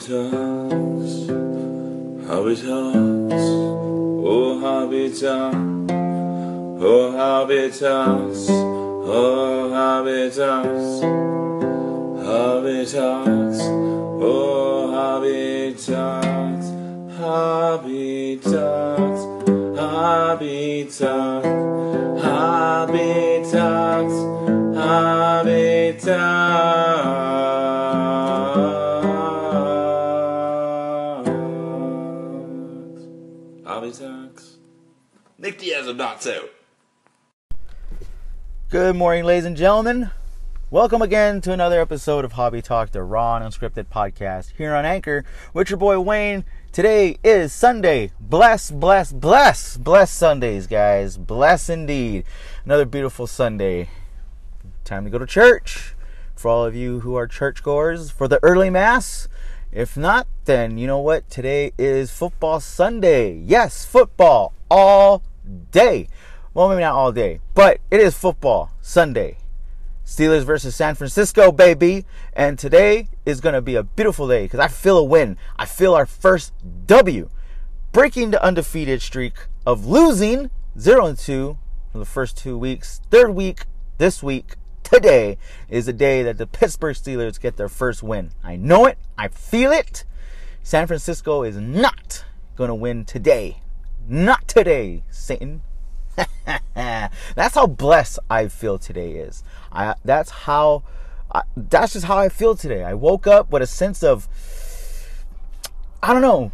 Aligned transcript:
Hobby 0.00 0.08
Talks, 0.08 1.28
oh 2.24 2.48
Talks, 7.68 8.48
oh 8.48 9.70
Hobby 9.74 10.24
Talks, 10.24 10.88
oh 11.02 11.04
Hobby 12.24 12.86
Talks, 12.86 13.60
oh 14.22 14.90
Talks, 20.80 21.44
Hobby 22.24 23.44
Talks, 23.52 24.16
Hobby 24.78 25.96
Good 38.68 38.94
morning, 38.94 39.24
ladies 39.24 39.44
and 39.44 39.56
gentlemen. 39.56 40.10
Welcome 40.70 41.02
again 41.02 41.40
to 41.40 41.52
another 41.52 41.80
episode 41.80 42.24
of 42.24 42.32
Hobby 42.32 42.62
Talk, 42.62 42.92
the 42.92 43.02
raw 43.02 43.36
and 43.36 43.44
unscripted 43.44 43.86
podcast 43.86 44.52
here 44.56 44.72
on 44.72 44.84
Anchor 44.84 45.24
with 45.52 45.68
your 45.68 45.78
boy 45.78 45.98
Wayne. 45.98 46.44
Today 46.70 47.18
is 47.24 47.52
Sunday. 47.52 48.12
Bless, 48.20 48.70
bless, 48.70 49.10
bless, 49.10 49.76
bless 49.76 50.12
Sundays, 50.12 50.68
guys. 50.68 51.16
Bless 51.16 51.68
indeed. 51.68 52.24
Another 52.64 52.84
beautiful 52.84 53.26
Sunday. 53.26 53.88
Time 54.84 55.02
to 55.02 55.10
go 55.10 55.18
to 55.18 55.26
church. 55.26 55.96
For 56.36 56.48
all 56.48 56.64
of 56.64 56.76
you 56.76 57.00
who 57.00 57.16
are 57.16 57.26
churchgoers, 57.26 58.12
for 58.12 58.28
the 58.28 58.38
early 58.44 58.70
mass. 58.70 59.26
If 59.72 59.96
not, 59.96 60.28
then 60.44 60.78
you 60.78 60.86
know 60.86 61.00
what? 61.00 61.28
Today 61.28 61.72
is 61.76 62.12
football 62.12 62.60
Sunday. 62.60 63.32
Yes, 63.34 63.84
football 63.84 64.54
all 64.70 65.22
day. 65.70 66.08
Well, 66.54 66.68
maybe 66.68 66.80
not 66.80 66.94
all 66.94 67.12
day, 67.12 67.40
but 67.54 67.78
it 67.90 68.00
is 68.00 68.16
football 68.16 68.72
Sunday. 68.80 69.38
Steelers 70.04 70.42
versus 70.42 70.74
San 70.74 70.96
Francisco, 70.96 71.52
baby. 71.52 72.04
And 72.32 72.58
today 72.58 73.08
is 73.24 73.40
going 73.40 73.54
to 73.54 73.60
be 73.60 73.76
a 73.76 73.84
beautiful 73.84 74.26
day 74.26 74.44
because 74.44 74.58
I 74.58 74.66
feel 74.66 74.98
a 74.98 75.04
win. 75.04 75.36
I 75.56 75.66
feel 75.66 75.94
our 75.94 76.06
first 76.06 76.52
W. 76.86 77.30
Breaking 77.92 78.32
the 78.32 78.42
undefeated 78.42 79.02
streak 79.02 79.34
of 79.64 79.86
losing 79.86 80.50
0 80.78 81.06
and 81.06 81.18
2 81.18 81.56
for 81.92 81.98
the 81.98 82.04
first 82.04 82.36
two 82.36 82.58
weeks. 82.58 83.00
Third 83.10 83.30
week, 83.30 83.66
this 83.98 84.22
week, 84.22 84.54
today 84.82 85.38
is 85.68 85.86
the 85.86 85.92
day 85.92 86.24
that 86.24 86.38
the 86.38 86.46
Pittsburgh 86.46 86.96
Steelers 86.96 87.40
get 87.40 87.56
their 87.56 87.68
first 87.68 88.02
win. 88.02 88.30
I 88.42 88.56
know 88.56 88.86
it. 88.86 88.98
I 89.16 89.28
feel 89.28 89.70
it. 89.70 90.04
San 90.62 90.86
Francisco 90.88 91.42
is 91.44 91.56
not 91.56 92.24
going 92.56 92.68
to 92.68 92.74
win 92.74 93.04
today. 93.04 93.58
Not 94.08 94.48
today, 94.48 95.04
Satan. 95.10 95.62
that's 96.74 97.54
how 97.54 97.66
blessed 97.66 98.18
I 98.28 98.48
feel 98.48 98.78
today 98.78 99.12
is. 99.12 99.42
I 99.72 99.94
that's 100.04 100.30
how 100.30 100.82
I, 101.32 101.42
that's 101.56 101.92
just 101.92 102.06
how 102.06 102.18
I 102.18 102.28
feel 102.28 102.56
today. 102.56 102.84
I 102.84 102.94
woke 102.94 103.26
up 103.26 103.50
with 103.50 103.62
a 103.62 103.66
sense 103.66 104.02
of 104.02 104.28
I 106.02 106.12
don't 106.12 106.22
know, 106.22 106.52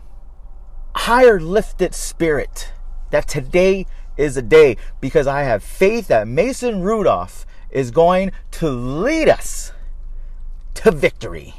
higher 0.94 1.40
lifted 1.40 1.94
spirit 1.94 2.72
that 3.10 3.28
today 3.28 3.86
is 4.16 4.36
a 4.36 4.42
day 4.42 4.76
because 5.00 5.26
I 5.26 5.42
have 5.42 5.62
faith 5.62 6.08
that 6.08 6.26
Mason 6.26 6.82
Rudolph 6.82 7.46
is 7.70 7.90
going 7.90 8.32
to 8.52 8.68
lead 8.68 9.28
us 9.28 9.72
to 10.74 10.90
victory 10.90 11.54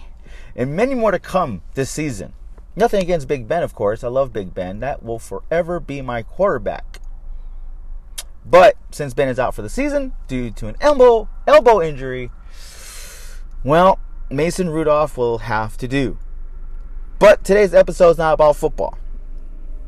and 0.55 0.75
many 0.75 0.95
more 0.95 1.11
to 1.11 1.19
come 1.19 1.61
this 1.75 1.89
season. 1.89 2.33
Nothing 2.77 3.01
against 3.01 3.27
Big 3.27 3.47
Ben, 3.47 3.63
of 3.63 3.73
course. 3.73 4.03
I 4.03 4.07
love 4.07 4.31
Big 4.31 4.53
Ben. 4.53 4.81
That 4.81 5.01
will 5.01 5.17
forever 5.17 5.79
be 5.79 6.03
my 6.03 6.21
quarterback. 6.21 6.99
But 8.45 8.77
since 8.91 9.15
Ben 9.15 9.27
is 9.29 9.39
out 9.39 9.55
for 9.55 9.63
the 9.63 9.69
season 9.69 10.13
due 10.27 10.51
to 10.51 10.67
an 10.67 10.75
elbow 10.79 11.27
elbow 11.47 11.81
injury, 11.81 12.29
well, 13.63 13.99
Mason 14.29 14.69
Rudolph 14.69 15.17
will 15.17 15.39
have 15.39 15.75
to 15.77 15.87
do. 15.87 16.19
But 17.17 17.43
today's 17.43 17.73
episode 17.73 18.11
is 18.11 18.17
not 18.19 18.35
about 18.35 18.55
football. 18.55 18.95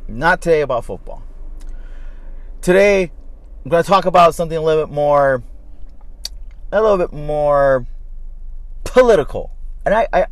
Not 0.07 0.41
today 0.41 0.61
about 0.61 0.83
football. 0.83 1.21
Today, 2.59 3.11
I'm 3.63 3.69
going 3.69 3.83
to 3.83 3.87
talk 3.87 4.05
about 4.05 4.33
something 4.33 4.57
a 4.57 4.61
little 4.61 4.87
bit 4.87 4.91
more, 4.91 5.43
a 6.71 6.81
little 6.81 6.97
bit 6.97 7.13
more 7.13 7.85
political. 8.83 9.51
And 9.85 9.93
I, 9.93 10.07
I, 10.11 10.25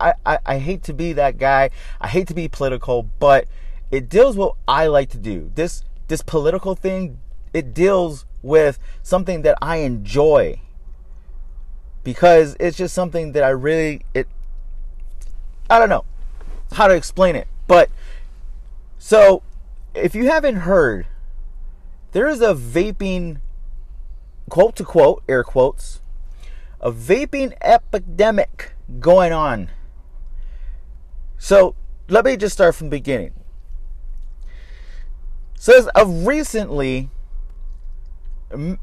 I, 0.00 0.38
I, 0.46 0.58
hate 0.58 0.84
to 0.84 0.92
be 0.92 1.12
that 1.14 1.38
guy. 1.38 1.70
I 2.00 2.08
hate 2.08 2.28
to 2.28 2.34
be 2.34 2.46
political, 2.46 3.02
but 3.02 3.46
it 3.90 4.08
deals 4.08 4.36
with 4.36 4.48
what 4.48 4.56
I 4.68 4.86
like 4.86 5.10
to 5.10 5.18
do. 5.18 5.50
This, 5.54 5.82
this 6.06 6.22
political 6.22 6.74
thing 6.74 7.18
it 7.52 7.74
deals 7.74 8.24
with 8.42 8.78
something 9.02 9.42
that 9.42 9.56
I 9.60 9.78
enjoy 9.78 10.60
because 12.04 12.56
it's 12.60 12.76
just 12.76 12.94
something 12.94 13.32
that 13.32 13.42
I 13.42 13.50
really 13.50 14.02
it 14.14 14.28
I 15.68 15.78
don't 15.78 15.88
know 15.88 16.04
how 16.72 16.86
to 16.86 16.94
explain 16.94 17.36
it 17.36 17.48
but 17.66 17.90
so 18.98 19.42
if 19.94 20.14
you 20.14 20.26
haven't 20.26 20.56
heard 20.56 21.06
there 22.12 22.28
is 22.28 22.40
a 22.40 22.54
vaping 22.54 23.40
quote 24.48 24.76
to 24.76 24.84
quote 24.84 25.22
air 25.28 25.44
quotes 25.44 26.00
a 26.80 26.92
vaping 26.92 27.52
epidemic 27.60 28.72
going 29.00 29.32
on 29.32 29.68
so 31.38 31.74
let 32.08 32.24
me 32.24 32.36
just 32.36 32.54
start 32.54 32.74
from 32.74 32.88
the 32.88 32.96
beginning 32.96 33.32
says 35.58 35.88
of 35.88 36.26
recently 36.26 37.10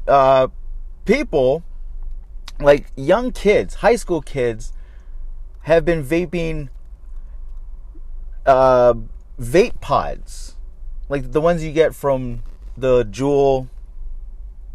uh, 0.06 0.48
people, 1.04 1.64
like 2.60 2.86
young 2.96 3.32
kids, 3.32 3.76
high 3.76 3.96
school 3.96 4.20
kids, 4.20 4.72
have 5.62 5.84
been 5.84 6.04
vaping 6.04 6.68
uh, 8.44 8.94
vape 9.40 9.80
pods, 9.80 10.56
like 11.08 11.32
the 11.32 11.40
ones 11.40 11.64
you 11.64 11.72
get 11.72 11.94
from 11.94 12.42
the 12.76 13.04
Juul 13.06 13.68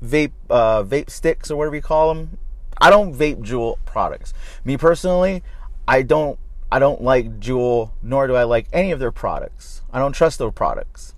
vape 0.03 0.31
uh, 0.49 0.83
vape 0.83 1.09
sticks 1.09 1.51
or 1.51 1.55
whatever 1.55 1.75
you 1.75 1.81
call 1.81 2.13
them. 2.13 2.37
I 2.79 2.89
don't 2.89 3.13
vape 3.13 3.43
Juul 3.43 3.77
products. 3.85 4.33
Me 4.65 4.75
personally, 4.75 5.43
I 5.87 6.01
don't 6.01 6.39
I 6.71 6.79
don't 6.79 7.01
like 7.01 7.39
Juul, 7.39 7.91
nor 8.01 8.27
do 8.27 8.35
I 8.35 8.43
like 8.43 8.67
any 8.71 8.91
of 8.91 8.99
their 8.99 9.11
products. 9.11 9.81
I 9.91 9.99
don't 9.99 10.13
trust 10.13 10.39
their 10.39 10.51
products. 10.51 11.13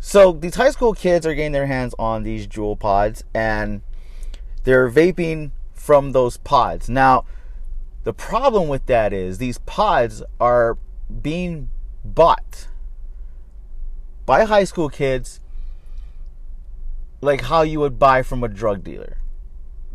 So 0.00 0.32
these 0.32 0.54
high 0.56 0.70
school 0.70 0.92
kids 0.92 1.26
are 1.26 1.34
getting 1.34 1.52
their 1.52 1.66
hands 1.66 1.94
on 1.98 2.22
these 2.22 2.46
Juul 2.46 2.78
pods 2.78 3.24
and 3.34 3.82
they're 4.64 4.90
vaping 4.90 5.52
from 5.72 6.12
those 6.12 6.36
pods. 6.36 6.88
Now, 6.88 7.24
the 8.04 8.12
problem 8.12 8.68
with 8.68 8.86
that 8.86 9.12
is 9.12 9.38
these 9.38 9.58
pods 9.58 10.22
are 10.38 10.76
being 11.22 11.70
bought 12.04 12.68
by 14.26 14.44
high 14.44 14.64
school 14.64 14.88
kids 14.88 15.40
like 17.20 17.42
how 17.42 17.62
you 17.62 17.80
would 17.80 17.98
buy 17.98 18.22
from 18.22 18.44
a 18.44 18.48
drug 18.48 18.84
dealer. 18.84 19.18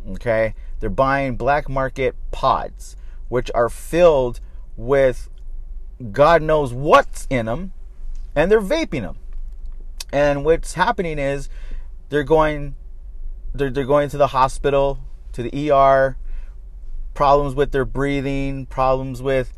Okay? 0.09 0.55
They're 0.79 0.89
buying 0.89 1.35
black 1.35 1.69
market 1.69 2.15
pods 2.31 2.95
which 3.27 3.49
are 3.55 3.69
filled 3.69 4.39
with 4.77 5.29
God 6.11 6.41
knows 6.41 6.73
what's 6.73 7.27
in 7.29 7.45
them 7.45 7.73
and 8.35 8.51
they're 8.51 8.61
vaping 8.61 9.01
them. 9.01 9.17
And 10.11 10.45
what's 10.45 10.73
happening 10.73 11.19
is 11.19 11.49
they're 12.09 12.23
going 12.23 12.75
they're, 13.53 13.69
they're 13.69 13.85
going 13.85 14.09
to 14.09 14.17
the 14.17 14.27
hospital, 14.27 14.99
to 15.31 15.43
the 15.43 15.71
ER, 15.71 16.17
problems 17.13 17.55
with 17.55 17.71
their 17.71 17.85
breathing, 17.85 18.65
problems 18.65 19.21
with 19.21 19.53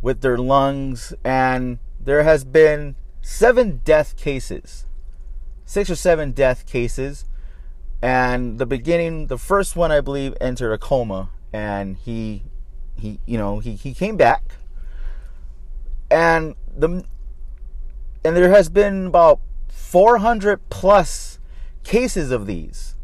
with 0.00 0.20
their 0.20 0.36
lungs, 0.36 1.14
and 1.24 1.78
there 1.98 2.22
has 2.24 2.44
been 2.44 2.94
seven 3.22 3.80
death 3.84 4.16
cases. 4.16 4.84
Six 5.64 5.88
or 5.88 5.96
seven 5.96 6.32
death 6.32 6.66
cases. 6.66 7.24
And 8.02 8.58
the 8.58 8.66
beginning, 8.66 9.28
the 9.28 9.38
first 9.38 9.76
one 9.76 9.90
I 9.90 10.02
believe 10.02 10.34
entered 10.40 10.72
a 10.74 10.78
coma 10.78 11.30
and 11.54 11.96
he 11.96 12.42
he 12.96 13.20
you 13.26 13.38
know, 13.38 13.58
he, 13.58 13.74
he 13.74 13.94
came 13.94 14.16
back. 14.16 14.56
And 16.10 16.54
the 16.76 17.04
and 18.24 18.36
there 18.36 18.50
has 18.50 18.68
been 18.68 19.06
about 19.06 19.40
400 19.68 20.68
plus 20.70 21.38
cases 21.82 22.30
of 22.30 22.46
these. 22.46 22.96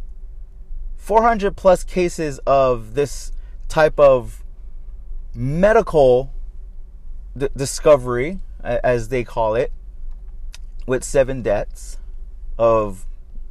400 0.96 1.56
plus 1.56 1.84
cases 1.84 2.38
of 2.46 2.94
this 2.94 3.32
type 3.68 3.98
of 3.98 4.42
medical 5.34 6.32
d- 7.36 7.48
discovery, 7.56 8.40
as 8.62 9.08
they 9.08 9.24
call 9.24 9.54
it, 9.54 9.72
with 10.86 11.04
seven 11.04 11.42
deaths 11.42 11.98
of 12.58 13.06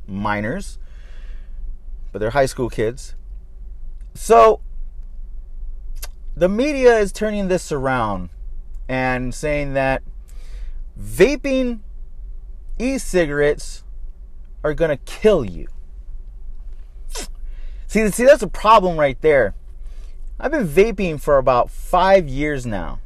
minors, 0.07 0.77
but 2.11 2.19
they're 2.19 2.31
high 2.31 2.45
school 2.45 2.69
kids. 2.69 3.15
So 4.13 4.61
the 6.39 6.49
media 6.49 6.97
is 6.97 7.11
turning 7.11 7.49
this 7.49 7.69
around 7.69 8.29
and 8.87 9.35
saying 9.35 9.73
that 9.73 10.01
vaping 10.99 11.81
e-cigarettes 12.79 13.83
are 14.63 14.73
going 14.73 14.89
to 14.89 14.97
kill 15.03 15.43
you. 15.43 15.67
See, 17.87 18.09
see 18.09 18.23
that's 18.23 18.41
a 18.41 18.47
problem 18.47 18.97
right 18.97 19.19
there. 19.21 19.53
I've 20.39 20.51
been 20.51 20.67
vaping 20.67 21.19
for 21.19 21.37
about 21.37 21.69
5 21.69 22.29
years 22.29 22.65
now. 22.65 22.99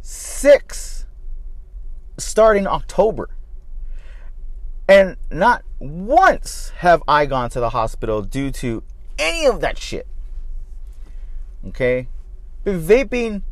6 0.00 1.06
starting 2.18 2.68
October. 2.68 3.30
And 4.88 5.16
not 5.30 5.64
once 5.80 6.70
have 6.76 7.02
I 7.08 7.26
gone 7.26 7.50
to 7.50 7.60
the 7.60 7.70
hospital 7.70 8.22
due 8.22 8.52
to 8.52 8.84
any 9.18 9.46
of 9.46 9.60
that 9.60 9.78
shit. 9.78 10.06
Okay? 11.66 12.08
Been 12.64 12.80
vaping 12.80 13.42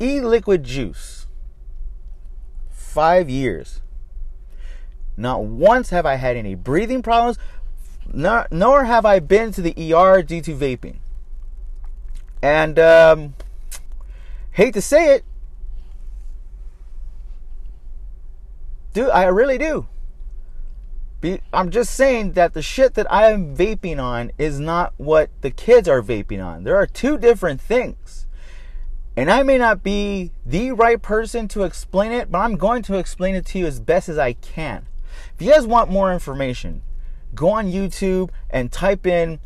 e 0.00 0.20
liquid 0.20 0.64
juice. 0.64 1.26
Five 2.70 3.28
years. 3.28 3.82
Not 5.16 5.44
once 5.44 5.90
have 5.90 6.06
I 6.06 6.14
had 6.14 6.36
any 6.36 6.54
breathing 6.54 7.02
problems, 7.02 7.38
nor, 8.12 8.48
nor 8.50 8.84
have 8.84 9.04
I 9.04 9.18
been 9.18 9.52
to 9.52 9.62
the 9.62 9.94
ER 9.94 10.22
due 10.22 10.40
to 10.40 10.56
vaping. 10.56 10.96
And, 12.42 12.78
um, 12.78 13.34
hate 14.52 14.72
to 14.74 14.82
say 14.82 15.14
it, 15.14 15.24
dude, 18.94 19.10
I 19.10 19.24
really 19.24 19.58
do. 19.58 19.86
Be, 21.20 21.42
I'm 21.52 21.70
just 21.70 21.94
saying 21.94 22.32
that 22.32 22.54
the 22.54 22.62
shit 22.62 22.94
that 22.94 23.10
I 23.12 23.30
am 23.30 23.54
vaping 23.54 24.02
on 24.02 24.32
is 24.38 24.58
not 24.58 24.94
what 24.96 25.28
the 25.42 25.50
kids 25.50 25.86
are 25.86 26.02
vaping 26.02 26.42
on. 26.44 26.64
There 26.64 26.76
are 26.76 26.86
two 26.86 27.18
different 27.18 27.60
things. 27.60 28.26
And 29.16 29.30
I 29.30 29.42
may 29.42 29.58
not 29.58 29.82
be 29.82 30.30
the 30.46 30.72
right 30.72 31.00
person 31.00 31.48
to 31.48 31.64
explain 31.64 32.12
it, 32.12 32.30
but 32.30 32.38
I'm 32.38 32.56
going 32.56 32.82
to 32.84 32.96
explain 32.96 33.34
it 33.34 33.44
to 33.46 33.58
you 33.58 33.66
as 33.66 33.80
best 33.80 34.08
as 34.08 34.18
I 34.18 34.34
can. 34.34 34.86
If 35.34 35.42
you 35.42 35.52
guys 35.52 35.66
want 35.66 35.90
more 35.90 36.12
information, 36.12 36.82
go 37.34 37.50
on 37.50 37.70
YouTube 37.70 38.30
and 38.48 38.70
type 38.70 39.06
in 39.06 39.40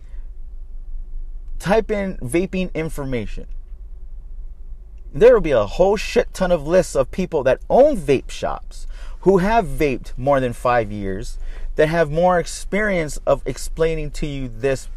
type 1.59 1.91
in 1.91 2.19
vaping 2.19 2.73
information. 2.75 3.47
There 5.15 5.33
will 5.33 5.41
be 5.41 5.53
a 5.53 5.65
whole 5.65 5.97
shit 5.97 6.35
ton 6.35 6.53
of 6.53 6.67
lists 6.67 6.95
of 6.95 7.11
people 7.11 7.43
that 7.45 7.61
own 7.71 7.97
vape 7.97 8.31
shops 8.31 8.87
who 9.21 9.39
have 9.39 9.65
vaped 9.65 10.13
more 10.19 10.41
than 10.41 10.53
5 10.53 10.93
years 10.93 11.39
that 11.77 11.89
have 11.89 12.11
more 12.11 12.39
experience 12.39 13.17
of 13.27 13.43
explaining 13.47 14.11
to 14.11 14.27
you 14.27 14.49
this 14.49 14.89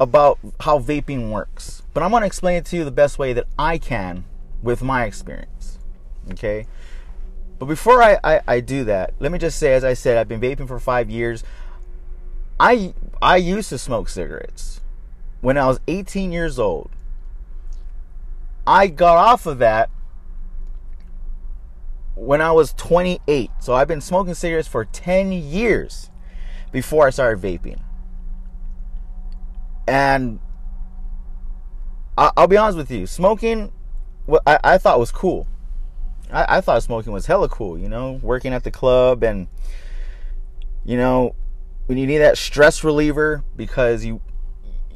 about 0.00 0.38
how 0.60 0.78
vaping 0.78 1.30
works. 1.30 1.77
But 1.98 2.04
I'm 2.04 2.12
going 2.12 2.20
to 2.20 2.28
explain 2.28 2.58
it 2.58 2.64
to 2.66 2.76
you 2.76 2.84
the 2.84 2.92
best 2.92 3.18
way 3.18 3.32
that 3.32 3.46
I 3.58 3.76
can 3.76 4.24
with 4.62 4.84
my 4.84 5.04
experience. 5.04 5.80
Okay? 6.30 6.64
But 7.58 7.66
before 7.66 8.00
I, 8.00 8.16
I, 8.22 8.40
I, 8.46 8.60
do 8.60 8.84
that, 8.84 9.14
let 9.18 9.32
me 9.32 9.38
just 9.40 9.58
say, 9.58 9.74
as 9.74 9.82
I 9.82 9.94
said, 9.94 10.16
I've 10.16 10.28
been 10.28 10.40
vaping 10.40 10.68
for 10.68 10.78
five 10.78 11.10
years. 11.10 11.42
I 12.60 12.94
I 13.20 13.38
used 13.38 13.70
to 13.70 13.78
smoke 13.78 14.08
cigarettes 14.08 14.80
when 15.40 15.58
I 15.58 15.66
was 15.66 15.80
18 15.88 16.30
years 16.30 16.56
old. 16.56 16.90
I 18.64 18.86
got 18.86 19.16
off 19.16 19.44
of 19.44 19.58
that 19.58 19.90
when 22.14 22.40
I 22.40 22.52
was 22.52 22.74
28. 22.74 23.50
So 23.58 23.74
I've 23.74 23.88
been 23.88 24.00
smoking 24.00 24.34
cigarettes 24.34 24.68
for 24.68 24.84
10 24.84 25.32
years 25.32 26.10
before 26.70 27.08
I 27.08 27.10
started 27.10 27.42
vaping. 27.42 27.80
And 29.88 30.38
I'll 32.36 32.48
be 32.48 32.56
honest 32.56 32.76
with 32.76 32.90
you, 32.90 33.06
smoking, 33.06 33.72
what 34.26 34.42
I, 34.46 34.58
I 34.64 34.78
thought 34.78 34.98
was 34.98 35.12
cool. 35.12 35.46
I, 36.32 36.56
I 36.58 36.60
thought 36.60 36.82
smoking 36.82 37.12
was 37.12 37.26
hella 37.26 37.48
cool, 37.48 37.78
you 37.78 37.88
know, 37.88 38.18
working 38.22 38.52
at 38.52 38.64
the 38.64 38.70
club 38.70 39.22
and, 39.22 39.48
you 40.84 40.96
know, 40.96 41.34
when 41.86 41.96
you 41.96 42.06
need 42.06 42.18
that 42.18 42.36
stress 42.36 42.84
reliever 42.84 43.44
because 43.56 44.04
you 44.04 44.20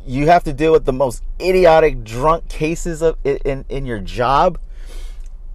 you 0.05 0.27
have 0.27 0.43
to 0.43 0.53
deal 0.53 0.73
with 0.73 0.85
the 0.85 0.93
most 0.93 1.23
idiotic 1.41 2.03
drunk 2.03 2.49
cases 2.49 3.03
of 3.03 3.17
in 3.25 3.65
in 3.69 3.87
your 3.87 4.01
job 4.01 4.59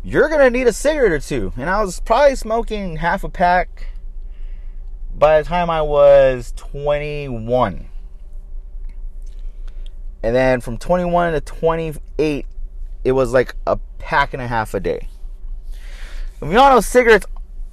you're 0.04 0.30
gonna 0.30 0.50
need 0.50 0.66
a 0.66 0.74
cigarette 0.74 1.12
or 1.12 1.20
two 1.20 1.52
and 1.58 1.70
i 1.70 1.84
was 1.84 2.00
probably 2.00 2.34
smoking 2.34 2.96
half 2.96 3.26
a 3.26 3.30
pack 3.30 3.88
by 5.18 5.42
the 5.42 5.48
time 5.48 5.70
I 5.70 5.82
was 5.82 6.54
21. 6.56 7.90
And 10.24 10.36
then 10.36 10.62
from 10.62 10.78
21 10.78 11.34
to 11.34 11.42
28, 11.42 12.46
it 13.04 13.12
was 13.12 13.34
like 13.34 13.56
a 13.66 13.78
pack 14.00 14.34
and 14.34 14.42
a 14.42 14.48
half 14.48 14.74
a 14.74 14.80
day. 14.80 15.08
Know 16.42 16.80
cigarettes 16.82 17.26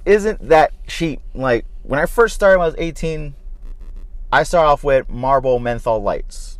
isn't 0.05 0.47
that 0.49 0.71
cheap. 0.87 1.21
Like 1.33 1.65
when 1.83 1.99
I 1.99 2.05
first 2.05 2.35
started 2.35 2.59
when 2.59 2.65
I 2.65 2.69
was 2.69 2.75
18, 2.77 3.35
I 4.31 4.43
started 4.43 4.69
off 4.69 4.83
with 4.83 5.09
Marlboro 5.09 5.59
menthol 5.59 6.01
lights, 6.01 6.59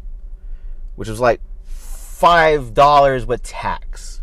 which 0.96 1.10
was 1.10 1.20
like 1.20 1.42
$5 1.70 3.26
with 3.28 3.44
tax. 3.44 4.22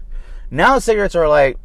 Now 0.51 0.79
cigarettes 0.79 1.15
are 1.15 1.29
like 1.29 1.59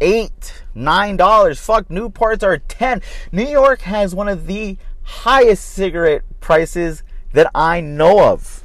eight, 0.00 0.62
nine 0.74 1.16
dollars. 1.16 1.58
Fuck, 1.58 1.88
Newports 1.88 2.42
are 2.42 2.58
ten. 2.58 3.00
New 3.32 3.46
York 3.46 3.82
has 3.82 4.14
one 4.14 4.28
of 4.28 4.46
the 4.46 4.76
highest 5.02 5.64
cigarette 5.64 6.22
prices 6.40 7.02
that 7.32 7.50
I 7.54 7.80
know 7.80 8.24
of. 8.24 8.63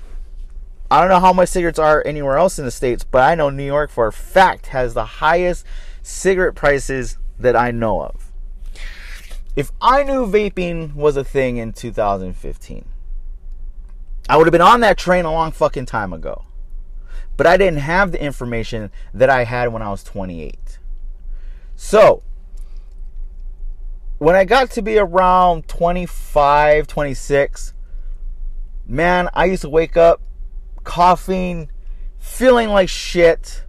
I 0.91 1.01
don't 1.01 1.09
know 1.09 1.19
how 1.19 1.33
much 1.33 1.49
cigarettes 1.49 1.77
are 1.77 2.01
anywhere 2.05 2.37
else 2.37 2.57
in 2.57 2.65
the 2.65 2.71
states, 2.71 3.03
but 3.03 3.21
I 3.21 3.35
know 3.35 3.51
New 3.51 3.65
York 3.65 3.91
for 3.91 4.07
a 4.07 4.13
fact 4.13 4.67
has 4.67 4.93
the 4.93 5.05
highest 5.05 5.65
cigarette 6.01 6.55
prices 6.55 7.17
that 7.37 7.55
I 7.55 7.69
know 7.69 8.01
of. 8.01 8.31
If 9.55 9.71
I 9.81 10.03
knew 10.03 10.25
vaping 10.25 10.95
was 10.95 11.15
a 11.15 11.23
thing 11.23 11.57
in 11.57 11.73
2015, 11.73 12.85
I 14.27 14.37
would 14.37 14.47
have 14.47 14.51
been 14.51 14.61
on 14.61 14.79
that 14.79 14.97
train 14.97 15.25
a 15.25 15.31
long 15.31 15.51
fucking 15.51 15.85
time 15.85 16.11
ago. 16.11 16.43
But 17.37 17.45
I 17.45 17.57
didn't 17.57 17.79
have 17.79 18.11
the 18.11 18.21
information 18.21 18.91
that 19.13 19.29
I 19.29 19.43
had 19.43 19.71
when 19.71 19.81
I 19.81 19.89
was 19.89 20.03
28. 20.03 20.79
So, 21.75 22.23
when 24.17 24.35
I 24.35 24.43
got 24.43 24.71
to 24.71 24.81
be 24.81 24.97
around 24.97 25.67
25, 25.67 26.87
26, 26.87 27.73
man, 28.87 29.29
I 29.33 29.45
used 29.45 29.61
to 29.61 29.69
wake 29.69 29.95
up 29.95 30.21
coughing, 30.89 31.69
feeling 32.17 32.69
like 32.69 32.89
shit. 32.89 33.63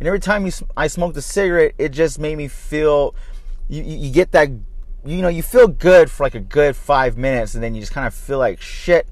And 0.00 0.06
every 0.06 0.20
time 0.20 0.46
you, 0.46 0.52
I 0.76 0.88
smoked 0.88 1.16
a 1.16 1.22
cigarette, 1.22 1.74
it 1.78 1.90
just 1.90 2.18
made 2.18 2.36
me 2.36 2.48
feel, 2.48 3.14
you, 3.68 3.82
you 3.82 4.12
get 4.12 4.32
that, 4.32 4.48
you 5.04 5.22
know, 5.22 5.28
you 5.28 5.42
feel 5.42 5.68
good 5.68 6.10
for 6.10 6.24
like 6.24 6.34
a 6.34 6.40
good 6.40 6.74
five 6.74 7.16
minutes, 7.16 7.54
and 7.54 7.62
then 7.62 7.74
you 7.74 7.80
just 7.80 7.92
kind 7.92 8.06
of 8.06 8.14
feel 8.14 8.38
like 8.38 8.60
shit. 8.60 9.06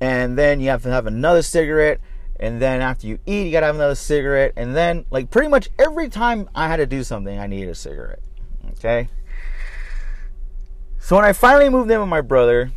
And 0.00 0.36
then 0.36 0.60
you 0.60 0.70
have 0.70 0.82
to 0.82 0.90
have 0.90 1.06
another 1.06 1.42
cigarette 1.42 2.00
and 2.40 2.60
then 2.60 2.80
after 2.80 3.06
you 3.06 3.18
eat, 3.26 3.46
you 3.46 3.52
gotta 3.52 3.66
have 3.66 3.76
another 3.76 3.94
cigarette, 3.94 4.52
and 4.56 4.74
then 4.74 5.06
like 5.10 5.30
pretty 5.30 5.48
much 5.48 5.70
every 5.78 6.08
time 6.08 6.48
I 6.54 6.68
had 6.68 6.76
to 6.76 6.86
do 6.86 7.04
something, 7.04 7.38
I 7.38 7.46
needed 7.46 7.70
a 7.70 7.74
cigarette. 7.74 8.20
Okay. 8.72 9.08
So 10.98 11.16
when 11.16 11.24
I 11.24 11.32
finally 11.32 11.68
moved 11.68 11.90
in 11.90 12.00
with 12.00 12.08
my 12.08 12.20
brother, 12.20 12.72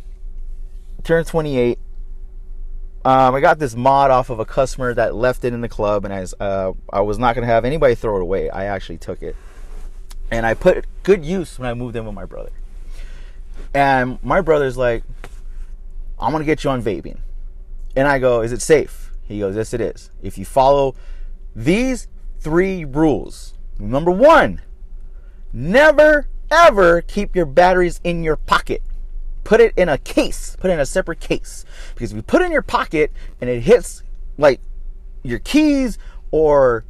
turned 1.02 1.26
28, 1.26 1.78
um, 3.04 3.34
I 3.34 3.40
got 3.40 3.58
this 3.58 3.74
mod 3.74 4.10
off 4.10 4.30
of 4.30 4.40
a 4.40 4.44
customer 4.44 4.94
that 4.94 5.14
left 5.14 5.44
it 5.44 5.52
in 5.52 5.60
the 5.60 5.68
club, 5.68 6.04
and 6.04 6.12
I 6.12 6.20
was, 6.20 6.34
uh, 6.40 6.72
I 6.92 7.00
was 7.00 7.18
not 7.18 7.34
gonna 7.34 7.46
have 7.46 7.64
anybody 7.64 7.94
throw 7.94 8.16
it 8.16 8.22
away. 8.22 8.50
I 8.50 8.64
actually 8.64 8.98
took 8.98 9.22
it, 9.22 9.36
and 10.30 10.44
I 10.44 10.54
put 10.54 10.84
good 11.02 11.24
use 11.24 11.58
when 11.58 11.68
I 11.68 11.74
moved 11.74 11.96
in 11.96 12.04
with 12.04 12.14
my 12.14 12.24
brother. 12.24 12.50
And 13.74 14.18
my 14.22 14.40
brother's 14.40 14.76
like, 14.76 15.04
"I'm 16.18 16.32
gonna 16.32 16.44
get 16.44 16.64
you 16.64 16.70
on 16.70 16.82
vaping," 16.82 17.18
and 17.96 18.08
I 18.08 18.18
go, 18.18 18.40
"Is 18.42 18.52
it 18.52 18.62
safe?" 18.62 19.08
He 19.28 19.40
goes, 19.40 19.54
Yes, 19.54 19.74
it 19.74 19.80
is. 19.80 20.10
If 20.22 20.38
you 20.38 20.46
follow 20.46 20.94
these 21.54 22.08
three 22.40 22.84
rules, 22.84 23.52
number 23.78 24.10
one, 24.10 24.62
never 25.52 26.26
ever 26.50 27.02
keep 27.02 27.36
your 27.36 27.44
batteries 27.44 28.00
in 28.02 28.22
your 28.22 28.36
pocket. 28.36 28.82
Put 29.48 29.62
it 29.62 29.72
in 29.76 29.88
a 29.88 29.96
case, 29.96 30.56
put 30.60 30.70
it 30.70 30.74
in 30.74 30.80
a 30.80 30.84
separate 30.84 31.20
case. 31.20 31.64
Because 31.94 32.12
if 32.12 32.16
you 32.16 32.22
put 32.22 32.42
it 32.42 32.46
in 32.46 32.52
your 32.52 32.60
pocket 32.60 33.10
and 33.40 33.48
it 33.48 33.62
hits 33.62 34.02
like 34.36 34.60
your 35.22 35.38
keys 35.38 35.96
or 36.30 36.84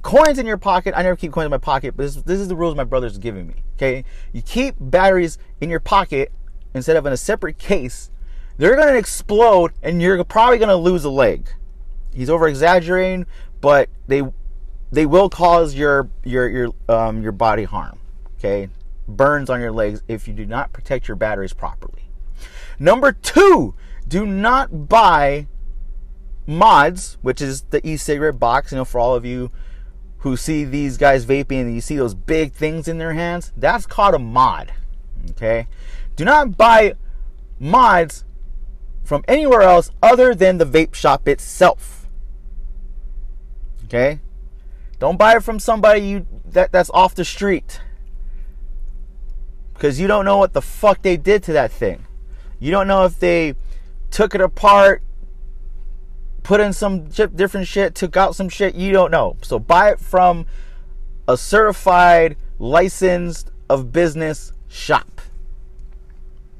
coins 0.00 0.38
in 0.38 0.46
your 0.46 0.56
pocket, 0.56 0.94
I 0.96 1.02
never 1.02 1.16
keep 1.16 1.32
coins 1.32 1.44
in 1.44 1.50
my 1.50 1.58
pocket, 1.58 1.96
but 1.96 2.04
this, 2.04 2.16
this 2.16 2.40
is 2.40 2.48
the 2.48 2.56
rules 2.56 2.74
my 2.74 2.84
brother's 2.84 3.18
giving 3.18 3.46
me. 3.46 3.56
Okay? 3.76 4.04
You 4.32 4.40
keep 4.40 4.76
batteries 4.80 5.36
in 5.60 5.68
your 5.68 5.80
pocket 5.80 6.32
instead 6.72 6.96
of 6.96 7.04
in 7.04 7.12
a 7.12 7.16
separate 7.18 7.58
case, 7.58 8.10
they're 8.56 8.76
gonna 8.76 8.96
explode 8.96 9.72
and 9.82 10.00
you're 10.00 10.24
probably 10.24 10.56
gonna 10.56 10.76
lose 10.76 11.04
a 11.04 11.10
leg 11.10 11.50
he's 12.18 12.30
over 12.30 12.48
exaggerating, 12.48 13.26
but 13.60 13.88
they 14.06 14.22
they 14.90 15.06
will 15.06 15.28
cause 15.28 15.74
your 15.74 16.08
your 16.24 16.48
your 16.48 16.72
um 16.88 17.22
your 17.22 17.32
body 17.32 17.64
harm. 17.64 17.98
Okay, 18.38 18.68
burns 19.08 19.50
on 19.50 19.60
your 19.60 19.72
legs 19.72 20.02
if 20.06 20.28
you 20.28 20.34
do 20.34 20.46
not 20.46 20.72
protect 20.72 21.08
your 21.08 21.16
batteries 21.16 21.52
properly. 21.52 22.10
Number 22.78 23.12
two, 23.12 23.74
do 24.06 24.24
not 24.24 24.88
buy 24.88 25.46
mods, 26.46 27.18
which 27.22 27.42
is 27.42 27.62
the 27.70 27.86
e-cigarette 27.86 28.38
box. 28.38 28.72
You 28.72 28.78
know, 28.78 28.84
for 28.84 28.98
all 28.98 29.14
of 29.14 29.24
you 29.24 29.50
who 30.18 30.36
see 30.36 30.64
these 30.64 30.96
guys 30.96 31.24
vaping 31.26 31.62
and 31.62 31.74
you 31.74 31.80
see 31.80 31.96
those 31.96 32.14
big 32.14 32.52
things 32.52 32.88
in 32.88 32.98
their 32.98 33.14
hands, 33.14 33.52
that's 33.56 33.86
called 33.86 34.14
a 34.14 34.18
mod. 34.18 34.72
Okay? 35.30 35.66
Do 36.16 36.24
not 36.24 36.56
buy 36.56 36.94
mods 37.58 38.24
from 39.04 39.24
anywhere 39.26 39.62
else 39.62 39.90
other 40.02 40.34
than 40.34 40.58
the 40.58 40.66
vape 40.66 40.94
shop 40.94 41.26
itself. 41.28 42.06
Okay? 43.84 44.20
Don't 44.98 45.18
buy 45.18 45.36
it 45.36 45.44
from 45.44 45.58
somebody 45.58 46.00
you 46.00 46.26
that, 46.44 46.72
that's 46.72 46.90
off 46.90 47.14
the 47.14 47.24
street. 47.24 47.80
Because 49.78 50.00
you 50.00 50.08
don't 50.08 50.24
know 50.24 50.38
what 50.38 50.54
the 50.54 50.60
fuck 50.60 51.02
they 51.02 51.16
did 51.16 51.44
to 51.44 51.52
that 51.52 51.70
thing. 51.70 52.04
You 52.58 52.72
don't 52.72 52.88
know 52.88 53.04
if 53.04 53.20
they 53.20 53.54
took 54.10 54.34
it 54.34 54.40
apart, 54.40 55.04
put 56.42 56.60
in 56.60 56.72
some 56.72 57.04
different 57.04 57.68
shit, 57.68 57.94
took 57.94 58.16
out 58.16 58.34
some 58.34 58.48
shit. 58.48 58.74
You 58.74 58.92
don't 58.92 59.12
know. 59.12 59.36
So 59.42 59.60
buy 59.60 59.90
it 59.90 60.00
from 60.00 60.46
a 61.28 61.36
certified, 61.36 62.36
licensed 62.58 63.52
of 63.70 63.92
business 63.92 64.52
shop. 64.66 65.20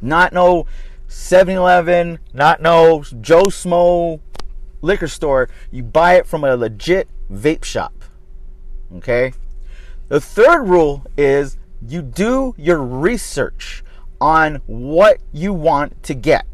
Not 0.00 0.32
no 0.32 0.66
7 1.08 1.56
Eleven, 1.56 2.20
not 2.32 2.62
no 2.62 3.02
Joe 3.20 3.46
Smo 3.46 4.20
liquor 4.80 5.08
store. 5.08 5.48
You 5.72 5.82
buy 5.82 6.18
it 6.18 6.26
from 6.28 6.44
a 6.44 6.54
legit 6.54 7.08
vape 7.28 7.64
shop. 7.64 8.04
Okay? 8.94 9.32
The 10.06 10.20
third 10.20 10.68
rule 10.68 11.04
is 11.16 11.58
you 11.86 12.02
do 12.02 12.54
your 12.56 12.82
research 12.82 13.84
on 14.20 14.56
what 14.66 15.18
you 15.32 15.52
want 15.52 16.02
to 16.02 16.14
get 16.14 16.46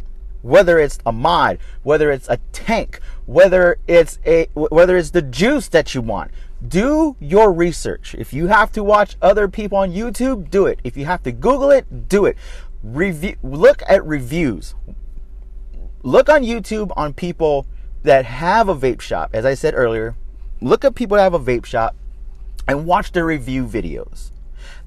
whether 0.45 0.79
it's 0.79 0.99
a 1.07 1.13
mod, 1.13 1.59
whether 1.83 2.13
it's 2.13 2.29
a 2.29 2.37
tank, 2.53 3.01
whether 3.25 3.79
it's 3.89 4.19
a 4.27 4.47
whether 4.53 4.99
it's 4.99 5.11
the 5.11 5.23
juice 5.23 5.69
that 5.69 5.95
you 5.95 6.03
want. 6.03 6.31
Do 6.67 7.17
your 7.19 7.51
research. 7.51 8.15
If 8.15 8.35
you 8.35 8.49
have 8.49 8.71
to 8.73 8.85
watch 8.85 9.17
other 9.23 9.49
people 9.49 9.79
on 9.79 9.93
YouTube, 9.93 10.51
do 10.51 10.67
it. 10.67 10.81
If 10.85 10.99
you 10.99 11.07
have 11.07 11.23
to 11.23 11.33
Google 11.33 11.71
it, 11.71 12.09
do 12.09 12.27
it. 12.27 12.37
Review 12.83 13.37
look 13.43 13.83
at 13.89 14.05
reviews. 14.05 14.75
Look 16.03 16.29
on 16.29 16.43
YouTube 16.43 16.93
on 16.95 17.15
people 17.15 17.67
that 18.03 18.27
have 18.27 18.69
a 18.69 18.77
vape 18.77 19.01
shop. 19.01 19.31
As 19.33 19.47
I 19.47 19.55
said 19.55 19.73
earlier, 19.75 20.15
look 20.61 20.85
at 20.85 20.95
people 20.95 21.17
that 21.17 21.23
have 21.23 21.33
a 21.33 21.41
vape 21.41 21.65
shop 21.65 21.97
and 22.69 22.85
watch 22.85 23.13
their 23.13 23.25
review 23.25 23.67
videos. 23.67 24.31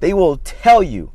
They 0.00 0.14
will 0.14 0.38
tell 0.38 0.82
you 0.82 1.12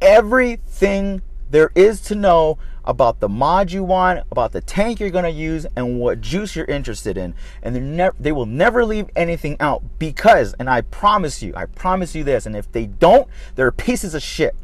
everything 0.00 1.22
there 1.50 1.70
is 1.74 2.00
to 2.02 2.14
know 2.14 2.58
about 2.84 3.20
the 3.20 3.28
mod 3.28 3.70
you 3.70 3.84
want, 3.84 4.26
about 4.30 4.52
the 4.52 4.60
tank 4.60 4.98
you're 4.98 5.10
going 5.10 5.24
to 5.24 5.30
use, 5.30 5.66
and 5.76 6.00
what 6.00 6.20
juice 6.20 6.56
you're 6.56 6.64
interested 6.64 7.16
in. 7.16 7.34
And 7.62 7.96
never, 7.96 8.16
they 8.18 8.32
will 8.32 8.46
never 8.46 8.84
leave 8.84 9.08
anything 9.14 9.56
out 9.60 9.82
because, 9.98 10.54
and 10.54 10.68
I 10.68 10.80
promise 10.80 11.42
you, 11.42 11.52
I 11.54 11.66
promise 11.66 12.14
you 12.14 12.24
this, 12.24 12.46
and 12.46 12.56
if 12.56 12.70
they 12.72 12.86
don't, 12.86 13.28
they're 13.54 13.70
pieces 13.70 14.14
of 14.14 14.22
shit. 14.22 14.56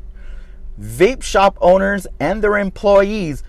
Vape 0.80 1.22
shop 1.22 1.56
owners 1.60 2.06
and 2.20 2.42
their 2.42 2.56
employees 2.56 3.42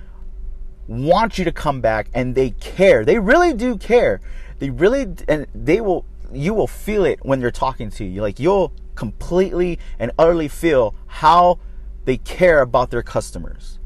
want 0.88 1.38
you 1.38 1.46
to 1.46 1.52
come 1.52 1.82
back 1.82 2.10
and 2.14 2.36
they 2.36 2.52
care. 2.52 3.06
They 3.06 3.20
really 3.20 3.54
do 3.54 3.78
care. 3.78 4.22
They 4.58 4.70
really, 4.70 5.08
and 5.28 5.48
they 5.54 5.82
will, 5.82 6.06
you 6.32 6.54
will 6.54 6.68
feel 6.68 7.06
it 7.06 7.20
when 7.24 7.40
they're 7.40 7.52
talking 7.52 7.90
to 7.92 8.04
you. 8.04 8.22
Like 8.22 8.40
you'll 8.40 8.72
completely 9.00 9.80
and 9.98 10.12
utterly 10.20 10.50
feel 10.50 10.94
how 11.08 11.58
they 12.04 12.18
care 12.18 12.62
about 12.62 12.92
their 12.92 13.02
customers. 13.02 13.80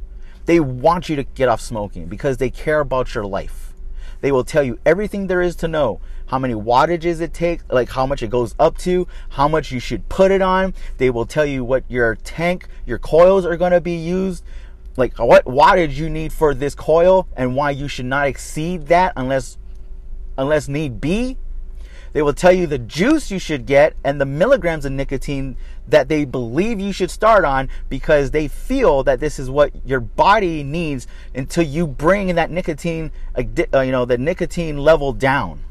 They 0.46 0.60
want 0.60 1.08
you 1.08 1.16
to 1.16 1.24
get 1.24 1.50
off 1.50 1.62
smoking 1.62 2.08
because 2.08 2.38
they 2.38 2.50
care 2.50 2.80
about 2.80 3.14
your 3.14 3.24
life. 3.24 3.74
They 4.22 4.32
will 4.32 4.44
tell 4.44 4.64
you 4.64 4.80
everything 4.86 5.28
there 5.28 5.42
is 5.42 5.56
to 5.58 5.68
know 5.68 6.02
how 6.26 6.40
many 6.40 6.56
wattages 6.56 7.22
it 7.22 7.32
takes, 7.32 7.64
like 7.70 7.90
how 7.90 8.08
much 8.08 8.24
it 8.24 8.32
goes 8.32 8.56
up 8.58 8.78
to, 8.80 9.08
how 9.30 9.48
much 9.48 9.72
you 9.72 9.80
should 9.80 10.10
put 10.10 10.32
it 10.32 10.42
on. 10.42 10.74
They 10.98 11.12
will 11.12 11.28
tell 11.28 11.46
you 11.46 11.64
what 11.64 11.84
your 11.88 12.16
tank, 12.16 12.68
your 12.88 12.98
coils 12.98 13.46
are 13.46 13.56
going 13.56 13.74
to 13.74 13.82
be 13.82 13.96
used, 13.96 14.44
like 14.98 15.20
what 15.20 15.46
wattage 15.46 15.94
you 15.94 16.10
need 16.10 16.34
for 16.34 16.56
this 16.56 16.74
coil 16.74 17.28
and 17.38 17.56
why 17.56 17.70
you 17.70 17.88
should 17.88 18.06
not 18.06 18.26
exceed 18.26 18.88
that 18.88 19.14
unless 19.16 19.60
unless 20.38 20.68
need 20.68 21.00
be. 21.00 21.38
They 22.14 22.22
will 22.22 22.34
tell 22.34 22.52
you 22.52 22.68
the 22.68 22.78
juice 22.78 23.32
you 23.32 23.40
should 23.40 23.66
get 23.66 23.96
and 24.04 24.22
the 24.22 24.26
milligrams 24.26 24.86
of 24.86 24.92
nicotine 24.92 25.58
that 25.88 26.08
they 26.08 26.26
believe 26.26 26.80
you 26.80 26.94
should 26.94 27.12
start 27.12 27.44
on 27.44 27.70
because 27.90 28.32
they 28.32 28.48
feel 28.48 29.04
that 29.04 29.20
this 29.20 29.40
is 29.40 29.50
what 29.50 29.72
your 29.86 30.00
body 30.00 30.64
needs 30.64 31.08
until 31.34 31.64
you 31.64 31.88
bring 31.88 32.36
that 32.36 32.52
nicotine, 32.52 33.12
uh, 33.36 33.42
you 33.82 33.92
know, 33.92 34.06
the 34.06 34.18
nicotine 34.18 34.78
level 34.78 35.12
down. 35.12 35.64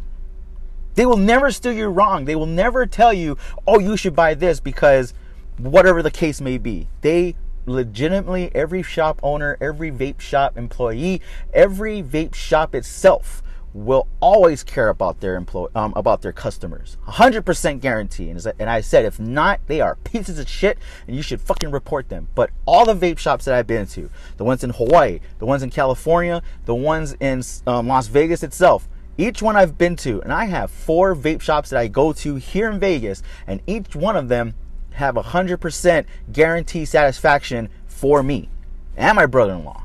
They 0.95 1.07
will 1.07 1.17
never 1.17 1.51
steer 1.51 1.73
you 1.73 1.87
wrong. 1.87 2.25
They 2.25 2.37
will 2.37 2.47
never 2.47 2.87
tell 2.87 3.13
you, 3.13 3.39
oh, 3.67 3.79
you 3.79 3.97
should 3.97 4.15
buy 4.15 4.35
this 4.35 4.61
because 4.61 5.15
whatever 5.59 6.03
the 6.03 6.11
case 6.11 6.41
may 6.41 6.59
be. 6.59 6.89
They 7.01 7.37
legitimately, 7.65 8.51
every 8.55 8.83
shop 8.83 9.21
owner, 9.23 9.57
every 9.61 9.93
vape 9.93 10.21
shop 10.21 10.59
employee, 10.59 11.23
every 11.55 12.03
vape 12.03 12.35
shop 12.35 12.75
itself 12.75 13.42
will 13.75 14.07
always 14.21 14.63
care 14.63 14.89
about 14.89 15.21
their 15.21 15.37
employ 15.37 15.67
um, 15.75 15.93
about 15.97 16.23
their 16.23 16.33
customers. 16.33 16.97
100% 17.07 17.81
guarantee. 17.81 18.29
And, 18.29 18.45
and 18.59 18.69
i 18.69 18.81
said 18.81 19.05
if 19.05 19.19
not 19.19 19.61
they 19.67 19.81
are 19.81 19.97
pieces 20.05 20.39
of 20.39 20.49
shit 20.49 20.79
and 21.07 21.17
you 21.17 21.23
should 21.23 21.41
fucking 21.41 21.71
report 21.71 22.09
them. 22.09 22.29
But 22.35 22.51
all 22.67 22.85
the 22.85 22.95
vape 22.95 23.19
shops 23.19 23.45
that 23.47 23.55
i've 23.55 23.67
been 23.67 23.87
to 23.87 24.11
the 24.37 24.45
ones 24.45 24.63
in 24.63 24.71
hawaii 24.71 25.21
the 25.39 25.47
ones 25.47 25.63
in 25.63 25.71
california 25.71 26.43
the 26.65 26.75
ones 26.75 27.17
in 27.21 27.43
um, 27.67 27.89
las 27.89 28.07
vegas 28.07 28.43
itself 28.43 28.89
each 29.19 29.43
one 29.43 29.57
i've 29.57 29.77
been 29.77 29.97
to 29.97 30.23
and 30.23 30.33
i 30.33 30.45
have 30.45 30.71
four 30.71 31.15
vape 31.15 31.41
shops 31.41 31.71
that 31.71 31.79
i 31.79 31.87
go 31.87 32.13
to 32.13 32.37
here 32.37 32.71
in 32.71 32.79
vegas 32.79 33.23
and 33.47 33.61
each 33.67 33.95
one 33.95 34.17
of 34.17 34.29
them 34.29 34.55
have 34.93 35.15
100% 35.15 36.05
guarantee 36.33 36.85
satisfaction 36.85 37.69
for 37.87 38.23
me 38.23 38.49
and 38.97 39.17
my 39.17 39.27
brother-in-law. 39.27 39.85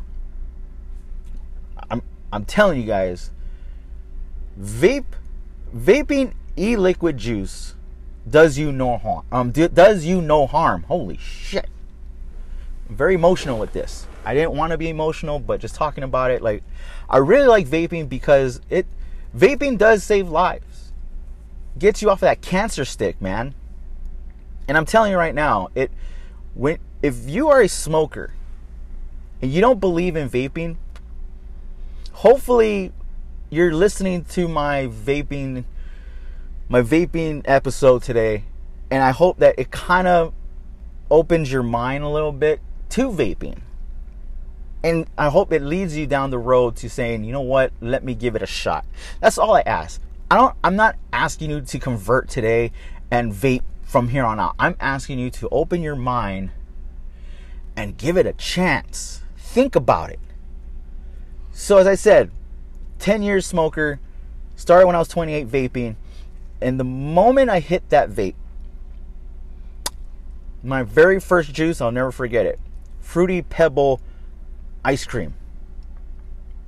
I'm, 1.89 2.01
I'm 2.31 2.45
telling 2.45 2.79
you 2.79 2.85
guys 2.85 3.31
vape 4.59 5.05
vaping 5.75 6.33
e-liquid 6.57 7.17
juice 7.17 7.75
does 8.29 8.57
you 8.57 8.71
no 8.71 8.97
harm. 8.97 9.25
Um, 9.31 9.51
does 9.51 10.05
you 10.05 10.21
no 10.21 10.47
harm. 10.47 10.83
Holy 10.83 11.17
shit! 11.17 11.69
I'm 12.89 12.95
very 12.95 13.15
emotional 13.15 13.59
with 13.59 13.73
this. 13.73 14.07
I 14.25 14.33
didn't 14.33 14.51
want 14.51 14.71
to 14.71 14.77
be 14.77 14.89
emotional, 14.89 15.39
but 15.39 15.61
just 15.61 15.75
talking 15.75 16.03
about 16.03 16.31
it, 16.31 16.41
like, 16.41 16.63
I 17.09 17.17
really 17.17 17.47
like 17.47 17.65
vaping 17.65 18.09
because 18.09 18.59
it, 18.69 18.85
vaping 19.35 19.77
does 19.77 20.03
save 20.03 20.27
lives. 20.27 20.91
Gets 21.79 22.01
you 22.01 22.09
off 22.09 22.17
of 22.17 22.21
that 22.21 22.41
cancer 22.41 22.83
stick, 22.83 23.21
man. 23.21 23.55
And 24.67 24.75
I'm 24.75 24.85
telling 24.85 25.11
you 25.11 25.17
right 25.17 25.35
now, 25.35 25.69
it, 25.75 25.91
when 26.55 26.79
if 27.01 27.29
you 27.29 27.47
are 27.49 27.61
a 27.61 27.69
smoker 27.69 28.33
and 29.41 29.51
you 29.51 29.61
don't 29.61 29.79
believe 29.79 30.15
in 30.15 30.29
vaping, 30.29 30.75
hopefully 32.11 32.91
you're 33.49 33.73
listening 33.73 34.25
to 34.25 34.47
my 34.47 34.87
vaping 34.87 35.63
my 36.67 36.81
vaping 36.81 37.41
episode 37.45 38.03
today 38.03 38.43
and 38.91 39.01
I 39.01 39.11
hope 39.11 39.39
that 39.39 39.55
it 39.57 39.71
kind 39.71 40.07
of 40.07 40.33
opens 41.09 41.51
your 41.51 41.63
mind 41.63 42.03
a 42.03 42.09
little 42.09 42.31
bit 42.31 42.59
to 42.89 43.09
vaping. 43.09 43.59
And 44.83 45.07
I 45.17 45.29
hope 45.29 45.51
it 45.51 45.61
leads 45.61 45.97
you 45.97 46.07
down 46.07 46.29
the 46.29 46.37
road 46.37 46.75
to 46.77 46.89
saying, 46.89 47.23
"You 47.23 47.31
know 47.31 47.41
what? 47.41 47.71
Let 47.81 48.03
me 48.03 48.13
give 48.13 48.35
it 48.35 48.41
a 48.41 48.45
shot." 48.45 48.85
That's 49.19 49.37
all 49.37 49.55
I 49.55 49.61
ask. 49.61 50.01
I 50.29 50.35
don't 50.35 50.55
I'm 50.63 50.75
not 50.75 50.95
asking 51.11 51.49
you 51.49 51.61
to 51.61 51.79
convert 51.79 52.29
today 52.29 52.71
and 53.09 53.33
vape 53.33 53.63
from 53.83 54.09
here 54.09 54.25
on 54.25 54.39
out. 54.39 54.55
I'm 54.59 54.75
asking 54.79 55.19
you 55.19 55.29
to 55.31 55.49
open 55.49 55.81
your 55.81 55.95
mind 55.95 56.51
and 57.75 57.97
give 57.97 58.17
it 58.17 58.25
a 58.25 58.33
chance. 58.33 59.21
Think 59.37 59.75
about 59.75 60.09
it. 60.09 60.19
So 61.51 61.77
as 61.77 61.87
I 61.87 61.95
said, 61.95 62.29
10 62.99 63.21
years 63.21 63.45
smoker, 63.45 63.99
started 64.55 64.87
when 64.87 64.95
I 64.95 64.99
was 64.99 65.07
28 65.07 65.47
vaping. 65.47 65.95
And 66.61 66.79
the 66.79 66.83
moment 66.83 67.49
I 67.49 67.59
hit 67.59 67.89
that 67.89 68.09
vape, 68.09 68.35
my 70.63 70.83
very 70.83 71.19
first 71.19 71.53
juice, 71.53 71.79
I'll 71.79 71.91
never 71.91 72.11
forget 72.11 72.45
it 72.45 72.59
Fruity 72.99 73.41
Pebble 73.41 74.01
ice 74.83 75.05
cream. 75.05 75.33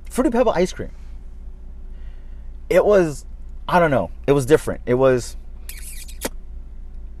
Fruity 0.08 0.30
Pebble 0.30 0.52
ice 0.52 0.72
cream. 0.72 0.90
It 2.68 2.84
was, 2.84 3.26
I 3.68 3.78
don't 3.78 3.90
know, 3.90 4.10
it 4.26 4.32
was 4.32 4.46
different. 4.46 4.80
It 4.86 4.94
was, 4.94 5.36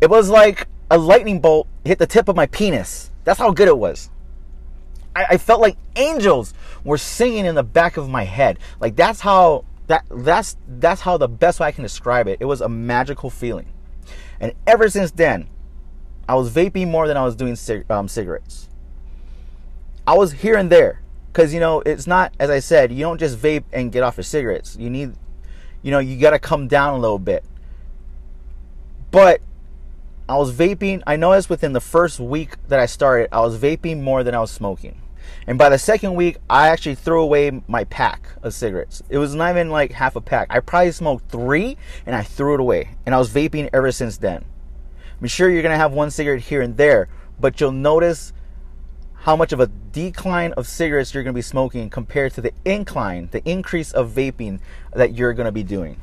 it 0.00 0.08
was 0.08 0.30
like 0.30 0.68
a 0.90 0.98
lightning 0.98 1.40
bolt 1.40 1.66
hit 1.84 1.98
the 1.98 2.06
tip 2.06 2.28
of 2.28 2.36
my 2.36 2.46
penis. 2.46 3.10
That's 3.24 3.38
how 3.38 3.50
good 3.52 3.68
it 3.68 3.76
was. 3.76 4.10
I, 5.14 5.26
I 5.30 5.36
felt 5.38 5.60
like 5.60 5.76
angels 5.96 6.54
were 6.84 6.98
singing 6.98 7.46
in 7.46 7.54
the 7.54 7.62
back 7.62 7.96
of 7.96 8.08
my 8.08 8.24
head. 8.24 8.58
Like 8.80 8.96
that's 8.96 9.20
how 9.20 9.64
that 9.86 10.04
that's 10.10 10.56
that's 10.68 11.00
how 11.00 11.16
the 11.16 11.28
best 11.28 11.60
way 11.60 11.66
I 11.66 11.72
can 11.72 11.82
describe 11.82 12.28
it. 12.28 12.38
It 12.40 12.44
was 12.44 12.60
a 12.60 12.68
magical 12.68 13.30
feeling, 13.30 13.66
and 14.38 14.52
ever 14.66 14.88
since 14.88 15.10
then, 15.10 15.48
I 16.28 16.34
was 16.34 16.50
vaping 16.50 16.88
more 16.88 17.08
than 17.08 17.16
I 17.16 17.24
was 17.24 17.34
doing 17.34 17.56
cig- 17.56 17.90
um, 17.90 18.08
cigarettes. 18.08 18.68
I 20.06 20.14
was 20.14 20.32
here 20.32 20.56
and 20.56 20.70
there 20.70 21.02
because 21.32 21.52
you 21.52 21.60
know 21.60 21.80
it's 21.84 22.06
not 22.06 22.32
as 22.38 22.50
I 22.50 22.60
said. 22.60 22.92
You 22.92 23.00
don't 23.00 23.18
just 23.18 23.38
vape 23.38 23.64
and 23.72 23.90
get 23.90 24.02
off 24.02 24.16
your 24.16 24.24
cigarettes. 24.24 24.76
You 24.78 24.90
need, 24.90 25.14
you 25.82 25.90
know, 25.90 25.98
you 25.98 26.18
got 26.18 26.30
to 26.30 26.38
come 26.38 26.68
down 26.68 26.94
a 26.94 26.98
little 26.98 27.18
bit. 27.18 27.44
But 29.10 29.40
I 30.30 30.36
was 30.36 30.54
vaping. 30.54 31.02
I 31.08 31.16
noticed 31.16 31.50
within 31.50 31.72
the 31.72 31.80
first 31.80 32.20
week 32.20 32.50
that 32.68 32.78
I 32.78 32.86
started, 32.86 33.30
I 33.32 33.40
was 33.40 33.58
vaping 33.58 34.00
more 34.00 34.22
than 34.22 34.32
I 34.32 34.38
was 34.38 34.52
smoking. 34.52 35.02
And 35.44 35.58
by 35.58 35.68
the 35.70 35.76
second 35.76 36.14
week, 36.14 36.36
I 36.48 36.68
actually 36.68 36.94
threw 36.94 37.20
away 37.20 37.62
my 37.66 37.82
pack 37.82 38.28
of 38.40 38.54
cigarettes. 38.54 39.02
It 39.08 39.18
was 39.18 39.34
not 39.34 39.50
even 39.50 39.70
like 39.70 39.90
half 39.90 40.14
a 40.14 40.20
pack. 40.20 40.46
I 40.48 40.60
probably 40.60 40.92
smoked 40.92 41.28
three 41.32 41.76
and 42.06 42.14
I 42.14 42.22
threw 42.22 42.54
it 42.54 42.60
away. 42.60 42.90
And 43.04 43.12
I 43.12 43.18
was 43.18 43.28
vaping 43.28 43.70
ever 43.72 43.90
since 43.90 44.18
then. 44.18 44.44
I'm 45.20 45.26
sure 45.26 45.50
you're 45.50 45.62
going 45.62 45.74
to 45.74 45.78
have 45.78 45.92
one 45.92 46.12
cigarette 46.12 46.42
here 46.42 46.62
and 46.62 46.76
there, 46.76 47.08
but 47.40 47.60
you'll 47.60 47.72
notice 47.72 48.32
how 49.22 49.34
much 49.34 49.52
of 49.52 49.58
a 49.58 49.66
decline 49.90 50.52
of 50.52 50.68
cigarettes 50.68 51.12
you're 51.12 51.24
going 51.24 51.34
to 51.34 51.38
be 51.38 51.42
smoking 51.42 51.90
compared 51.90 52.34
to 52.34 52.40
the 52.40 52.52
incline, 52.64 53.30
the 53.32 53.42
increase 53.44 53.90
of 53.90 54.12
vaping 54.12 54.60
that 54.92 55.12
you're 55.12 55.32
going 55.32 55.46
to 55.46 55.52
be 55.52 55.64
doing. 55.64 56.00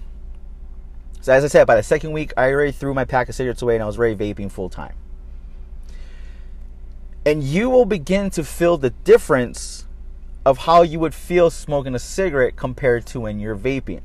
So, 1.28 1.34
as 1.34 1.44
I 1.44 1.48
said, 1.50 1.68
by 1.68 1.76
the 1.76 1.84
second 1.84 2.14
week, 2.14 2.32
I 2.38 2.50
already 2.54 2.72
threw 2.72 2.94
my 2.94 3.04
pack 3.04 3.28
of 3.28 3.36
cigarettes 3.36 3.62
away 3.62 3.76
and 3.76 3.84
I 3.84 3.86
was 3.86 4.00
already 4.00 4.16
vaping 4.16 4.50
full 4.50 4.70
time. 4.70 4.96
And 7.26 7.44
you 7.44 7.70
will 7.70 7.84
begin 7.84 8.30
to 8.30 8.46
feel 8.46 8.78
the 8.78 8.92
difference 8.92 9.86
of 10.46 10.60
how 10.60 10.84
you 10.84 11.02
would 11.02 11.14
feel 11.14 11.50
smoking 11.50 11.94
a 11.96 12.00
cigarette 12.00 12.56
compared 12.56 13.06
to 13.08 13.20
when 13.20 13.42
you're 13.42 13.58
vaping. 13.58 14.04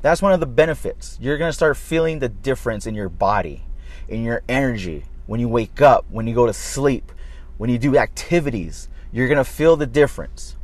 That's 0.00 0.22
one 0.22 0.32
of 0.32 0.40
the 0.40 0.46
benefits. 0.46 1.18
You're 1.20 1.36
going 1.36 1.50
to 1.50 1.52
start 1.52 1.76
feeling 1.76 2.20
the 2.20 2.30
difference 2.30 2.86
in 2.86 2.94
your 2.94 3.10
body, 3.10 3.64
in 4.08 4.24
your 4.24 4.42
energy, 4.48 5.04
when 5.26 5.40
you 5.40 5.50
wake 5.50 5.82
up, 5.82 6.06
when 6.08 6.26
you 6.26 6.34
go 6.34 6.46
to 6.46 6.54
sleep, 6.54 7.12
when 7.58 7.68
you 7.68 7.76
do 7.76 7.98
activities. 7.98 8.88
You're 9.12 9.28
going 9.28 9.36
to 9.36 9.44
feel 9.44 9.76
the 9.76 9.84
difference 9.84 10.56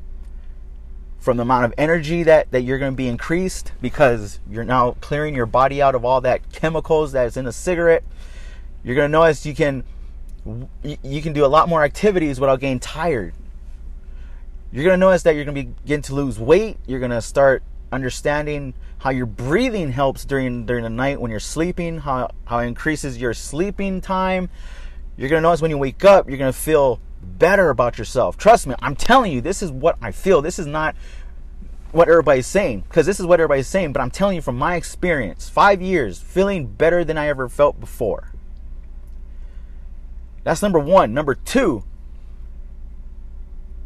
from 1.22 1.36
the 1.36 1.42
amount 1.42 1.64
of 1.64 1.72
energy 1.78 2.24
that, 2.24 2.50
that 2.50 2.62
you're 2.62 2.78
going 2.78 2.92
to 2.92 2.96
be 2.96 3.06
increased 3.06 3.70
because 3.80 4.40
you're 4.50 4.64
now 4.64 4.96
clearing 5.00 5.36
your 5.36 5.46
body 5.46 5.80
out 5.80 5.94
of 5.94 6.04
all 6.04 6.20
that 6.20 6.50
chemicals 6.52 7.12
that 7.12 7.26
is 7.26 7.36
in 7.36 7.44
the 7.44 7.52
cigarette. 7.52 8.02
You're 8.82 8.96
going 8.96 9.08
to 9.08 9.12
notice 9.12 9.46
you 9.46 9.54
can 9.54 9.84
you 10.82 11.22
can 11.22 11.32
do 11.32 11.44
a 11.44 11.46
lot 11.46 11.68
more 11.68 11.84
activities 11.84 12.40
without 12.40 12.58
getting 12.58 12.80
tired. 12.80 13.32
You're 14.72 14.82
going 14.82 14.98
to 14.98 15.06
notice 15.06 15.22
that 15.22 15.36
you're 15.36 15.44
going 15.44 15.54
to 15.54 15.62
begin 15.62 16.02
to 16.02 16.14
lose 16.16 16.40
weight. 16.40 16.78
You're 16.88 16.98
going 16.98 17.12
to 17.12 17.22
start 17.22 17.62
understanding 17.92 18.74
how 18.98 19.10
your 19.10 19.26
breathing 19.26 19.92
helps 19.92 20.24
during 20.24 20.66
during 20.66 20.82
the 20.82 20.90
night 20.90 21.20
when 21.20 21.30
you're 21.30 21.38
sleeping, 21.38 21.98
how 21.98 22.32
how 22.46 22.58
it 22.58 22.66
increases 22.66 23.18
your 23.18 23.32
sleeping 23.32 24.00
time. 24.00 24.50
You're 25.16 25.28
going 25.28 25.40
to 25.40 25.48
notice 25.48 25.62
when 25.62 25.70
you 25.70 25.78
wake 25.78 26.04
up, 26.04 26.28
you're 26.28 26.38
going 26.38 26.52
to 26.52 26.58
feel 26.58 26.98
better 27.22 27.70
about 27.70 27.98
yourself. 27.98 28.36
Trust 28.36 28.66
me, 28.66 28.74
I'm 28.82 28.96
telling 28.96 29.32
you, 29.32 29.40
this 29.40 29.62
is 29.62 29.70
what 29.70 29.96
I 30.02 30.10
feel. 30.10 30.42
This 30.42 30.58
is 30.58 30.66
not 30.66 30.94
what 31.92 32.08
everybody's 32.08 32.46
saying 32.46 32.80
because 32.88 33.06
this 33.06 33.20
is 33.20 33.26
what 33.26 33.38
everybody's 33.40 33.68
saying, 33.68 33.92
but 33.92 34.00
I'm 34.00 34.10
telling 34.10 34.36
you 34.36 34.42
from 34.42 34.56
my 34.56 34.76
experience, 34.76 35.48
5 35.48 35.82
years 35.82 36.18
feeling 36.18 36.66
better 36.66 37.04
than 37.04 37.18
I 37.18 37.28
ever 37.28 37.48
felt 37.48 37.78
before. 37.80 38.32
That's 40.44 40.62
number 40.62 40.78
one. 40.78 41.14
Number 41.14 41.34
two, 41.34 41.84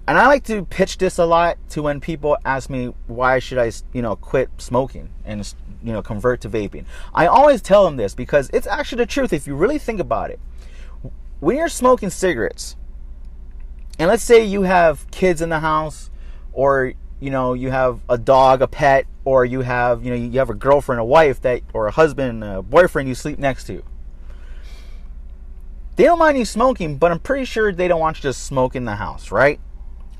and 0.06 0.16
I 0.16 0.26
like 0.28 0.44
to 0.44 0.64
pitch 0.64 0.98
this 0.98 1.18
a 1.18 1.24
lot 1.24 1.58
to 1.70 1.82
when 1.82 2.00
people 2.00 2.38
ask 2.44 2.70
me 2.70 2.94
why 3.08 3.40
should 3.40 3.58
I, 3.58 3.72
you 3.92 4.02
know, 4.02 4.16
quit 4.16 4.50
smoking 4.58 5.10
and 5.24 5.52
you 5.82 5.92
know 5.92 6.00
convert 6.00 6.40
to 6.42 6.48
vaping. 6.48 6.84
I 7.12 7.26
always 7.26 7.60
tell 7.60 7.84
them 7.84 7.96
this 7.96 8.14
because 8.14 8.48
it's 8.52 8.66
actually 8.66 8.98
the 8.98 9.06
truth 9.06 9.32
if 9.32 9.46
you 9.46 9.56
really 9.56 9.78
think 9.78 10.00
about 10.00 10.30
it. 10.30 10.38
When 11.40 11.56
you're 11.56 11.68
smoking 11.68 12.10
cigarettes, 12.10 12.76
and 13.98 14.08
let's 14.08 14.22
say 14.22 14.44
you 14.44 14.62
have 14.62 15.10
kids 15.10 15.40
in 15.40 15.48
the 15.48 15.60
house, 15.60 16.10
or 16.52 16.92
you 17.20 17.30
know 17.30 17.54
you 17.54 17.70
have 17.70 18.00
a 18.08 18.18
dog, 18.18 18.62
a 18.62 18.68
pet, 18.68 19.06
or 19.24 19.44
you 19.44 19.60
have 19.60 20.04
you 20.04 20.10
know 20.10 20.16
you 20.16 20.38
have 20.38 20.50
a 20.50 20.54
girlfriend, 20.54 21.00
a 21.00 21.04
wife 21.04 21.40
that, 21.42 21.62
or 21.72 21.86
a 21.86 21.90
husband, 21.90 22.44
a 22.44 22.62
boyfriend 22.62 23.08
you 23.08 23.14
sleep 23.14 23.38
next 23.38 23.64
to 23.64 23.82
they 25.96 26.04
don't 26.04 26.18
mind 26.18 26.38
you 26.38 26.44
smoking, 26.44 26.98
but 26.98 27.10
I'm 27.10 27.18
pretty 27.18 27.46
sure 27.46 27.72
they 27.72 27.88
don't 27.88 28.00
want 28.00 28.18
you 28.18 28.22
to 28.22 28.32
smoke 28.34 28.76
in 28.76 28.84
the 28.84 28.96
house, 28.96 29.32
right? 29.32 29.58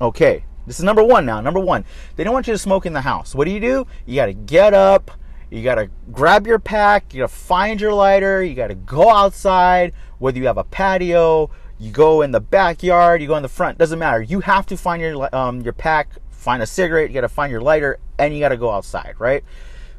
Okay, 0.01 0.43
this 0.65 0.79
is 0.79 0.83
number 0.83 1.03
one 1.03 1.25
now. 1.25 1.39
Number 1.39 1.59
one, 1.59 1.85
they 2.15 2.23
don't 2.23 2.33
want 2.33 2.47
you 2.47 2.53
to 2.53 2.57
smoke 2.57 2.85
in 2.87 2.93
the 2.93 3.01
house. 3.01 3.35
What 3.35 3.45
do 3.45 3.51
you 3.51 3.59
do? 3.59 3.87
You 4.05 4.15
got 4.15 4.25
to 4.25 4.33
get 4.33 4.73
up, 4.73 5.11
you 5.51 5.63
got 5.63 5.75
to 5.75 5.89
grab 6.11 6.47
your 6.47 6.57
pack, 6.57 7.13
you 7.13 7.21
got 7.21 7.29
to 7.29 7.35
find 7.35 7.79
your 7.79 7.93
lighter, 7.93 8.43
you 8.43 8.55
got 8.55 8.67
to 8.67 8.75
go 8.75 9.09
outside, 9.09 9.93
whether 10.17 10.39
you 10.39 10.47
have 10.47 10.57
a 10.57 10.63
patio, 10.63 11.51
you 11.79 11.91
go 11.91 12.21
in 12.21 12.31
the 12.31 12.39
backyard, 12.39 13.21
you 13.21 13.27
go 13.27 13.35
in 13.35 13.43
the 13.43 13.49
front, 13.49 13.77
doesn't 13.77 13.99
matter. 13.99 14.21
You 14.21 14.39
have 14.41 14.65
to 14.67 14.77
find 14.77 15.01
your 15.01 15.35
um, 15.35 15.61
your 15.61 15.73
pack, 15.73 16.09
find 16.31 16.61
a 16.61 16.65
cigarette, 16.65 17.09
you 17.09 17.13
got 17.13 17.21
to 17.21 17.29
find 17.29 17.51
your 17.51 17.61
lighter, 17.61 17.99
and 18.17 18.33
you 18.33 18.39
got 18.39 18.49
to 18.49 18.57
go 18.57 18.71
outside, 18.71 19.15
right? 19.19 19.43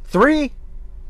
Three 0.04 0.52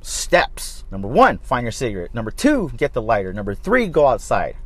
steps 0.00 0.78
Number 0.90 1.08
one, 1.08 1.38
find 1.38 1.64
your 1.64 1.72
cigarette. 1.72 2.14
Number 2.14 2.30
two, 2.30 2.70
get 2.76 2.94
the 2.94 3.02
lighter. 3.02 3.32
Number 3.32 3.54
three, 3.54 3.88
go 3.88 4.06
outside. 4.06 4.56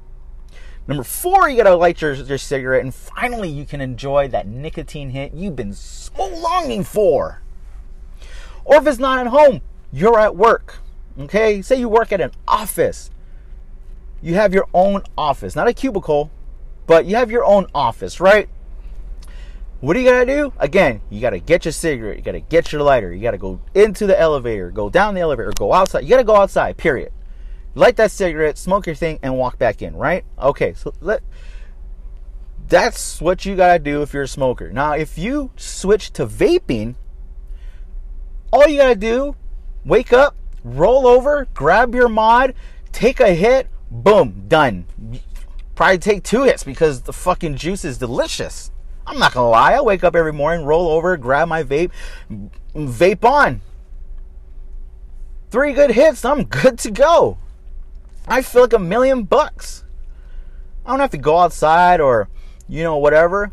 Number 0.87 1.05
four, 1.05 1.49
you 1.49 1.57
gotta 1.57 1.77
light 1.77 2.01
your, 2.01 2.13
your 2.13 2.39
cigarette, 2.39 2.83
and 2.83 2.95
finally, 2.95 3.49
you 3.49 3.65
can 3.65 3.81
enjoy 3.81 4.29
that 4.29 4.49
nicotine 4.49 5.11
hit 5.11 5.33
you've 5.33 5.57
been 5.57 5.73
so 5.73 6.13
longing 6.17 6.83
for. 6.83 7.41
Or 8.65 8.77
if 8.77 8.87
it's 8.87 8.99
not 8.99 9.21
at 9.21 9.29
home, 9.29 9.63
you're 9.93 10.19
at 10.19 10.37
work. 10.37 10.79
Okay? 11.19 11.63
Say 11.63 11.79
you 11.79 11.89
work 11.89 12.13
at 12.13 12.21
an 12.21 12.33
office. 12.49 13.11
You 14.23 14.35
have 14.35 14.55
your 14.55 14.67
own 14.73 15.03
office, 15.19 15.57
not 15.57 15.67
a 15.67 15.75
cubicle, 15.75 16.31
but 16.87 17.07
you 17.07 17.17
have 17.17 17.31
your 17.31 17.45
own 17.45 17.67
office, 17.75 18.21
right? 18.21 18.49
What 19.81 19.95
do 19.95 20.01
you 20.01 20.09
gotta 20.09 20.25
do? 20.25 20.53
Again, 20.59 21.01
you 21.11 21.21
gotta 21.21 21.41
get 21.41 21.65
your 21.65 21.73
cigarette, 21.73 22.17
you 22.17 22.23
gotta 22.23 22.39
get 22.39 22.71
your 22.71 22.83
lighter, 22.83 23.13
you 23.13 23.21
gotta 23.21 23.37
go 23.37 23.61
into 23.75 24.07
the 24.07 24.19
elevator, 24.19 24.71
go 24.71 24.89
down 24.89 25.15
the 25.15 25.21
elevator, 25.21 25.53
go 25.59 25.73
outside. 25.73 26.05
You 26.05 26.11
gotta 26.11 26.23
go 26.23 26.37
outside, 26.37 26.77
period. 26.77 27.13
Light 27.75 27.97
that 27.97 28.13
cigarette, 28.13 28.59
smoke 28.59 28.87
your 28.87 28.95
thing, 28.95 29.19
and 29.25 29.37
walk 29.37 29.59
back 29.59 29.83
in, 29.83 29.97
right? 29.97 30.25
Okay, 30.39 30.75
so 30.75 30.95
let 31.01 31.23
that's 32.69 33.21
what 33.21 33.45
you 33.45 33.57
gotta 33.57 33.81
do 33.81 34.03
if 34.03 34.15
you're 34.15 34.23
a 34.23 34.29
smoker. 34.29 34.71
Now, 34.71 34.93
if 34.93 35.19
you 35.19 35.51
switch 35.57 36.13
to 36.13 36.27
vaping, 36.27 36.95
all 38.53 38.69
you 38.69 38.79
gotta 38.79 38.95
do, 38.95 39.35
wake 39.85 40.13
up, 40.13 40.37
roll 40.63 41.09
over, 41.09 41.49
grab 41.55 41.93
your 41.93 42.09
mod, 42.09 42.55
take 42.93 43.19
a 43.19 43.35
hit, 43.35 43.67
boom, 43.93 44.47
done. 44.49 44.87
Probably 45.75 45.99
take 45.99 46.25
two 46.25 46.45
hits 46.45 46.65
because 46.65 47.03
the 47.03 47.13
fucking 47.13 47.57
juice 47.57 47.85
is 47.85 47.99
delicious. 47.99 48.71
I'm 49.07 49.19
not 49.19 49.35
gonna 49.35 49.51
lie. 49.51 49.75
I 49.75 49.81
wake 49.81 50.05
up 50.05 50.17
every 50.17 50.33
morning, 50.33 50.65
roll 50.65 50.89
over, 50.89 51.17
grab 51.17 51.49
my 51.49 51.63
vape, 51.63 51.91
vape 52.75 53.25
on. 53.25 53.61
Three 55.51 55.73
good 55.73 55.91
hits, 55.91 56.25
I'm 56.25 56.45
good 56.63 56.79
to 56.81 56.91
go. 56.91 57.39
I 58.27 58.43
feel 58.43 58.63
like 58.63 58.73
a 58.73 58.79
million 58.79 59.25
bucks. 59.25 59.85
I 60.87 60.91
don't 60.91 61.01
have 61.01 61.11
to 61.11 61.19
go 61.19 61.39
outside 61.39 62.01
or, 62.01 62.29
you 62.69 62.83
know, 62.83 62.97
whatever. 62.97 63.53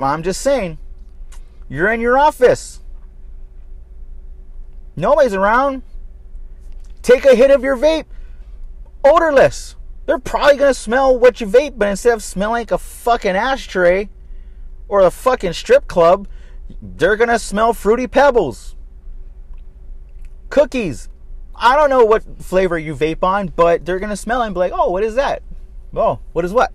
I'm 0.00 0.22
just 0.22 0.40
saying, 0.40 0.78
you're 1.68 1.92
in 1.92 2.00
your 2.00 2.18
office. 2.18 2.80
Nobody's 4.96 5.34
around. 5.34 5.82
Take 7.02 7.24
a 7.24 7.34
hit 7.34 7.50
of 7.50 7.62
your 7.62 7.76
vape, 7.76 8.04
odorless. 9.04 9.76
They're 10.06 10.18
probably 10.18 10.56
gonna 10.56 10.74
smell 10.74 11.18
what 11.18 11.40
you 11.40 11.46
vape, 11.46 11.74
but 11.76 11.88
instead 11.88 12.14
of 12.14 12.22
smelling 12.22 12.62
like 12.62 12.70
a 12.70 12.78
fucking 12.78 13.36
ashtray 13.36 14.08
or 14.88 15.00
a 15.00 15.10
fucking 15.10 15.52
strip 15.52 15.86
club, 15.86 16.26
they're 16.82 17.16
gonna 17.16 17.38
smell 17.38 17.72
fruity 17.72 18.06
pebbles. 18.06 18.76
Cookies. 20.48 21.08
I 21.54 21.76
don't 21.76 21.90
know 21.90 22.04
what 22.04 22.42
flavor 22.42 22.78
you 22.78 22.96
vape 22.96 23.22
on, 23.22 23.48
but 23.48 23.84
they're 23.84 23.98
gonna 23.98 24.16
smell 24.16 24.42
and 24.42 24.54
be 24.54 24.58
like, 24.58 24.72
oh, 24.74 24.90
what 24.90 25.04
is 25.04 25.14
that? 25.14 25.42
Oh, 25.94 26.20
what 26.32 26.44
is 26.44 26.52
what? 26.52 26.72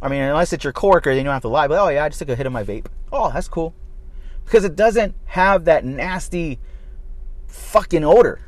I 0.00 0.08
mean, 0.08 0.22
unless 0.22 0.52
it's 0.52 0.62
your 0.62 0.72
coworker, 0.72 1.10
then 1.10 1.18
you 1.18 1.24
don't 1.24 1.32
have 1.32 1.42
to 1.42 1.48
lie. 1.48 1.66
But 1.66 1.80
oh 1.80 1.88
yeah, 1.88 2.04
I 2.04 2.08
just 2.08 2.18
took 2.20 2.28
a 2.28 2.36
hit 2.36 2.46
of 2.46 2.52
my 2.52 2.62
vape. 2.62 2.86
Oh, 3.12 3.30
that's 3.32 3.48
cool. 3.48 3.74
Because 4.44 4.64
it 4.64 4.76
doesn't 4.76 5.14
have 5.26 5.64
that 5.64 5.84
nasty 5.84 6.58
fucking 7.46 8.04
odor. 8.04 8.40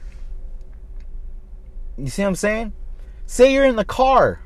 You 2.00 2.08
see 2.08 2.22
what 2.22 2.28
I'm 2.28 2.34
saying? 2.34 2.72
Say 3.26 3.52
you're 3.52 3.64
in 3.64 3.76
the 3.76 3.84
car 3.84 4.40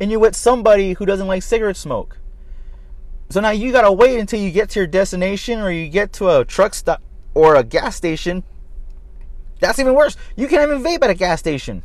and 0.00 0.10
you're 0.10 0.20
with 0.20 0.34
somebody 0.34 0.94
who 0.94 1.04
doesn't 1.04 1.26
like 1.26 1.42
cigarette 1.42 1.76
smoke. 1.76 2.18
So 3.28 3.40
now 3.40 3.50
you 3.50 3.70
gotta 3.70 3.92
wait 3.92 4.18
until 4.18 4.40
you 4.40 4.50
get 4.50 4.70
to 4.70 4.80
your 4.80 4.86
destination 4.86 5.60
or 5.60 5.70
you 5.70 5.88
get 5.88 6.12
to 6.14 6.30
a 6.30 6.44
truck 6.44 6.74
stop 6.74 7.02
or 7.34 7.54
a 7.54 7.62
gas 7.62 7.96
station. 7.96 8.42
That's 9.60 9.78
even 9.78 9.94
worse. 9.94 10.16
You 10.36 10.48
can't 10.48 10.70
even 10.70 10.82
vape 10.82 11.04
at 11.04 11.10
a 11.10 11.14
gas 11.14 11.38
station. 11.38 11.82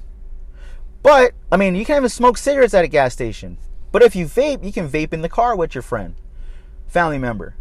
But, 1.03 1.34
I 1.51 1.58
mean, 1.58 1.75
you 1.75 1.86
can't 1.86 1.97
even 1.97 2.10
smoke 2.10 2.38
cigarettes 2.38 2.73
at 2.73 2.84
a 2.84 2.88
gas 2.88 3.13
station. 3.13 3.58
But 3.91 4.01
if 4.01 4.15
you 4.15 4.25
vape, 4.25 4.63
you 4.63 4.73
can 4.73 4.89
vape 4.89 5.13
in 5.13 5.21
the 5.21 5.29
car 5.29 5.55
with 5.55 5.75
your 5.75 5.81
friend, 5.81 6.15
family 6.88 7.19
member. 7.19 7.55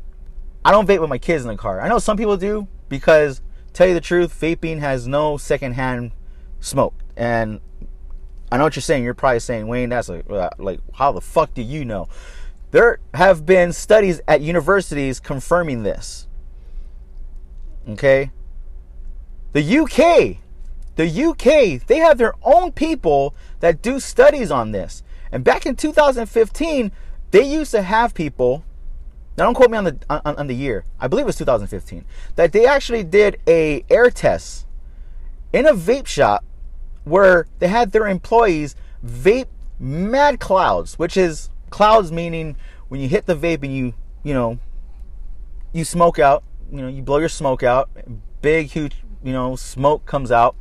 I 0.64 0.70
don't 0.70 0.88
vape 0.88 1.00
with 1.00 1.10
my 1.10 1.18
kids 1.18 1.44
in 1.44 1.48
the 1.48 1.56
car. 1.56 1.80
I 1.80 1.88
know 1.88 1.98
some 1.98 2.16
people 2.16 2.38
do 2.38 2.68
because, 2.88 3.42
tell 3.74 3.86
you 3.86 3.92
the 3.92 4.00
truth, 4.00 4.40
vaping 4.40 4.78
has 4.78 5.06
no 5.06 5.36
secondhand 5.36 6.12
smoke. 6.60 6.94
And 7.16 7.60
I 8.50 8.58
know 8.58 8.64
what 8.64 8.76
you're 8.76 8.82
saying. 8.82 9.04
You're 9.04 9.14
probably 9.14 9.40
saying, 9.40 9.66
Wayne, 9.66 9.88
that's 9.88 10.08
like, 10.08 10.28
uh, 10.30 10.50
like, 10.58 10.80
how 10.94 11.12
the 11.12 11.20
fuck 11.20 11.54
do 11.54 11.62
you 11.62 11.84
know? 11.84 12.08
There 12.70 12.98
have 13.14 13.46
been 13.46 13.72
studies 13.72 14.20
at 14.26 14.40
universities 14.40 15.20
confirming 15.20 15.82
this. 15.84 16.26
Okay? 17.88 18.30
The 19.52 19.78
UK 19.78 20.38
The 20.96 21.24
UK, 21.24 21.86
they 21.86 21.98
have 21.98 22.18
their 22.18 22.34
own 22.42 22.72
people 22.72 23.34
that 23.60 23.82
do 23.82 23.98
studies 23.98 24.50
on 24.50 24.72
this. 24.72 25.02
And 25.32 25.42
back 25.42 25.66
in 25.66 25.74
2015, 25.74 26.92
they 27.32 27.42
used 27.42 27.72
to 27.72 27.82
have 27.82 28.14
people. 28.14 28.64
Now 29.36 29.44
don't 29.44 29.54
quote 29.54 29.70
me 29.70 29.78
on 29.78 29.84
the 29.84 29.98
on, 30.08 30.36
on 30.36 30.46
the 30.46 30.54
year. 30.54 30.84
I 31.00 31.08
believe 31.08 31.24
it 31.24 31.26
was 31.26 31.36
2015. 31.36 32.04
That 32.36 32.52
they 32.52 32.66
actually 32.66 33.02
did 33.02 33.40
a 33.48 33.84
air 33.90 34.10
test 34.10 34.66
in 35.52 35.66
a 35.66 35.74
vape 35.74 36.06
shop 36.06 36.44
where 37.04 37.46
they 37.58 37.68
had 37.68 37.92
their 37.92 38.06
employees 38.06 38.74
vape 39.04 39.48
mad 39.78 40.40
clouds, 40.40 40.98
which 40.98 41.16
is 41.16 41.50
clouds 41.70 42.12
meaning 42.12 42.56
when 42.88 43.00
you 43.00 43.08
hit 43.08 43.26
the 43.26 43.36
vape 43.36 43.62
and 43.62 43.74
you 43.74 43.94
you 44.22 44.34
know 44.34 44.58
you 45.72 45.84
smoke 45.84 46.18
out, 46.18 46.44
you 46.70 46.80
know 46.80 46.88
you 46.88 47.02
blow 47.02 47.18
your 47.18 47.28
smoke 47.28 47.62
out, 47.62 47.90
big 48.42 48.68
huge 48.68 48.96
you 49.22 49.32
know 49.32 49.56
smoke 49.56 50.06
comes 50.06 50.30
out 50.30 50.56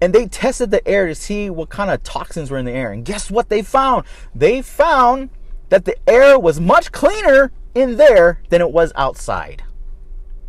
and 0.00 0.14
they 0.14 0.26
tested 0.26 0.70
the 0.70 0.86
air 0.86 1.06
to 1.06 1.14
see 1.14 1.50
what 1.50 1.68
kind 1.70 1.90
of 1.90 2.02
toxins 2.02 2.50
were 2.50 2.58
in 2.58 2.64
the 2.64 2.72
air. 2.72 2.92
And 2.92 3.04
guess 3.04 3.30
what 3.30 3.48
they 3.48 3.62
found? 3.62 4.04
They 4.34 4.62
found 4.62 5.30
that 5.70 5.84
the 5.84 5.96
air 6.08 6.38
was 6.38 6.60
much 6.60 6.92
cleaner 6.92 7.50
in 7.74 7.96
there 7.96 8.40
than 8.48 8.60
it 8.60 8.70
was 8.70 8.92
outside. 8.94 9.62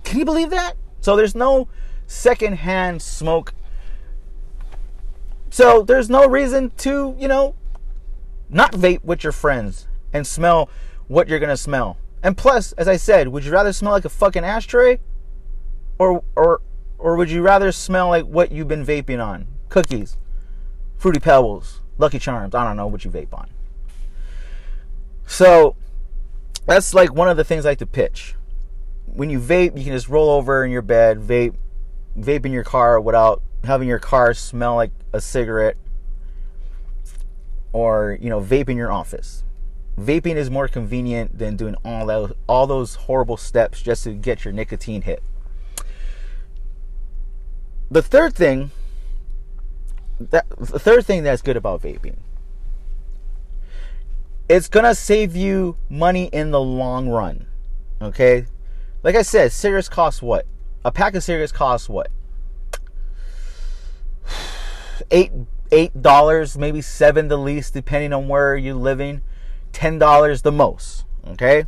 Can 0.03 0.19
you 0.19 0.25
believe 0.25 0.49
that? 0.51 0.73
So 1.01 1.15
there's 1.15 1.35
no 1.35 1.67
secondhand 2.07 3.01
smoke. 3.01 3.53
So 5.49 5.81
there's 5.81 6.09
no 6.09 6.27
reason 6.27 6.71
to, 6.77 7.15
you 7.17 7.27
know, 7.27 7.55
not 8.49 8.73
vape 8.73 9.03
with 9.03 9.23
your 9.23 9.33
friends 9.33 9.87
and 10.13 10.25
smell 10.25 10.69
what 11.07 11.27
you're 11.27 11.39
to 11.39 11.57
smell. 11.57 11.97
And 12.21 12.37
plus, 12.37 12.71
as 12.73 12.87
I 12.87 12.97
said, 12.97 13.29
would 13.29 13.45
you 13.45 13.51
rather 13.51 13.73
smell 13.73 13.93
like 13.93 14.05
a 14.05 14.09
fucking 14.09 14.43
ashtray 14.43 14.99
or 15.97 16.23
or 16.35 16.61
or 16.97 17.15
would 17.15 17.31
you 17.31 17.41
rather 17.41 17.71
smell 17.71 18.09
like 18.09 18.25
what 18.25 18.51
you've 18.51 18.67
been 18.67 18.85
vaping 18.85 19.23
on? 19.23 19.47
Cookies, 19.69 20.17
Fruity 20.97 21.19
Pebbles, 21.19 21.81
Lucky 21.97 22.19
Charms. 22.19 22.53
I 22.53 22.63
don't 22.63 22.77
know 22.77 22.87
what 22.87 23.05
you 23.05 23.11
vape 23.11 23.33
on. 23.33 23.49
So 25.25 25.75
that's 26.65 26.93
like 26.93 27.13
one 27.13 27.29
of 27.29 27.37
the 27.37 27.43
things 27.43 27.65
I 27.65 27.69
like 27.69 27.77
to 27.79 27.85
pitch. 27.85 28.35
When 29.05 29.29
you 29.29 29.39
vape, 29.39 29.77
you 29.77 29.83
can 29.83 29.93
just 29.93 30.09
roll 30.09 30.29
over 30.29 30.63
in 30.65 30.71
your 30.71 30.81
bed, 30.81 31.19
vape, 31.19 31.53
vape 32.17 32.45
in 32.45 32.51
your 32.51 32.63
car 32.63 32.99
without 32.99 33.41
having 33.63 33.87
your 33.87 33.99
car 33.99 34.33
smell 34.33 34.75
like 34.75 34.91
a 35.13 35.21
cigarette, 35.21 35.77
or 37.73 38.17
you 38.21 38.29
know, 38.29 38.41
vaping 38.41 38.75
your 38.75 38.91
office. 38.91 39.43
Vaping 39.99 40.35
is 40.35 40.49
more 40.49 40.67
convenient 40.67 41.37
than 41.37 41.57
doing 41.57 41.75
all 41.83 42.05
those 42.05 42.33
all 42.47 42.67
those 42.67 42.95
horrible 42.95 43.37
steps 43.37 43.81
just 43.81 44.03
to 44.05 44.13
get 44.13 44.45
your 44.45 44.53
nicotine 44.53 45.01
hit. 45.01 45.21
The 47.91 48.01
third 48.01 48.35
thing 48.35 48.71
that 50.19 50.45
the 50.57 50.79
third 50.79 51.05
thing 51.05 51.23
that's 51.23 51.41
good 51.41 51.55
about 51.55 51.81
vaping 51.81 52.17
it's 54.49 54.67
gonna 54.67 54.95
save 54.95 55.35
you 55.35 55.77
money 55.89 56.25
in 56.33 56.51
the 56.51 56.59
long 56.59 57.07
run 57.07 57.45
okay 58.01 58.45
like 59.01 59.15
i 59.15 59.21
said 59.21 59.51
cigarettes 59.51 59.87
cost 59.87 60.21
what 60.21 60.45
a 60.83 60.91
pack 60.91 61.15
of 61.15 61.23
cigarettes 61.23 61.51
costs 61.51 61.89
what? 61.89 62.09
Eight 65.11 65.31
eight 65.71 66.01
dollars 66.01 66.57
maybe 66.57 66.81
seven 66.81 67.27
the 67.27 67.37
least 67.37 67.73
depending 67.73 68.13
on 68.13 68.27
where 68.27 68.55
you're 68.55 68.75
living. 68.75 69.21
Ten 69.71 69.99
dollars 69.99 70.41
the 70.41 70.51
most 70.51 71.05
okay? 71.27 71.65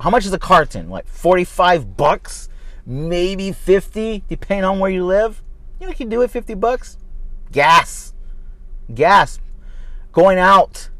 How 0.00 0.10
much 0.10 0.26
is 0.26 0.32
a 0.32 0.38
carton 0.38 0.90
like 0.90 1.06
45 1.06 1.96
bucks? 1.96 2.48
Maybe 2.86 3.52
50 3.52 4.24
depending 4.28 4.64
on 4.64 4.78
where 4.78 4.90
you 4.90 5.04
live? 5.04 5.42
You 5.78 5.86
know 5.86 5.90
you 5.90 5.96
can 5.96 6.08
do 6.08 6.22
it 6.22 6.30
50 6.30 6.54
bucks. 6.54 6.98
Gas. 7.52 8.12
Gas. 8.92 9.38
Going 10.12 10.38
out. 10.38 10.90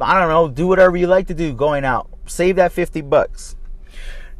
I 0.00 0.18
don't 0.18 0.28
know 0.28 0.48
do 0.48 0.66
whatever 0.66 0.96
you 0.96 1.06
like 1.06 1.26
to 1.28 1.34
do 1.34 1.52
going 1.52 1.84
out. 1.84 2.08
Save 2.26 2.56
that 2.56 2.72
50 2.72 3.00
bucks. 3.02 3.56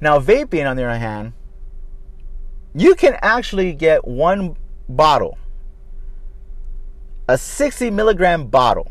Now 0.00 0.18
vaping 0.18 0.68
on 0.68 0.76
the 0.76 0.84
other 0.84 0.98
hand 0.98 1.32
you 2.74 2.94
can 2.94 3.16
actually 3.20 3.72
get 3.72 4.06
one 4.06 4.56
bottle 4.88 5.38
a 7.28 7.38
60 7.38 7.90
milligram 7.90 8.46
bottle 8.46 8.90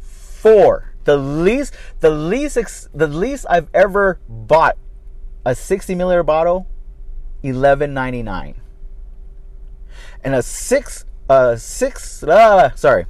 for 0.00 0.92
the 1.04 1.16
least 1.16 1.74
the 2.00 2.10
least 2.10 2.88
the 2.94 3.06
least 3.06 3.46
i've 3.48 3.68
ever 3.74 4.18
bought 4.28 4.76
a 5.44 5.54
60 5.54 5.94
milliliter 5.94 6.24
bottle 6.24 6.66
11.99 7.44 8.54
and 10.24 10.34
a 10.34 10.42
six 10.42 11.04
uh 11.28 11.56
six 11.56 12.22
uh 12.22 12.74
sorry 12.74 13.06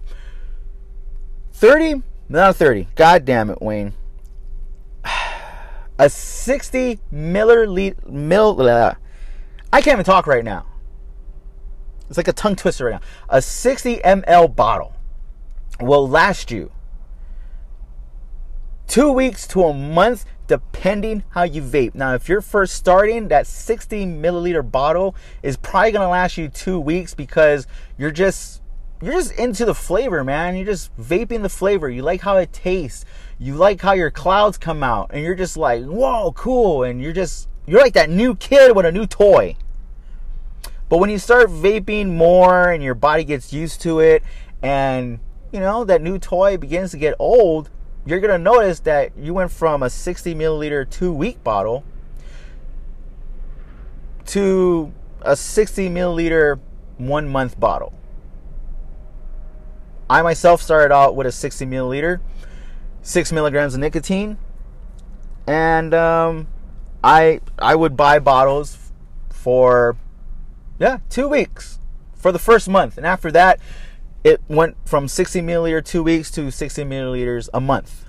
30 1.53 2.03
not 2.29 2.57
30 2.57 2.89
god 2.95 3.25
damn 3.25 3.51
it 3.51 3.61
wayne 3.61 3.93
a 5.99 6.09
60 6.09 6.99
milliliter 7.13 8.07
mil 8.09 8.61
uh, 8.63 8.95
i 9.73 9.81
can't 9.81 9.95
even 9.95 10.05
talk 10.05 10.27
right 10.27 10.45
now 10.45 10.67
it's 12.09 12.17
like 12.17 12.29
a 12.29 12.33
tongue 12.33 12.57
twister 12.57 12.87
right 12.87 12.95
now 12.95 13.01
a 13.29 13.41
60 13.41 13.99
ml 13.99 14.55
bottle 14.55 14.95
will 15.81 16.09
last 16.09 16.51
you 16.51 16.71
two 18.87 19.11
weeks 19.13 19.47
to 19.47 19.63
a 19.65 19.73
month 19.73 20.25
depending 20.53 21.23
how 21.31 21.45
you 21.45 21.63
vape. 21.63 21.95
Now, 21.95 22.13
if 22.13 22.29
you're 22.29 22.43
first 22.43 22.75
starting, 22.75 23.29
that 23.29 23.47
60 23.47 24.05
milliliter 24.05 24.69
bottle 24.69 25.15
is 25.43 25.57
probably 25.57 25.93
gonna 25.93 26.11
last 26.11 26.37
you 26.37 26.49
two 26.49 26.79
weeks 26.79 27.15
because 27.15 27.67
you're 27.97 28.11
just 28.11 28.61
you're 29.01 29.15
just 29.15 29.33
into 29.33 29.65
the 29.65 29.75
flavor, 29.75 30.23
man. 30.23 30.55
You're 30.55 30.67
just 30.67 30.95
vaping 30.97 31.41
the 31.41 31.49
flavor. 31.49 31.89
You 31.89 32.03
like 32.03 32.21
how 32.21 32.37
it 32.37 32.53
tastes. 32.53 33.07
You 33.43 33.57
like 33.57 33.81
how 33.81 33.91
your 33.91 34.13
clouds 34.13 34.57
come 34.57 34.85
out, 34.85 35.11
and 35.13 35.25
you're 35.25 35.35
just 35.35 35.57
like, 35.57 35.83
whoa, 35.83 36.31
cool. 36.31 36.85
And 36.85 37.03
you're 37.03 37.13
just 37.13 37.49
you're 37.67 37.81
like 37.81 37.95
that 37.95 38.09
new 38.09 38.37
kid 38.37 38.77
with 38.77 38.87
a 38.87 38.93
new 38.93 39.05
toy. 39.05 39.57
But 40.89 40.99
when 40.99 41.11
you 41.11 41.19
start 41.19 41.49
vaping 41.51 42.15
more 42.15 42.71
and 42.71 42.85
your 42.85 42.95
body 42.95 43.25
gets 43.25 43.53
used 43.53 43.81
to 43.81 43.99
it, 43.99 44.23
and 44.63 45.19
you 45.51 45.59
know 45.59 45.83
that 45.83 46.01
new 46.01 46.21
toy 46.21 46.57
begins 46.57 46.93
to 46.93 46.99
get 46.99 47.17
old, 47.19 47.69
you're 48.07 48.21
to 48.21 48.39
notice 48.39 48.79
that 48.81 49.11
you 49.17 49.35
went 49.35 49.51
from 49.51 49.83
a 49.83 49.91
60 49.91 50.37
milliliter 50.37 50.89
two 50.89 51.13
week 51.13 51.43
bottle 51.43 51.83
to 54.27 54.93
a 55.21 55.35
60 55.35 55.89
milliliter 55.89 56.61
one 56.97 57.29
month 57.29 57.59
bottle. 57.59 57.93
I 60.09 60.23
myself 60.23 60.63
started 60.63 60.95
out 60.95 61.17
with 61.17 61.27
a 61.27 61.33
60 61.33 61.67
milliliter, 61.67 62.21
six 63.03 63.33
milligrams 63.33 63.75
of 63.75 63.81
nicotine, 63.81 64.39
and 65.47 65.93
um, 65.93 66.47
I 67.05 67.41
I 67.59 67.75
would 67.75 67.97
buy 67.97 68.19
bottles 68.19 68.93
for 69.31 69.97
yeah 70.79 70.99
two 71.11 71.29
weeks 71.29 71.79
for 72.15 72.33
the 72.33 72.39
first 72.39 72.69
month, 72.69 72.97
and 72.97 73.05
after 73.05 73.31
that, 73.33 73.61
it 74.25 74.41
went 74.49 74.77
from 74.85 75.09
60 75.09 75.41
milliliter 75.41 75.85
two 75.85 76.03
weeks 76.03 76.31
to 76.33 76.51
60 76.51 76.85
milliliters 76.85 77.49
a 77.53 77.61
month. 77.61 78.05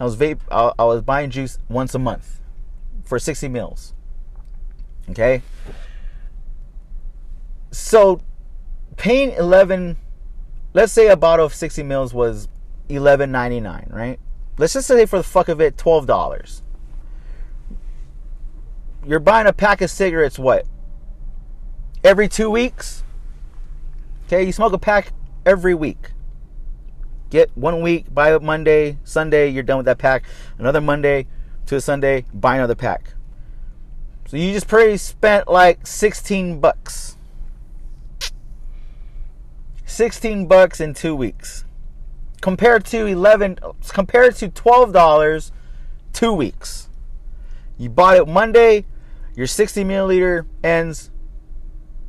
I 0.00 0.04
was 0.04 0.16
vape. 0.16 0.40
I, 0.50 0.72
I 0.78 0.84
was 0.84 1.02
buying 1.02 1.30
juice 1.30 1.58
once 1.68 1.94
a 1.94 1.98
month 1.98 2.40
for 3.04 3.18
60 3.18 3.48
mils. 3.48 3.94
Okay. 5.10 5.42
So 7.70 8.20
paying 8.96 9.32
11, 9.32 9.96
let's 10.72 10.92
say 10.92 11.08
a 11.08 11.16
bottle 11.16 11.44
of 11.44 11.54
60 11.54 11.82
mils 11.82 12.14
was 12.14 12.48
11.99, 12.88 13.92
right? 13.92 14.18
Let's 14.58 14.72
just 14.72 14.88
say 14.88 15.06
for 15.06 15.18
the 15.18 15.24
fuck 15.24 15.48
of 15.48 15.60
it, 15.60 15.76
$12. 15.76 16.62
You're 19.06 19.20
buying 19.20 19.46
a 19.46 19.52
pack 19.52 19.80
of 19.80 19.90
cigarettes, 19.90 20.38
what? 20.38 20.66
Every 22.02 22.28
two 22.28 22.50
weeks? 22.50 23.04
Okay, 24.26 24.44
you 24.44 24.52
smoke 24.52 24.72
a 24.72 24.78
pack 24.78 25.12
every 25.46 25.74
week. 25.74 26.10
Get 27.30 27.50
one 27.56 27.80
week, 27.82 28.12
buy 28.12 28.34
it 28.34 28.42
Monday, 28.42 28.98
Sunday, 29.04 29.48
you're 29.48 29.62
done 29.62 29.78
with 29.78 29.86
that 29.86 29.98
pack. 29.98 30.24
Another 30.58 30.80
Monday 30.80 31.26
to 31.66 31.76
a 31.76 31.80
Sunday, 31.80 32.24
buy 32.34 32.56
another 32.56 32.74
pack. 32.74 33.14
So 34.26 34.36
you 34.36 34.52
just 34.52 34.66
pretty 34.66 34.96
spent 34.96 35.48
like 35.48 35.86
16 35.86 36.60
bucks. 36.60 37.16
16 39.86 40.46
bucks 40.46 40.80
in 40.80 40.94
2 40.94 41.14
weeks. 41.14 41.64
Compared 42.40 42.84
to 42.86 43.06
11 43.06 43.58
compared 43.88 44.36
to 44.36 44.48
$12 44.48 45.50
2 46.12 46.32
weeks. 46.32 46.88
You 47.76 47.88
bought 47.88 48.16
it 48.16 48.28
Monday, 48.28 48.84
your 49.36 49.46
60 49.46 49.84
milliliter 49.84 50.46
ends 50.62 51.10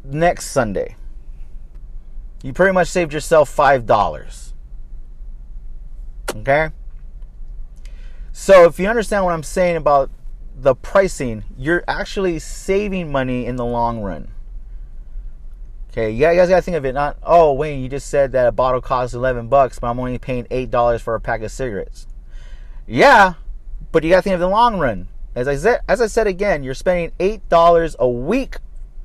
next 0.03 0.47
Sunday 0.47 0.95
you 2.43 2.53
pretty 2.53 2.73
much 2.73 2.87
saved 2.87 3.13
yourself 3.13 3.53
$5. 3.55 4.53
Okay? 6.37 6.69
So 8.31 8.65
if 8.65 8.79
you 8.79 8.87
understand 8.87 9.25
what 9.25 9.33
I'm 9.33 9.43
saying 9.43 9.75
about 9.75 10.09
the 10.55 10.75
pricing, 10.75 11.43
you're 11.57 11.83
actually 11.87 12.39
saving 12.39 13.11
money 13.11 13.45
in 13.45 13.55
the 13.55 13.65
long 13.65 14.01
run. 14.01 14.29
Okay, 15.99 16.11
you 16.11 16.21
guys 16.21 16.47
gotta 16.47 16.61
think 16.61 16.77
of 16.77 16.85
it 16.85 16.93
not, 16.93 17.17
oh, 17.23 17.51
Wayne, 17.51 17.83
you 17.83 17.89
just 17.89 18.09
said 18.09 18.31
that 18.31 18.47
a 18.47 18.53
bottle 18.53 18.79
costs 18.79 19.13
11 19.13 19.49
bucks, 19.49 19.79
but 19.79 19.87
I'm 19.87 19.99
only 19.99 20.17
paying 20.17 20.45
$8 20.45 21.01
for 21.01 21.13
a 21.13 21.19
pack 21.19 21.41
of 21.41 21.51
cigarettes. 21.51 22.07
Yeah, 22.87 23.33
but 23.91 24.05
you 24.05 24.09
gotta 24.09 24.21
think 24.21 24.35
of 24.35 24.39
the 24.39 24.47
long 24.47 24.79
run. 24.79 25.09
As 25.35 25.49
I 25.49 25.57
said, 25.57 25.81
as 25.89 25.99
I 25.99 26.07
said 26.07 26.25
again, 26.25 26.63
you're 26.63 26.73
spending 26.73 27.11
$8 27.19 27.97
a 27.99 28.07
week 28.07 28.59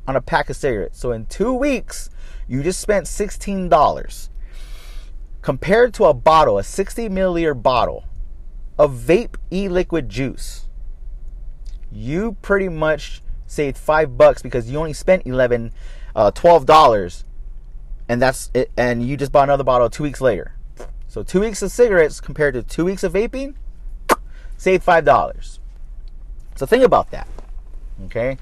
on 0.07 0.15
a 0.15 0.21
pack 0.21 0.49
of 0.51 0.55
cigarettes. 0.55 1.01
So 1.01 1.11
in 1.11 1.27
two 1.27 1.53
weeks, 1.53 2.11
you 2.47 2.63
just 2.63 2.79
spent 2.79 3.07
$16. 3.07 4.29
Compared 5.43 5.95
to 5.95 6.05
a 6.05 6.15
bottle, 6.15 6.59
a 6.59 6.63
60 6.63 7.09
milliliter 7.09 7.61
bottle 7.61 8.05
of 8.79 8.93
vape 8.93 9.35
e 9.51 9.69
liquid 9.69 10.09
juice, 10.09 10.69
you 11.91 12.37
pretty 12.41 12.69
much 12.69 13.21
saved 13.49 13.79
five 13.79 14.17
bucks 14.17 14.43
because 14.43 14.71
you 14.71 14.79
only 14.79 14.93
spent 14.93 15.27
11 15.27 15.73
uh, 16.15 16.31
$12 16.31 17.25
and 18.09 18.21
that's 18.21 18.51
it 18.53 18.71
and 18.77 19.07
you 19.07 19.17
just 19.17 19.33
bought 19.33 19.45
another 19.45 19.65
bottle 19.65 19.89
two 19.89 20.03
weeks 20.03 20.21
later. 20.21 20.55
So 21.09 21.23
two 21.23 21.41
weeks 21.41 21.63
of 21.63 21.71
cigarettes 21.71 22.21
compared 22.21 22.55
to 22.55 22.63
two 22.63 22.85
weeks 22.85 23.03
of 23.03 23.13
vaping 23.13 23.55
save 24.57 24.83
five 24.83 25.05
dollars. 25.05 25.61
So 26.57 26.67
think 26.67 26.85
about 26.85 27.11
that 27.13 27.29
okay? 28.07 28.39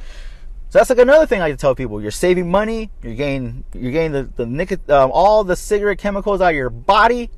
So 0.69 0.79
that's 0.79 0.91
like 0.91 0.99
another 0.99 1.27
thing 1.27 1.41
I 1.41 1.45
like 1.47 1.55
to 1.55 1.59
tell 1.59 1.75
people: 1.75 2.01
you're 2.01 2.11
saving 2.11 2.51
money, 2.51 2.91
you're 3.03 3.15
getting 3.15 3.65
you're 3.75 3.93
getting 3.93 4.13
the 4.13 4.23
the 4.37 4.47
nicot- 4.47 4.89
um, 4.89 5.11
all 5.13 5.45
the 5.45 5.57
cigarette 5.57 5.99
chemicals 5.99 6.41
out 6.41 6.51
of 6.51 6.57
your 6.57 6.71
body, 6.71 7.31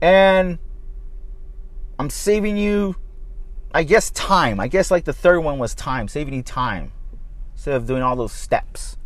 and 0.00 0.58
I'm 1.98 2.08
saving 2.08 2.56
you, 2.56 2.96
I 3.74 3.82
guess, 3.82 4.10
time. 4.10 4.60
I 4.60 4.68
guess 4.68 4.90
like 4.90 5.04
the 5.04 5.12
third 5.12 5.40
one 5.40 5.58
was 5.58 5.74
time, 5.74 6.08
saving 6.08 6.34
you 6.34 6.42
time 6.42 6.92
instead 7.60 7.74
of 7.74 7.84
doing 7.86 8.02
all 8.02 8.16
those 8.16 8.32
steps. 8.32 8.96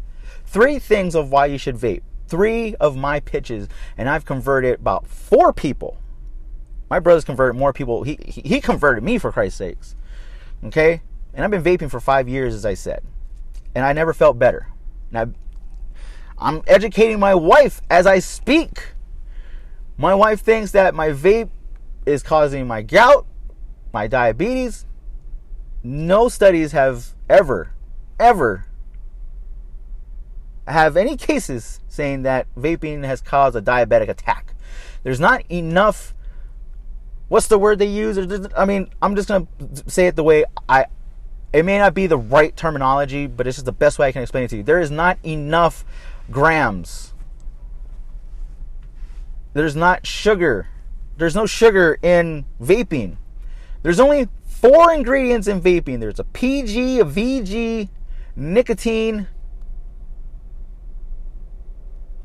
Three 0.46 0.78
things 0.78 1.16
of 1.16 1.32
why 1.32 1.46
you 1.46 1.58
should 1.58 1.74
vape. 1.74 2.02
Three 2.28 2.76
of 2.76 2.96
my 2.96 3.18
pitches, 3.18 3.66
and 3.98 4.08
I've 4.08 4.24
converted 4.24 4.78
about 4.78 5.08
four 5.08 5.52
people. 5.52 5.98
My 6.88 7.00
brother's 7.00 7.24
converted 7.24 7.58
more 7.58 7.72
people. 7.72 8.04
He 8.04 8.16
he 8.24 8.60
converted 8.60 9.02
me 9.02 9.18
for 9.18 9.32
Christ's 9.32 9.58
sakes. 9.58 9.96
Okay, 10.62 11.02
and 11.32 11.44
I've 11.44 11.50
been 11.50 11.64
vaping 11.64 11.90
for 11.90 11.98
five 11.98 12.28
years, 12.28 12.54
as 12.54 12.64
I 12.64 12.74
said, 12.74 13.02
and 13.74 13.84
I 13.84 13.92
never 13.92 14.14
felt 14.14 14.38
better. 14.38 14.68
I, 15.12 15.26
I'm 16.38 16.62
educating 16.68 17.18
my 17.18 17.34
wife 17.34 17.82
as 17.90 18.06
I 18.06 18.20
speak. 18.20 18.94
My 19.96 20.14
wife 20.14 20.40
thinks 20.40 20.70
that 20.70 20.94
my 20.94 21.08
vape 21.08 21.50
is 22.06 22.22
causing 22.22 22.68
my 22.68 22.82
gout, 22.82 23.26
my 23.92 24.06
diabetes. 24.06 24.86
No 25.82 26.28
studies 26.28 26.70
have 26.70 27.14
ever, 27.28 27.73
ever 28.18 28.66
have 30.66 30.96
any 30.96 31.16
cases 31.16 31.80
saying 31.88 32.22
that 32.22 32.46
vaping 32.56 33.04
has 33.04 33.20
caused 33.20 33.56
a 33.56 33.62
diabetic 33.62 34.08
attack. 34.08 34.54
There's 35.02 35.20
not 35.20 35.42
enough. 35.50 36.14
What's 37.28 37.48
the 37.48 37.58
word 37.58 37.78
they 37.78 37.86
use? 37.86 38.18
I 38.56 38.64
mean, 38.64 38.88
I'm 39.02 39.14
just 39.14 39.28
gonna 39.28 39.46
say 39.86 40.06
it 40.06 40.16
the 40.16 40.24
way 40.24 40.44
I. 40.68 40.86
It 41.52 41.64
may 41.64 41.78
not 41.78 41.94
be 41.94 42.08
the 42.08 42.18
right 42.18 42.56
terminology, 42.56 43.26
but 43.28 43.46
it's 43.46 43.56
just 43.56 43.66
the 43.66 43.72
best 43.72 43.98
way 43.98 44.08
I 44.08 44.12
can 44.12 44.22
explain 44.22 44.44
it 44.44 44.48
to 44.48 44.56
you. 44.56 44.62
There 44.62 44.80
is 44.80 44.90
not 44.90 45.18
enough 45.24 45.84
grams. 46.30 47.14
There's 49.52 49.76
not 49.76 50.04
sugar. 50.04 50.66
There's 51.16 51.36
no 51.36 51.46
sugar 51.46 51.96
in 52.02 52.44
vaping. 52.60 53.18
There's 53.82 54.00
only 54.00 54.28
four 54.46 54.92
ingredients 54.92 55.46
in 55.46 55.60
vaping. 55.60 56.00
There's 56.00 56.18
a 56.18 56.24
PG, 56.24 56.98
a 56.98 57.04
VG, 57.04 57.88
nicotine, 58.36 59.28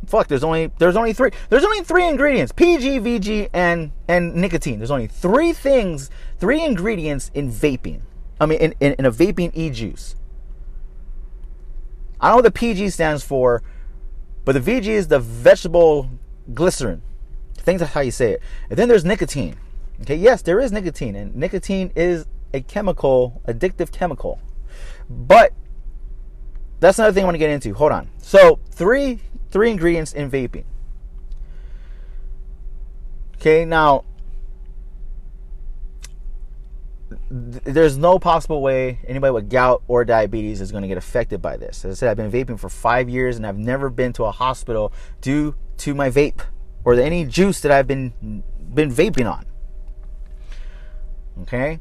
fuck 0.09 0.27
there's 0.27 0.43
only 0.43 0.71
there's 0.79 0.95
only 0.95 1.13
three 1.13 1.29
there's 1.49 1.63
only 1.63 1.83
three 1.83 2.07
ingredients 2.07 2.51
pg 2.51 2.99
vg 2.99 3.49
and 3.53 3.91
and 4.07 4.35
nicotine. 4.35 4.79
There's 4.79 4.91
only 4.91 5.07
three 5.07 5.53
things 5.53 6.09
three 6.37 6.63
ingredients 6.63 7.29
in 7.33 7.51
vaping. 7.51 8.01
I 8.41 8.45
mean 8.45 8.59
in, 8.59 8.75
in, 8.79 8.93
in 8.97 9.05
a 9.05 9.11
vaping 9.11 9.51
e-juice. 9.53 10.15
I 12.19 12.27
don't 12.27 12.31
know 12.31 12.35
what 12.37 12.45
the 12.45 12.51
pg 12.51 12.89
stands 12.89 13.23
for 13.23 13.61
but 14.45 14.53
the 14.53 14.59
vg 14.59 14.87
is 14.87 15.07
the 15.07 15.19
vegetable 15.19 16.09
glycerin. 16.53 17.03
I 17.57 17.61
think 17.61 17.79
that's 17.79 17.93
how 17.93 18.01
you 18.01 18.11
say 18.11 18.31
it. 18.33 18.41
And 18.69 18.79
then 18.79 18.87
there's 18.87 19.05
nicotine. 19.05 19.57
Okay 20.01 20.15
yes 20.15 20.41
there 20.41 20.59
is 20.59 20.71
nicotine 20.71 21.15
and 21.15 21.35
nicotine 21.35 21.91
is 21.95 22.25
a 22.51 22.61
chemical 22.61 23.43
addictive 23.47 23.91
chemical. 23.91 24.41
But 25.07 25.53
that's 26.79 26.99
another 26.99 27.13
thing 27.13 27.23
i 27.23 27.25
want 27.25 27.35
to 27.35 27.39
get 27.39 27.49
into 27.49 27.73
hold 27.73 27.91
on 27.91 28.09
so 28.21 28.59
three 28.71 29.19
three 29.51 29.71
ingredients 29.71 30.13
in 30.13 30.29
vaping. 30.29 30.65
Okay, 33.35 33.65
now 33.65 34.03
th- 37.09 37.63
there's 37.63 37.97
no 37.97 38.19
possible 38.19 38.61
way 38.61 38.99
anybody 39.07 39.31
with 39.31 39.49
gout 39.49 39.81
or 39.87 40.03
diabetes 40.03 40.59
is 40.61 40.71
going 40.71 40.81
to 40.81 40.87
get 40.87 40.97
affected 40.97 41.41
by 41.41 41.57
this. 41.57 41.85
As 41.85 41.97
I 41.97 41.99
said, 41.99 42.09
I've 42.11 42.17
been 42.17 42.31
vaping 42.31 42.59
for 42.59 42.69
five 42.69 43.09
years 43.09 43.37
and 43.37 43.47
I've 43.47 43.57
never 43.57 43.89
been 43.89 44.13
to 44.13 44.25
a 44.25 44.31
hospital 44.31 44.91
due 45.21 45.55
to 45.77 45.95
my 45.95 46.09
vape 46.09 46.41
or 46.83 46.93
any 46.95 47.25
juice 47.25 47.61
that 47.61 47.71
I've 47.71 47.87
been 47.87 48.43
been 48.73 48.91
vaping 48.91 49.31
on. 49.31 49.45
Okay, 51.43 51.79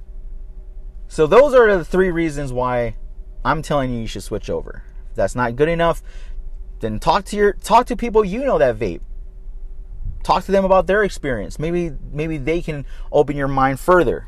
so 1.08 1.26
those 1.26 1.52
are 1.52 1.76
the 1.76 1.84
three 1.84 2.10
reasons 2.10 2.52
why 2.52 2.94
I'm 3.48 3.62
telling 3.62 3.90
you 3.90 4.00
you 4.00 4.06
should 4.06 4.22
switch 4.22 4.50
over. 4.50 4.82
If 5.10 5.16
that's 5.16 5.34
not 5.34 5.56
good 5.56 5.70
enough, 5.70 6.02
then 6.80 7.00
talk 7.00 7.24
to 7.26 7.36
your 7.36 7.54
talk 7.54 7.86
to 7.86 7.96
people 7.96 8.22
you 8.22 8.44
know 8.44 8.58
that 8.58 8.78
vape. 8.78 9.00
Talk 10.22 10.44
to 10.44 10.52
them 10.52 10.66
about 10.66 10.86
their 10.86 11.02
experience. 11.02 11.58
Maybe 11.58 11.92
maybe 12.12 12.36
they 12.36 12.60
can 12.60 12.84
open 13.10 13.36
your 13.36 13.48
mind 13.48 13.80
further. 13.80 14.26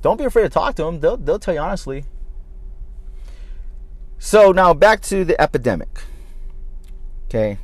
Don't 0.00 0.16
be 0.16 0.24
afraid 0.24 0.44
to 0.44 0.48
talk 0.48 0.74
to 0.76 0.84
them. 0.84 1.00
They'll 1.00 1.18
they'll 1.18 1.38
tell 1.38 1.52
you 1.52 1.60
honestly. 1.60 2.04
So 4.18 4.50
now 4.52 4.72
back 4.72 5.02
to 5.02 5.22
the 5.22 5.38
epidemic. 5.38 6.00
Okay. 7.26 7.58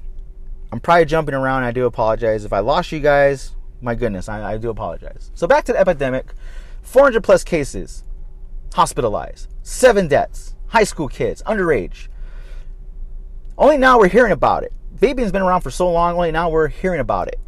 I'm 0.70 0.80
probably 0.80 1.06
jumping 1.06 1.34
around. 1.34 1.64
I 1.64 1.72
do 1.72 1.86
apologize. 1.86 2.44
If 2.44 2.52
I 2.52 2.58
lost 2.58 2.92
you 2.92 3.00
guys, 3.00 3.54
my 3.80 3.94
goodness, 3.94 4.28
I, 4.28 4.52
I 4.52 4.56
do 4.58 4.68
apologize. 4.68 5.30
So 5.34 5.46
back 5.46 5.64
to 5.64 5.72
the 5.72 5.80
epidemic 5.80 6.34
400 6.82 7.24
plus 7.24 7.44
cases, 7.44 8.04
hospitalized, 8.74 9.48
seven 9.62 10.08
deaths, 10.08 10.54
high 10.68 10.84
school 10.84 11.08
kids, 11.08 11.42
underage. 11.46 12.08
Only 13.58 13.76
now 13.76 13.98
we're 13.98 14.08
hearing 14.08 14.32
about 14.32 14.64
it. 14.64 14.72
Vaping's 14.96 15.32
been 15.32 15.42
around 15.42 15.60
for 15.62 15.70
so 15.70 15.90
long, 15.90 16.14
only 16.14 16.32
now 16.32 16.48
we're 16.48 16.68
hearing 16.68 17.00
about 17.00 17.28
it. 17.28 17.38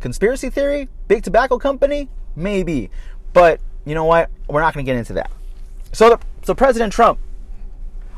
Conspiracy 0.00 0.50
theory? 0.50 0.88
Big 1.08 1.22
tobacco 1.22 1.58
company? 1.58 2.08
Maybe. 2.34 2.90
But 3.32 3.60
you 3.84 3.94
know 3.94 4.04
what? 4.04 4.30
We're 4.48 4.60
not 4.60 4.74
going 4.74 4.84
to 4.84 4.90
get 4.90 4.98
into 4.98 5.14
that. 5.14 5.30
So, 5.92 6.10
the, 6.10 6.18
so 6.44 6.54
President 6.54 6.92
Trump, 6.92 7.18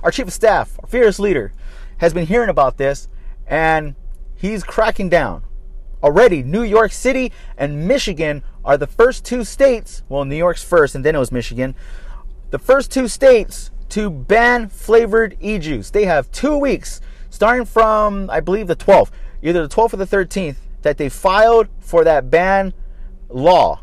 our 0.03 0.11
chief 0.11 0.27
of 0.27 0.33
staff, 0.33 0.79
our 0.81 0.89
fearless 0.89 1.19
leader, 1.19 1.53
has 1.99 2.13
been 2.13 2.27
hearing 2.27 2.49
about 2.49 2.77
this 2.77 3.09
and 3.47 3.95
he's 4.35 4.65
cracking 4.65 5.09
down. 5.09 5.43
Already, 6.03 6.43
New 6.43 6.63
York 6.63 6.93
City 6.93 7.33
and 7.57 7.89
Michigan 7.89 8.43
are 8.65 8.77
the 8.77 8.87
first 8.87 9.25
two 9.25 9.45
states, 9.45 10.03
well, 10.09 10.25
New 10.25 10.37
York's 10.37 10.63
first 10.63 10.95
and 10.95 11.05
then 11.05 11.15
it 11.15 11.19
was 11.19 11.33
Michigan, 11.33 11.75
the 12.51 12.59
first 12.59 12.91
two 12.91 13.09
states 13.09 13.71
to 13.91 14.11
ban 14.11 14.69
flavored 14.69 15.37
e 15.41 15.59
juice. 15.59 15.91
They 15.91 16.05
have 16.05 16.31
two 16.31 16.57
weeks, 16.57 17.01
starting 17.31 17.65
from, 17.65 18.31
I 18.31 18.41
believe, 18.41 18.67
the 18.67 18.77
12th, 18.77 19.11
either 19.43 19.67
the 19.67 19.75
12th 19.75 19.95
or 19.95 19.97
the 19.97 20.07
13th, 20.07 20.57
that 20.83 20.99
they 20.99 21.09
filed 21.09 21.69
for 21.81 22.05
that 22.05 22.31
ban 22.31 22.73
law. 23.29 23.81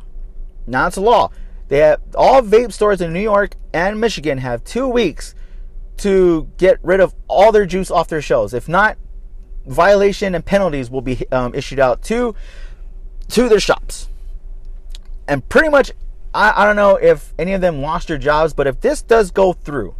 Now 0.67 0.87
it's 0.87 0.97
a 0.97 1.01
law. 1.01 1.31
They 1.67 1.79
have 1.79 2.01
all 2.15 2.41
vape 2.41 2.71
stores 2.71 3.01
in 3.01 3.13
New 3.13 3.21
York 3.21 3.55
and 3.73 3.99
Michigan 3.99 4.37
have 4.39 4.63
two 4.63 4.87
weeks 4.87 5.35
to 5.97 6.49
get 6.57 6.79
rid 6.83 6.99
of 6.99 7.15
all 7.27 7.51
their 7.51 7.65
juice 7.65 7.89
off 7.89 8.07
their 8.07 8.21
shelves. 8.21 8.53
If 8.53 8.67
not, 8.67 8.97
violation 9.65 10.35
and 10.35 10.45
penalties 10.45 10.89
will 10.89 11.01
be 11.01 11.25
um, 11.31 11.55
issued 11.55 11.79
out 11.79 12.01
to 12.03 12.35
to 13.29 13.49
their 13.49 13.59
shops. 13.59 14.07
And 15.27 15.47
pretty 15.49 15.69
much 15.69 15.91
I, 16.35 16.61
I 16.61 16.65
don't 16.65 16.75
know 16.75 16.97
if 16.97 17.33
any 17.39 17.53
of 17.53 17.61
them 17.61 17.81
lost 17.81 18.09
their 18.09 18.17
jobs, 18.17 18.53
but 18.53 18.67
if 18.67 18.81
this 18.81 19.01
does 19.01 19.31
go 19.31 19.53
through, 19.53 19.95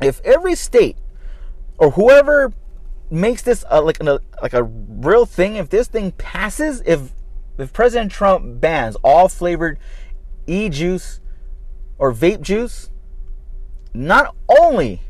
if 0.00 0.20
every 0.24 0.54
state 0.54 0.96
or 1.76 1.90
whoever 1.90 2.54
makes 3.10 3.42
this 3.42 3.64
a, 3.68 3.82
like 3.82 4.00
a, 4.00 4.20
like 4.42 4.54
a 4.54 4.62
real 4.62 5.26
thing, 5.26 5.56
if 5.56 5.68
this 5.68 5.86
thing 5.86 6.12
passes, 6.12 6.82
if 6.86 7.12
if 7.58 7.72
President 7.72 8.10
Trump 8.10 8.60
bans 8.60 8.96
all 9.02 9.28
flavored 9.28 9.78
e 10.46 10.68
juice 10.68 11.20
or 11.98 12.12
vape 12.12 12.40
juice, 12.40 12.90
not 13.92 14.34
only 14.60 15.02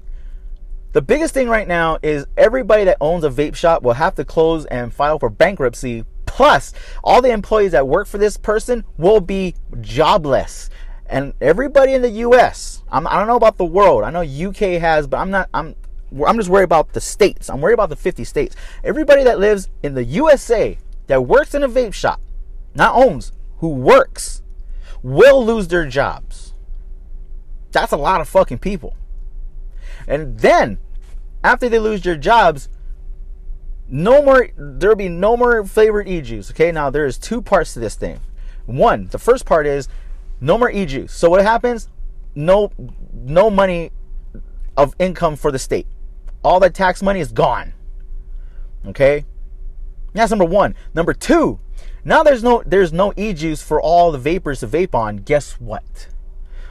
the 0.93 1.03
biggest 1.03 1.35
thing 1.35 1.49
right 1.49 1.69
now 1.69 1.99
is 2.03 2.27
everybody 2.37 2.85
that 2.85 2.97
owns 3.01 3.23
a 3.23 3.31
vape 3.31 3.55
shop 3.55 3.83
will 3.83 3.93
have 3.93 4.15
to 4.17 4.25
close 4.25 4.65
and 4.67 4.93
file 4.93 5.19
for 5.19 5.29
bankruptcy 5.29 6.05
Plus, 6.39 6.73
all 7.03 7.21
the 7.21 7.33
employees 7.33 7.73
that 7.73 7.89
work 7.89 8.07
for 8.07 8.17
this 8.17 8.37
person 8.37 8.85
will 8.97 9.21
be 9.21 9.57
jobless. 9.81 10.71
And 11.07 11.33
everybody 11.41 11.95
in 11.95 12.03
the 12.03 12.11
US, 12.11 12.85
I'm, 12.93 13.09
I 13.09 13.15
do 13.15 13.17
not 13.17 13.27
know 13.27 13.35
about 13.35 13.57
the 13.57 13.65
world. 13.65 14.05
I 14.05 14.11
know 14.11 14.21
UK 14.21 14.81
has, 14.81 15.09
but 15.09 15.17
I'm 15.17 15.33
not, 15.33 15.49
I'm, 15.53 15.75
I'm 16.25 16.37
just 16.37 16.49
worried 16.49 16.63
about 16.63 16.93
the 16.93 17.01
states. 17.01 17.51
I'm 17.51 17.61
worried 17.61 17.75
about 17.75 17.89
the 17.89 17.97
50 17.97 18.23
states. 18.23 18.55
Everybody 18.85 19.25
that 19.25 19.41
lives 19.41 19.69
in 19.83 19.95
the 19.95 20.05
USA 20.05 20.79
that 21.09 21.27
works 21.27 21.57
in 21.57 21.65
a 21.65 21.69
vape 21.69 21.93
shop, 21.93 22.21
not 22.73 22.95
owns, 22.95 23.33
who 23.57 23.71
works, 23.71 24.41
will 25.03 25.45
lose 25.45 25.67
their 25.67 25.87
jobs. 25.87 26.55
That's 27.73 27.91
a 27.91 27.97
lot 27.97 28.21
of 28.21 28.29
fucking 28.29 28.59
people. 28.59 28.95
And 30.07 30.39
then, 30.39 30.79
after 31.43 31.69
they 31.69 31.81
lose 31.81 32.03
their 32.03 32.17
jobs, 32.17 32.69
no 33.89 34.23
more 34.23 34.49
there'll 34.57 34.97
be 34.97 35.09
no 35.09 35.37
more 35.37 35.65
flavored 35.65 36.09
e-juice. 36.09 36.51
Okay, 36.51 36.71
now 36.73 36.91
there's 36.91 37.19
two 37.19 37.41
parts 37.41 37.75
to 37.75 37.81
this 37.81 37.95
thing. 37.95 38.21
One, 38.67 39.07
the 39.07 39.19
first 39.19 39.47
part 39.47 39.67
is 39.67 39.89
no 40.41 40.59
more 40.59 40.71
e-juice. 40.71 41.13
So 41.13 41.31
what 41.31 41.43
happens? 41.43 41.89
No 42.35 42.71
no 43.13 43.51
money 43.51 43.91
of 44.77 44.95
income 44.99 45.37
for 45.37 45.51
the 45.51 45.59
state. 45.59 45.87
All 46.45 46.61
that 46.61 46.75
tax 46.75 47.03
money 47.03 47.21
is 47.21 47.33
gone. 47.33 47.73
Okay? 48.87 49.25
That's 50.13 50.31
number 50.31 50.45
one. 50.45 50.75
Number 50.95 51.13
two, 51.13 51.59
now 52.05 52.23
there's 52.23 52.43
no 52.43 52.63
there's 52.65 52.93
no 52.93 53.13
e-juice 53.17 53.63
for 53.63 53.81
all 53.81 54.13
the 54.13 54.19
vapors 54.19 54.61
to 54.61 54.67
vape 54.67 54.95
on. 54.95 55.19
Guess 55.19 55.53
what? 55.61 56.09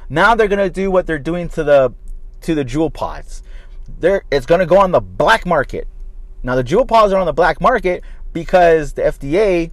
Now 0.10 0.36
they're 0.36 0.48
gonna 0.48 0.70
do 0.70 0.90
what 0.90 1.06
they're 1.06 1.20
doing 1.20 1.50
to 1.50 1.64
the 1.64 1.94
to 2.42 2.56
the 2.56 2.64
Juul 2.64 2.94
pods. 2.94 3.44
There 4.00 4.24
it's 4.32 4.46
gonna 4.46 4.66
go 4.66 4.78
on 4.78 4.92
the 4.92 5.02
black 5.02 5.46
market. 5.46 5.88
Now 6.48 6.56
the 6.56 6.64
Juul 6.64 6.88
pods 6.88 7.12
are 7.12 7.20
on 7.20 7.26
the 7.26 7.34
black 7.34 7.60
market 7.60 8.06
because 8.32 8.94
the 8.94 9.02
FDA 9.02 9.70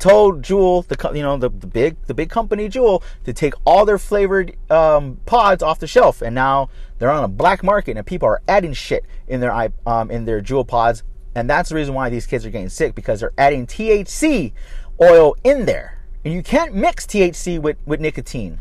told 0.00 0.42
Juul, 0.42 0.84
the 0.88 1.16
you 1.16 1.22
know 1.22 1.36
the, 1.36 1.48
the 1.48 1.68
big 1.68 1.96
the 2.08 2.12
big 2.12 2.28
company 2.28 2.68
Juul, 2.68 3.04
to 3.22 3.32
take 3.32 3.54
all 3.64 3.84
their 3.84 3.98
flavored 3.98 4.56
um, 4.68 5.20
pods 5.24 5.62
off 5.62 5.78
the 5.78 5.86
shelf, 5.86 6.22
and 6.22 6.34
now 6.34 6.70
they're 6.98 7.08
on 7.08 7.22
a 7.22 7.28
black 7.28 7.62
market, 7.62 7.96
and 7.96 8.04
people 8.04 8.26
are 8.26 8.42
adding 8.48 8.72
shit 8.72 9.04
in 9.28 9.38
their 9.38 9.52
um, 9.86 10.10
in 10.10 10.24
their 10.24 10.42
Juul 10.42 10.66
pods, 10.66 11.04
and 11.36 11.48
that's 11.48 11.68
the 11.68 11.76
reason 11.76 11.94
why 11.94 12.10
these 12.10 12.26
kids 12.26 12.44
are 12.44 12.50
getting 12.50 12.68
sick 12.68 12.96
because 12.96 13.20
they're 13.20 13.32
adding 13.38 13.64
THC 13.64 14.52
oil 15.00 15.36
in 15.44 15.66
there, 15.66 16.00
and 16.24 16.34
you 16.34 16.42
can't 16.42 16.74
mix 16.74 17.06
THC 17.06 17.60
with 17.60 17.76
with 17.86 18.00
nicotine. 18.00 18.58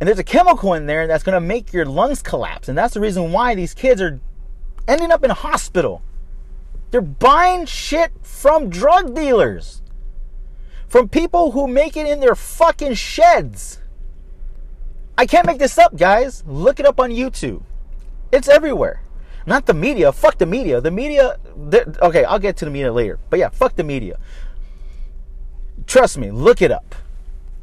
And 0.00 0.08
there's 0.08 0.18
a 0.18 0.24
chemical 0.24 0.72
in 0.72 0.86
there 0.86 1.06
that's 1.06 1.24
going 1.24 1.34
to 1.34 1.46
make 1.46 1.74
your 1.74 1.84
lungs 1.84 2.22
collapse, 2.22 2.70
and 2.70 2.78
that's 2.78 2.94
the 2.94 3.00
reason 3.00 3.32
why 3.32 3.54
these 3.54 3.74
kids 3.74 4.00
are 4.00 4.18
ending 4.88 5.12
up 5.12 5.22
in 5.22 5.30
a 5.30 5.34
hospital 5.34 6.02
they're 6.90 7.00
buying 7.00 7.66
shit 7.66 8.12
from 8.22 8.70
drug 8.70 9.14
dealers, 9.14 9.82
from 10.86 11.08
people 11.08 11.52
who 11.52 11.68
make 11.68 11.96
it 11.96 12.06
in 12.06 12.20
their 12.20 12.34
fucking 12.34 12.94
sheds. 12.94 13.80
I 15.16 15.26
can't 15.26 15.46
make 15.46 15.58
this 15.58 15.76
up, 15.76 15.96
guys. 15.96 16.44
Look 16.46 16.80
it 16.80 16.86
up 16.86 16.98
on 17.00 17.10
YouTube. 17.10 17.62
It's 18.32 18.48
everywhere. 18.48 19.02
Not 19.46 19.66
the 19.66 19.74
media. 19.74 20.12
Fuck 20.12 20.38
the 20.38 20.46
media. 20.46 20.80
The 20.80 20.90
media. 20.90 21.38
Okay, 22.00 22.24
I'll 22.24 22.38
get 22.38 22.56
to 22.58 22.64
the 22.64 22.70
media 22.70 22.92
later. 22.92 23.18
But 23.28 23.38
yeah, 23.38 23.48
fuck 23.48 23.76
the 23.76 23.84
media. 23.84 24.18
Trust 25.86 26.18
me, 26.18 26.30
look 26.30 26.62
it 26.62 26.70
up. 26.70 26.94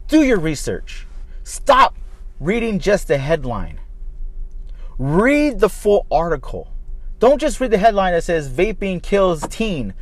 Do 0.07 0.23
your 0.23 0.39
research. 0.39 1.07
Stop 1.43 1.95
reading 2.39 2.79
just 2.79 3.07
the 3.07 3.17
headline. 3.17 3.79
Read 4.97 5.59
the 5.59 5.69
full 5.69 6.05
article. 6.11 6.74
Don't 7.25 7.41
just 7.41 7.59
read 7.59 7.71
the 7.71 7.79
headline 7.79 8.13
that 8.13 8.23
says 8.23 8.47
vaping 8.47 9.01
kills 9.01 9.47
teen 9.47 9.95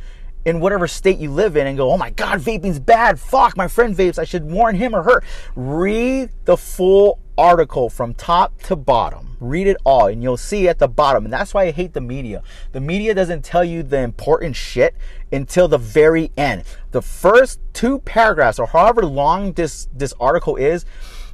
in 0.44 0.60
whatever 0.60 0.86
state 0.86 1.16
you 1.16 1.30
live 1.30 1.56
in 1.56 1.66
and 1.66 1.74
go, 1.74 1.90
oh 1.90 1.96
my 1.96 2.10
God, 2.10 2.38
vaping's 2.38 2.78
bad. 2.78 3.18
Fuck, 3.18 3.56
my 3.56 3.66
friend 3.66 3.96
vapes. 3.96 4.18
I 4.18 4.24
should 4.24 4.44
warn 4.44 4.76
him 4.76 4.94
or 4.94 5.02
her. 5.04 5.22
Read 5.56 6.28
the 6.44 6.58
full 6.58 7.18
article 7.38 7.88
from 7.88 8.12
top 8.12 8.60
to 8.64 8.76
bottom. 8.76 9.38
Read 9.40 9.66
it 9.66 9.78
all 9.84 10.08
and 10.08 10.22
you'll 10.22 10.36
see 10.36 10.68
at 10.68 10.78
the 10.78 10.86
bottom. 10.86 11.24
And 11.24 11.32
that's 11.32 11.54
why 11.54 11.62
I 11.62 11.70
hate 11.70 11.94
the 11.94 12.02
media. 12.02 12.42
The 12.72 12.80
media 12.82 13.14
doesn't 13.14 13.42
tell 13.42 13.64
you 13.64 13.82
the 13.82 14.00
important 14.00 14.54
shit 14.54 14.94
until 15.32 15.66
the 15.66 15.78
very 15.78 16.30
end. 16.36 16.64
The 16.90 17.00
first 17.00 17.58
two 17.72 18.00
paragraphs 18.00 18.58
or 18.58 18.66
however 18.66 19.02
long 19.06 19.54
this, 19.54 19.88
this 19.94 20.12
article 20.20 20.56
is, 20.56 20.84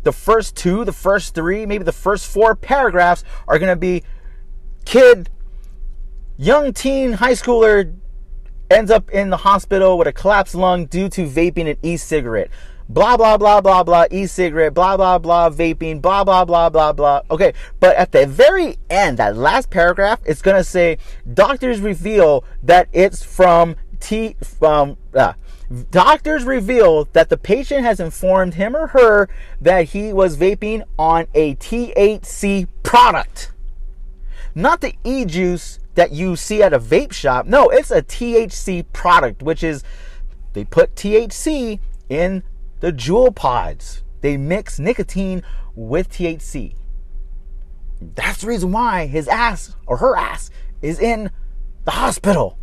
the 0.05 0.13
first 0.13 0.55
two, 0.55 0.85
the 0.85 0.93
first 0.93 1.35
three, 1.35 1.67
maybe 1.67 1.83
the 1.83 1.91
first 1.91 2.29
four 2.29 2.55
paragraphs 2.55 3.25
are 3.49 3.59
going 3.59 3.71
to 3.71 3.75
be 3.75 4.05
kid 4.85 5.29
Young 6.41 6.73
teen 6.73 7.13
high 7.13 7.33
schooler 7.33 7.95
ends 8.71 8.91
up 8.91 9.11
in 9.11 9.29
the 9.29 9.37
hospital 9.37 9.99
with 9.99 10.09
a 10.09 10.13
collapsed 10.13 10.55
lung 10.55 10.87
due 10.87 11.11
to 11.11 11.27
vaping 11.27 11.71
an 11.71 11.77
e-cigarette. 11.83 12.49
Blah 12.89 13.19
blah 13.19 13.37
blah 13.37 13.61
blah 13.61 13.83
blah 13.83 14.07
e-cigarette, 14.11 14.73
blah 14.73 14.97
blah 14.97 15.19
blah 15.19 15.51
vaping, 15.51 16.01
blah 16.01 16.25
blah 16.25 16.47
blah 16.47 16.71
blah 16.71 16.95
blah. 16.95 17.21
Okay, 17.31 17.53
but 17.79 17.95
at 17.97 18.13
the 18.13 18.27
very 18.27 18.79
end, 18.89 19.19
that 19.19 19.37
last 19.37 19.69
paragraph, 19.69 20.21
it's 20.25 20.41
gonna 20.41 20.65
say 20.65 20.97
doctors 21.35 21.79
reveal 21.79 22.43
that 22.63 22.89
it's 22.95 23.23
from 23.23 23.77
T 24.01 24.35
from 24.43 24.97
uh, 25.15 25.35
doctors 25.91 26.45
reveal 26.45 27.05
that 27.13 27.29
the 27.29 27.37
patient 27.37 27.83
has 27.83 28.01
informed 28.01 28.55
him 28.55 28.75
or 28.75 28.87
her 28.87 29.29
that 29.61 29.91
he 29.91 30.15
was 30.15 30.39
vaping 30.39 30.85
on 30.99 31.27
a 31.35 31.57
THC 31.57 32.67
product, 32.83 33.53
not 34.55 34.81
the 34.81 34.95
e-juice 35.05 35.80
that 35.95 36.13
you 36.13 36.37
see 36.37 36.63
at 36.63 36.73
a 36.73 36.79
vape 36.79 37.13
shop. 37.13 37.47
No, 37.47 37.69
it's 37.69 37.91
a 37.91 38.03
THC 38.03 38.85
product, 38.93 39.43
which 39.43 39.63
is 39.63 39.83
they 40.53 40.65
put 40.65 40.95
THC 40.95 41.81
in 42.09 42.43
the 42.81 42.93
Juul 42.93 43.35
pods. 43.35 44.03
They 44.21 44.37
mix 44.37 44.79
nicotine 44.79 45.43
with 45.75 46.11
THC. 46.11 46.75
That's 48.01 48.41
the 48.41 48.47
reason 48.47 48.73
why 48.73 49.07
his 49.07 49.29
ass 49.29 49.75
or 49.87 49.99
her 49.99 50.17
ass 50.17 50.51
is 50.81 50.99
in 50.99 51.31
the 51.85 51.91
hospital. 51.93 52.59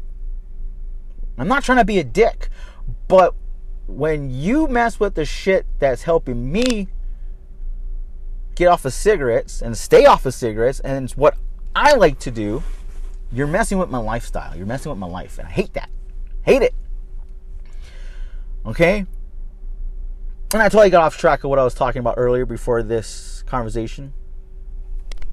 I'm 1.37 1.47
not 1.47 1.63
trying 1.63 1.77
to 1.77 1.85
be 1.85 1.99
a 1.99 2.03
dick, 2.03 2.49
but 3.07 3.35
when 3.87 4.29
you 4.29 4.67
mess 4.67 4.99
with 4.99 5.15
the 5.15 5.25
shit 5.25 5.65
that's 5.79 6.03
helping 6.03 6.51
me 6.51 6.87
get 8.55 8.67
off 8.67 8.85
of 8.85 8.93
cigarettes 8.93 9.61
and 9.61 9.77
stay 9.77 10.05
off 10.05 10.25
of 10.25 10.33
cigarettes, 10.33 10.79
and 10.79 11.05
it's 11.05 11.15
what 11.15 11.37
I 11.75 11.93
like 11.93 12.19
to 12.19 12.31
do, 12.31 12.63
you're 13.31 13.47
messing 13.47 13.77
with 13.77 13.89
my 13.89 13.97
lifestyle. 13.97 14.55
You're 14.55 14.65
messing 14.65 14.89
with 14.89 14.99
my 14.99 15.07
life. 15.07 15.37
And 15.37 15.47
I 15.47 15.51
hate 15.51 15.73
that. 15.73 15.89
Hate 16.43 16.61
it. 16.61 16.73
Okay? 18.65 19.05
And 20.53 20.61
I 20.61 20.69
totally 20.69 20.89
got 20.89 21.03
off 21.03 21.17
track 21.17 21.43
of 21.43 21.49
what 21.49 21.59
I 21.59 21.63
was 21.63 21.73
talking 21.73 21.99
about 21.99 22.15
earlier 22.17 22.45
before 22.45 22.83
this 22.83 23.43
conversation. 23.47 24.13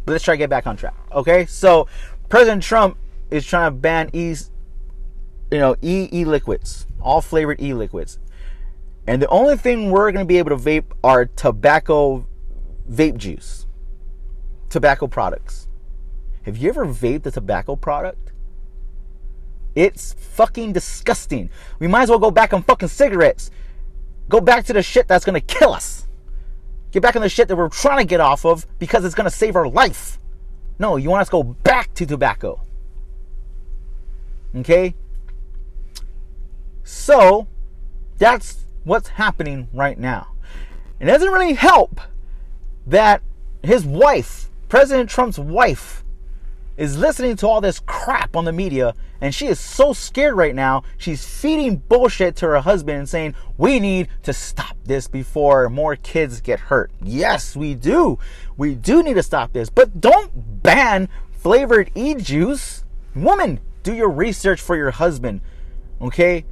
But 0.04 0.12
let's 0.12 0.24
try 0.24 0.34
to 0.34 0.38
get 0.38 0.50
back 0.50 0.66
on 0.66 0.76
track. 0.76 0.96
Okay? 1.12 1.46
So 1.46 1.86
President 2.28 2.62
Trump 2.62 2.96
is 3.30 3.46
trying 3.46 3.70
to 3.70 3.76
ban 3.76 4.10
e 4.12 4.34
you 5.50 5.58
know, 5.58 5.76
e 5.82 6.08
e 6.12 6.24
liquids, 6.24 6.86
all 7.00 7.20
flavored 7.20 7.60
e 7.60 7.74
liquids. 7.74 8.18
And 9.06 9.20
the 9.20 9.28
only 9.28 9.56
thing 9.56 9.90
we're 9.90 10.10
going 10.10 10.24
to 10.24 10.28
be 10.28 10.38
able 10.38 10.50
to 10.50 10.56
vape 10.56 10.86
are 11.02 11.26
tobacco 11.26 12.26
vape 12.90 13.16
juice, 13.16 13.66
tobacco 14.68 15.06
products. 15.06 15.68
Have 16.44 16.58
you 16.58 16.68
ever 16.68 16.86
vaped 16.86 17.26
a 17.26 17.30
tobacco 17.30 17.74
product? 17.74 18.32
It's 19.74 20.12
fucking 20.12 20.72
disgusting. 20.72 21.50
We 21.78 21.88
might 21.88 22.02
as 22.02 22.10
well 22.10 22.18
go 22.18 22.30
back 22.30 22.52
on 22.52 22.62
fucking 22.62 22.88
cigarettes. 22.88 23.50
Go 24.28 24.40
back 24.40 24.64
to 24.66 24.72
the 24.72 24.82
shit 24.82 25.08
that's 25.08 25.24
gonna 25.24 25.40
kill 25.40 25.72
us. 25.72 26.06
Get 26.92 27.02
back 27.02 27.16
on 27.16 27.22
the 27.22 27.28
shit 27.28 27.48
that 27.48 27.56
we're 27.56 27.68
trying 27.68 27.98
to 27.98 28.04
get 28.04 28.20
off 28.20 28.44
of 28.44 28.66
because 28.78 29.04
it's 29.04 29.14
gonna 29.14 29.30
save 29.30 29.56
our 29.56 29.68
life. 29.68 30.18
No, 30.78 30.96
you 30.96 31.10
want 31.10 31.22
us 31.22 31.28
to 31.28 31.32
go 31.32 31.42
back 31.42 31.94
to 31.94 32.06
tobacco. 32.06 32.60
Okay? 34.54 34.94
So, 36.84 37.48
that's 38.18 38.64
what's 38.84 39.08
happening 39.08 39.68
right 39.72 39.98
now. 39.98 40.28
It 41.00 41.06
doesn't 41.06 41.32
really 41.32 41.54
help 41.54 42.00
that 42.86 43.22
his 43.62 43.84
wife, 43.84 44.50
President 44.68 45.08
Trump's 45.10 45.38
wife, 45.38 46.03
is 46.76 46.98
listening 46.98 47.36
to 47.36 47.46
all 47.46 47.60
this 47.60 47.80
crap 47.80 48.36
on 48.36 48.44
the 48.44 48.52
media 48.52 48.94
and 49.20 49.34
she 49.34 49.46
is 49.46 49.58
so 49.58 49.94
scared 49.94 50.36
right 50.36 50.54
now. 50.54 50.82
She's 50.98 51.24
feeding 51.24 51.76
bullshit 51.76 52.36
to 52.36 52.46
her 52.46 52.60
husband 52.60 52.98
and 52.98 53.08
saying, 53.08 53.34
We 53.56 53.80
need 53.80 54.08
to 54.24 54.34
stop 54.34 54.76
this 54.84 55.08
before 55.08 55.70
more 55.70 55.96
kids 55.96 56.42
get 56.42 56.60
hurt. 56.60 56.90
Yes, 57.02 57.56
we 57.56 57.74
do. 57.74 58.18
We 58.56 58.74
do 58.74 59.02
need 59.02 59.14
to 59.14 59.22
stop 59.22 59.54
this. 59.54 59.70
But 59.70 60.00
don't 60.00 60.62
ban 60.62 61.08
flavored 61.30 61.90
e 61.94 62.14
juice. 62.16 62.84
Woman, 63.14 63.60
do 63.82 63.94
your 63.94 64.10
research 64.10 64.60
for 64.60 64.76
your 64.76 64.90
husband. 64.90 65.40
Okay? 66.02 66.44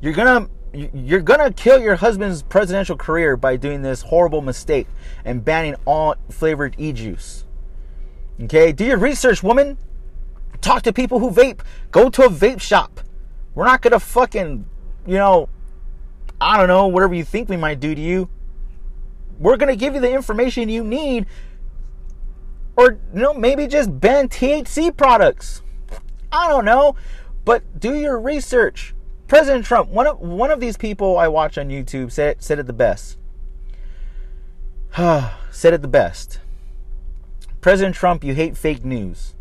You're 0.00 0.14
gonna 0.14 0.48
you're 0.72 1.20
gonna 1.20 1.52
kill 1.52 1.78
your 1.78 1.96
husband's 1.96 2.42
presidential 2.42 2.96
career 2.96 3.36
by 3.36 3.56
doing 3.56 3.82
this 3.82 4.00
horrible 4.00 4.40
mistake 4.40 4.86
and 5.26 5.44
banning 5.44 5.74
all 5.84 6.14
flavored 6.30 6.74
e 6.78 6.92
juice. 6.92 7.44
Okay, 8.40 8.72
do 8.72 8.84
your 8.84 8.98
research, 8.98 9.42
woman. 9.42 9.78
Talk 10.60 10.82
to 10.82 10.92
people 10.92 11.18
who 11.18 11.30
vape. 11.30 11.60
Go 11.90 12.08
to 12.10 12.22
a 12.24 12.28
vape 12.28 12.60
shop. 12.60 13.00
We're 13.54 13.64
not 13.66 13.82
gonna 13.82 14.00
fucking, 14.00 14.64
you 15.06 15.14
know, 15.14 15.48
I 16.40 16.56
don't 16.56 16.68
know, 16.68 16.86
whatever 16.86 17.14
you 17.14 17.24
think 17.24 17.48
we 17.48 17.56
might 17.56 17.80
do 17.80 17.94
to 17.94 18.00
you. 18.00 18.28
We're 19.38 19.56
gonna 19.56 19.76
give 19.76 19.94
you 19.94 20.00
the 20.00 20.12
information 20.12 20.68
you 20.68 20.84
need 20.84 21.26
Or 22.76 22.98
you 23.14 23.20
know, 23.20 23.34
maybe 23.34 23.66
just 23.66 24.00
ban 24.00 24.28
THC 24.28 24.96
products. 24.96 25.62
I 26.30 26.48
don't 26.48 26.64
know, 26.64 26.96
but 27.44 27.78
do 27.78 27.94
your 27.94 28.18
research. 28.18 28.94
President 29.28 29.64
Trump, 29.66 29.90
one 29.90 30.06
of 30.06 30.20
one 30.20 30.50
of 30.50 30.60
these 30.60 30.76
people 30.76 31.18
I 31.18 31.28
watch 31.28 31.58
on 31.58 31.68
YouTube 31.68 32.12
said 32.12 32.42
said 32.42 32.58
it 32.58 32.66
the 32.66 32.72
best. 32.72 33.18
said 34.96 35.74
it 35.74 35.82
the 35.82 35.88
best. 35.88 36.40
President 37.62 37.94
Trump, 37.94 38.24
you 38.24 38.34
hate 38.34 38.56
fake 38.56 38.84
news. 38.84 39.34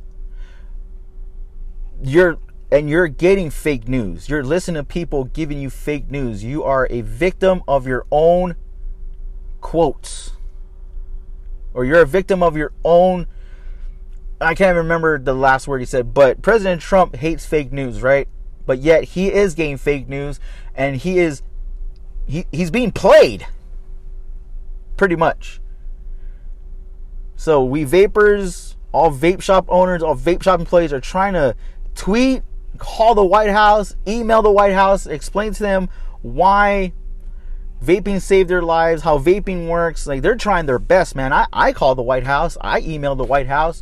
You're 2.01 2.37
and 2.71 2.87
you're 2.89 3.07
getting 3.07 3.49
fake 3.49 3.87
news. 3.87 4.29
You're 4.29 4.43
listening 4.43 4.81
to 4.81 4.87
people 4.87 5.25
giving 5.25 5.59
you 5.59 5.69
fake 5.69 6.09
news. 6.09 6.43
You 6.43 6.63
are 6.63 6.87
a 6.89 7.01
victim 7.01 7.63
of 7.67 7.85
your 7.85 8.05
own 8.11 8.55
quotes. 9.59 10.31
Or 11.73 11.83
you're 11.83 12.01
a 12.01 12.05
victim 12.05 12.43
of 12.43 12.55
your 12.55 12.71
own 12.85 13.25
I 14.39 14.55
can't 14.55 14.75
even 14.75 14.77
remember 14.77 15.19
the 15.19 15.35
last 15.35 15.67
word 15.67 15.79
he 15.79 15.85
said, 15.85 16.13
but 16.13 16.41
President 16.41 16.81
Trump 16.81 17.15
hates 17.15 17.45
fake 17.45 17.71
news, 17.71 18.01
right? 18.01 18.27
But 18.65 18.79
yet 18.79 19.03
he 19.03 19.31
is 19.31 19.55
getting 19.55 19.77
fake 19.77 20.07
news 20.07 20.39
and 20.75 20.95
he 20.95 21.17
is 21.17 21.41
he, 22.27 22.45
he's 22.51 22.69
being 22.69 22.91
played 22.91 23.47
pretty 24.95 25.15
much. 25.15 25.60
So 27.41 27.63
we 27.63 27.85
vapors, 27.85 28.75
all 28.91 29.11
vape 29.11 29.41
shop 29.41 29.65
owners, 29.67 30.03
all 30.03 30.15
vape 30.15 30.43
shop 30.43 30.59
employees 30.59 30.93
are 30.93 31.01
trying 31.01 31.33
to 31.33 31.55
tweet, 31.95 32.43
call 32.77 33.15
the 33.15 33.25
White 33.25 33.49
House, 33.49 33.95
email 34.07 34.43
the 34.43 34.51
White 34.51 34.73
House, 34.73 35.07
explain 35.07 35.51
to 35.53 35.63
them 35.63 35.89
why 36.21 36.93
vaping 37.83 38.21
saved 38.21 38.47
their 38.47 38.61
lives, 38.61 39.01
how 39.01 39.17
vaping 39.17 39.67
works. 39.67 40.05
Like 40.05 40.21
they're 40.21 40.35
trying 40.35 40.67
their 40.67 40.77
best, 40.77 41.15
man. 41.15 41.33
I, 41.33 41.47
I 41.51 41.73
called 41.73 41.97
the 41.97 42.03
White 42.03 42.25
House, 42.25 42.59
I 42.61 42.81
emailed 42.81 43.17
the 43.17 43.23
White 43.23 43.47
House. 43.47 43.81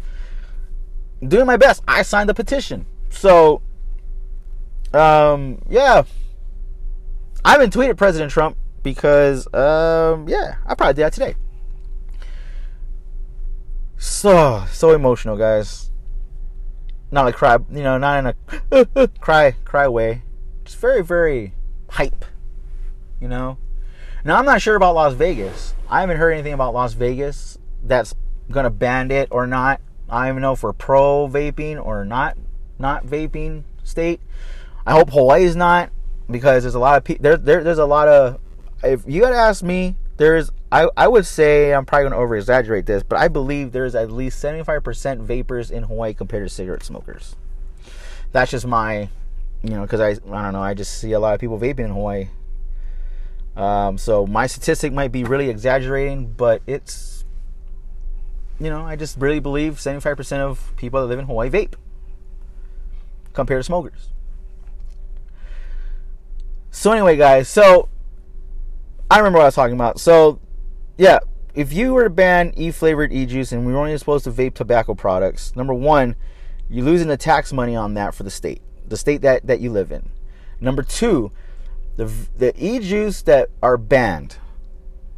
doing 1.28 1.46
my 1.46 1.58
best. 1.58 1.84
I 1.86 2.04
signed 2.04 2.30
the 2.30 2.34
petition. 2.34 2.86
So 3.10 3.62
um 4.94 5.62
yeah. 5.70 6.04
I 7.44 7.52
haven't 7.52 7.74
tweeted 7.74 7.98
President 7.98 8.32
Trump 8.32 8.56
because 8.84 9.54
um 9.54 10.30
yeah, 10.30 10.56
I 10.66 10.76
probably 10.76 10.94
did 10.94 11.02
that 11.02 11.12
today. 11.12 11.36
So 14.02 14.64
so 14.72 14.94
emotional, 14.94 15.36
guys. 15.36 15.92
Not 17.12 17.26
like 17.26 17.36
cry, 17.36 17.58
you 17.70 17.84
know, 17.84 17.98
not 17.98 18.20
in 18.24 18.34
a 18.72 19.08
cry 19.20 19.52
cry 19.66 19.90
way. 19.90 20.22
Just 20.64 20.78
very 20.78 21.04
very 21.04 21.54
hype, 21.90 22.24
you 23.20 23.28
know. 23.28 23.58
Now 24.24 24.38
I'm 24.38 24.46
not 24.46 24.62
sure 24.62 24.78
about 24.78 24.96
Las 24.96 25.16
Vegas. 25.16 25.74
I 25.90 26.00
haven't 26.00 26.16
heard 26.16 26.32
anything 26.32 26.54
about 26.54 26.74
Las 26.74 26.94
Vegas 26.94 27.58
that's 27.84 28.16
gonna 28.50 28.70
ban 28.70 29.12
it 29.12 29.28
or 29.32 29.46
not. 29.46 29.82
I 30.10 30.22
don't 30.22 30.36
even 30.36 30.42
know 30.44 30.54
if 30.54 30.64
we're 30.64 30.72
pro 30.72 31.28
vaping 31.28 31.84
or 31.84 32.06
not 32.06 32.38
not 32.80 33.06
vaping 33.06 33.64
state. 33.84 34.22
I 34.86 34.94
hope 34.94 35.10
Hawaii 35.10 35.44
is 35.44 35.58
not 35.58 35.90
because 36.32 36.64
there's 36.64 36.76
a 36.76 36.80
lot 36.80 36.96
of 36.96 37.04
people 37.04 37.24
there, 37.24 37.36
there 37.36 37.66
there's 37.66 37.78
a 37.78 37.86
lot 37.86 38.08
of 38.08 38.40
if 38.82 39.04
you 39.06 39.20
gotta 39.20 39.36
ask 39.36 39.62
me, 39.62 39.98
there's 40.16 40.52
I, 40.72 40.88
I 40.96 41.08
would 41.08 41.26
say 41.26 41.74
I'm 41.74 41.86
probably 41.86 42.10
gonna 42.10 42.22
over 42.22 42.36
exaggerate 42.36 42.86
this, 42.86 43.02
but 43.02 43.18
I 43.18 43.28
believe 43.28 43.72
there's 43.72 43.96
at 43.96 44.12
least 44.12 44.44
75% 44.44 45.22
vapors 45.22 45.72
in 45.72 45.84
Hawaii 45.84 46.14
compared 46.14 46.48
to 46.48 46.54
cigarette 46.54 46.84
smokers. 46.84 47.36
That's 48.32 48.52
just 48.52 48.68
my 48.68 49.10
you 49.64 49.72
know, 49.72 49.82
because 49.82 50.00
I 50.00 50.10
I 50.32 50.44
don't 50.44 50.54
know, 50.54 50.62
I 50.62 50.74
just 50.74 51.00
see 51.00 51.12
a 51.14 51.20
lot 51.20 51.34
of 51.34 51.40
people 51.40 51.60
vaping 51.60 51.80
in 51.80 51.92
Hawaii. 51.92 52.28
Um, 53.56 53.98
so 53.98 54.26
my 54.26 54.48
statistic 54.48 54.94
might 54.94 55.12
be 55.12 55.24
really 55.24 55.50
exaggerating, 55.50 56.32
but 56.32 56.62
it's 56.68 57.26
you 58.60 58.70
know, 58.70 58.86
I 58.86 58.96
just 58.96 59.18
really 59.18 59.40
believe 59.40 59.76
75% 59.76 60.40
of 60.40 60.74
people 60.76 61.02
that 61.02 61.08
live 61.08 61.20
in 61.20 61.26
Hawaii 61.26 61.50
vape 61.50 61.74
compared 63.34 63.60
to 63.60 63.64
smokers. 63.64 64.10
So 66.72 66.92
anyway, 66.92 67.16
guys, 67.18 67.48
so 67.48 67.90
I 69.10 69.18
remember 69.18 69.40
what 69.40 69.44
I 69.44 69.48
was 69.48 69.56
talking 69.56 69.76
about. 69.76 70.00
So 70.00 70.40
yeah, 71.00 71.20
if 71.56 71.72
you 71.72 71.94
were 71.94 72.04
to 72.04 72.10
ban 72.10 72.54
e-flavored 72.58 73.14
e-juice 73.14 73.54
and 73.54 73.66
we 73.66 73.72
were 73.72 73.80
only 73.80 73.98
supposed 73.98 74.26
to 74.26 74.32
vape 74.32 74.54
tobacco 74.54 74.94
products, 74.94 75.56
number 75.56 75.74
one, 75.74 76.18
you're 76.70 76.84
losing 76.84 77.08
the 77.08 77.16
tax 77.16 77.54
money 77.54 77.74
on 77.74 77.94
that 77.94 78.14
for 78.14 78.24
the 78.24 78.30
state, 78.30 78.62
the 78.86 78.98
state 78.98 79.22
that, 79.22 79.48
that 79.48 79.62
you 79.62 79.72
live 79.72 79.94
in. 79.94 80.10
Number 80.60 80.84
two, 80.84 81.32
the 81.96 82.12
the 82.38 82.54
e-juice 82.58 83.22
that 83.24 83.50
are 83.64 83.78
banned 83.78 84.38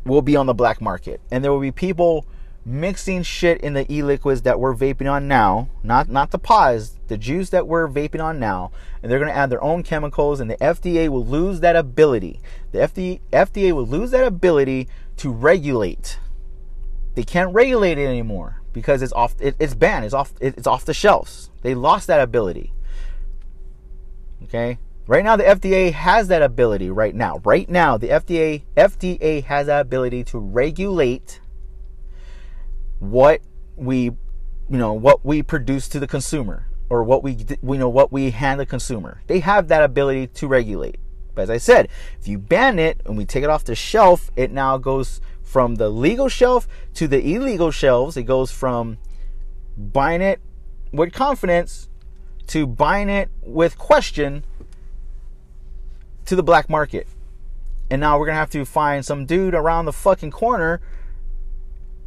will 0.05 0.21
be 0.21 0.35
on 0.35 0.45
the 0.45 0.53
black 0.53 0.81
market, 0.81 1.19
and 1.31 1.43
there 1.43 1.51
will 1.51 1.59
be 1.59 1.71
people 1.71 2.27
mixing 2.65 3.23
shit 3.23 3.59
in 3.61 3.73
the 3.73 3.91
e-liquids 3.91 4.43
that 4.43 4.59
we're 4.59 4.75
vaping 4.75 5.11
on 5.11 5.27
now, 5.27 5.69
not 5.83 6.09
not 6.09 6.31
the 6.31 6.39
pods, 6.39 6.97
the 7.07 7.17
juice 7.17 7.49
that 7.49 7.67
we're 7.67 7.87
vaping 7.87 8.23
on 8.23 8.39
now, 8.39 8.71
and 9.01 9.11
they're 9.11 9.19
going 9.19 9.31
to 9.31 9.37
add 9.37 9.49
their 9.49 9.63
own 9.63 9.83
chemicals, 9.83 10.39
and 10.39 10.49
the 10.49 10.57
FDA 10.57 11.09
will 11.09 11.25
lose 11.25 11.59
that 11.61 11.75
ability. 11.75 12.39
The 12.71 12.79
FDA 12.79 13.19
FDA 13.31 13.71
will 13.71 13.87
lose 13.87 14.11
that 14.11 14.25
ability 14.25 14.87
to 15.17 15.31
regulate. 15.31 16.19
They 17.15 17.23
can't 17.23 17.53
regulate 17.53 17.97
it 17.97 18.05
anymore 18.05 18.61
because 18.73 19.01
it's 19.01 19.13
off. 19.13 19.35
It, 19.39 19.55
it's 19.59 19.73
banned. 19.73 20.05
It's 20.05 20.13
off. 20.13 20.33
It, 20.39 20.57
it's 20.57 20.67
off 20.67 20.85
the 20.85 20.93
shelves. 20.93 21.49
They 21.61 21.75
lost 21.75 22.07
that 22.07 22.21
ability. 22.21 22.73
Okay. 24.43 24.77
Right 25.07 25.23
now, 25.23 25.35
the 25.35 25.43
FDA 25.43 25.91
has 25.91 26.27
that 26.29 26.41
ability. 26.41 26.89
Right 26.89 27.13
now, 27.13 27.41
right 27.43 27.67
now, 27.67 27.97
the 27.97 28.09
FDA 28.09 28.63
FDA 28.77 29.43
has 29.43 29.67
that 29.67 29.81
ability 29.81 30.23
to 30.25 30.37
regulate 30.39 31.41
what 33.01 33.41
we, 33.75 34.03
you 34.03 34.17
know, 34.69 34.93
what 34.93 35.25
we 35.25 35.41
produce 35.41 35.89
to 35.89 35.99
the 35.99 36.07
consumer 36.07 36.67
or 36.87 37.03
what 37.03 37.23
we, 37.23 37.37
we 37.61 37.77
know 37.77 37.89
what 37.89 38.11
we 38.11 38.29
hand 38.29 38.59
the 38.59 38.65
consumer. 38.65 39.21
They 39.27 39.39
have 39.39 39.67
that 39.69 39.83
ability 39.83 40.27
to 40.27 40.47
regulate. 40.47 40.97
But 41.33 41.43
as 41.43 41.49
I 41.49 41.57
said, 41.57 41.89
if 42.19 42.27
you 42.27 42.37
ban 42.37 42.77
it 42.77 43.01
and 43.05 43.17
we 43.17 43.25
take 43.25 43.43
it 43.43 43.49
off 43.49 43.63
the 43.63 43.75
shelf, 43.75 44.29
it 44.35 44.51
now 44.51 44.77
goes 44.77 45.19
from 45.41 45.75
the 45.75 45.89
legal 45.89 46.29
shelf 46.29 46.67
to 46.93 47.07
the 47.07 47.33
illegal 47.33 47.71
shelves. 47.71 48.17
It 48.17 48.23
goes 48.23 48.51
from 48.51 48.97
buying 49.75 50.21
it 50.21 50.39
with 50.91 51.11
confidence 51.11 51.89
to 52.47 52.67
buying 52.67 53.09
it 53.09 53.29
with 53.41 53.77
question 53.77 54.43
to 56.25 56.35
the 56.35 56.43
black 56.43 56.69
market. 56.69 57.07
And 57.89 57.99
now 57.99 58.19
we're 58.19 58.27
going 58.27 58.35
to 58.35 58.39
have 58.39 58.49
to 58.51 58.63
find 58.63 59.03
some 59.03 59.25
dude 59.25 59.55
around 59.55 59.85
the 59.85 59.93
fucking 59.93 60.31
corner 60.31 60.81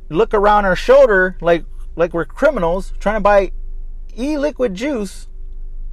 look 0.08 0.34
around 0.34 0.64
our 0.64 0.76
shoulder 0.76 1.36
like 1.40 1.64
like 1.96 2.12
we're 2.12 2.24
criminals 2.24 2.92
trying 2.98 3.16
to 3.16 3.20
buy 3.20 3.52
e-liquid 4.16 4.74
juice 4.74 5.28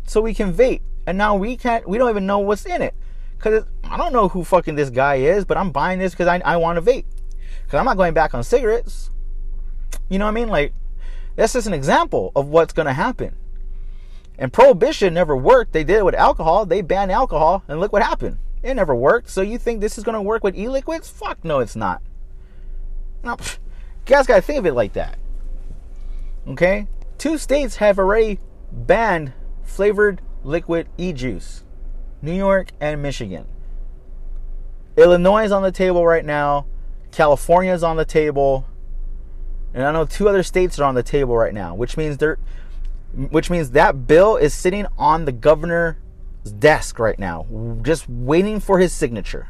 so 0.05 0.22
we 0.22 0.34
can 0.34 0.53
vape. 0.53 0.82
And 1.07 1.18
now 1.18 1.36
we 1.36 1.57
can't 1.57 1.88
we 1.88 1.97
don't 1.97 2.09
even 2.09 2.26
know 2.26 2.39
what's 2.39 2.66
in 2.66 2.82
it. 2.82 2.93
Cause 3.39 3.64
I 3.84 3.97
don't 3.97 4.14
know 4.14 4.28
who 4.28 4.43
fucking 4.43 4.76
this 4.76 4.89
guy 4.89 5.16
is, 5.16 5.45
but 5.45 5.57
I'm 5.57 5.72
buying 5.72 5.99
this 5.99 6.14
because 6.14 6.28
I, 6.28 6.39
I 6.45 6.57
want 6.57 6.78
to 6.78 6.82
vape. 6.82 7.05
Because 7.64 7.80
I'm 7.80 7.86
not 7.86 7.97
going 7.97 8.14
back 8.14 8.34
on 8.34 8.43
cigarettes. 8.43 9.09
You 10.09 10.20
know 10.20 10.26
what 10.26 10.32
I 10.32 10.36
mean? 10.36 10.49
Like, 10.49 10.74
that's 11.36 11.53
just 11.53 11.68
an 11.68 11.74
example 11.74 12.32
of 12.36 12.49
what's 12.49 12.74
going 12.74 12.86
to 12.86 12.93
happen. 12.93 13.36
And 14.38 14.51
prohibition 14.51 15.14
never 15.14 15.36
worked. 15.36 15.72
They 15.72 15.84
did 15.84 15.97
it 15.97 16.05
with 16.05 16.16
alcohol. 16.16 16.66
They 16.66 16.82
banned 16.82 17.12
alcohol, 17.12 17.64
and 17.68 17.80
look 17.80 17.93
what 17.93 18.03
happened. 18.03 18.38
It 18.62 18.74
never 18.74 18.93
worked. 18.93 19.30
So 19.30 19.41
you 19.41 19.57
think 19.57 19.82
this 19.82 19.97
is 19.97 20.03
going 20.03 20.16
to 20.16 20.22
work 20.22 20.43
with 20.43 20.55
e-liquids? 20.55 21.09
Fuck 21.09 21.43
no, 21.43 21.59
it's 21.59 21.76
not. 21.76 22.01
No, 23.24 23.38
you 24.08 24.16
guys 24.16 24.28
got 24.28 24.36
to 24.36 24.41
think 24.41 24.60
of 24.60 24.66
it 24.66 24.74
like 24.74 24.93
that. 24.93 25.18
Okay? 26.47 26.88
Two 27.18 27.38
states 27.38 27.78
have 27.78 27.99
already 27.99 28.39
banned 28.72 29.34
flavored 29.64 30.22
liquid 30.43 30.88
e-juice. 30.97 31.64
New 32.22 32.34
York 32.34 32.72
and 32.80 33.02
Michigan. 33.02 33.45
Illinois 34.97 35.45
is 35.45 35.52
on 35.52 35.64
the 35.64 35.72
table 35.72 36.06
right 36.06 36.26
now. 36.26 36.66
California 37.12 37.74
is 37.74 37.84
on 37.84 37.97
the 37.97 38.06
table. 38.06 38.66
And 39.74 39.84
I 39.84 39.91
know 39.91 40.06
two 40.06 40.28
other 40.28 40.43
states 40.43 40.80
are 40.80 40.84
on 40.84 40.95
the 40.95 41.04
table 41.04 41.36
right 41.36 41.54
now, 41.54 41.74
which 41.76 41.97
means 41.97 42.18
they're 42.18 42.38
which 43.14 43.49
means 43.49 43.72
that 43.72 44.08
bill 44.08 44.38
is 44.38 44.54
sitting 44.54 44.86
on 44.97 45.26
the 45.26 45.34
governor's 45.34 45.97
desk 46.60 46.97
right 46.97 47.20
now, 47.20 47.45
just 47.82 48.08
waiting 48.08 48.60
for 48.60 48.80
his 48.80 48.93
signature. 48.93 49.49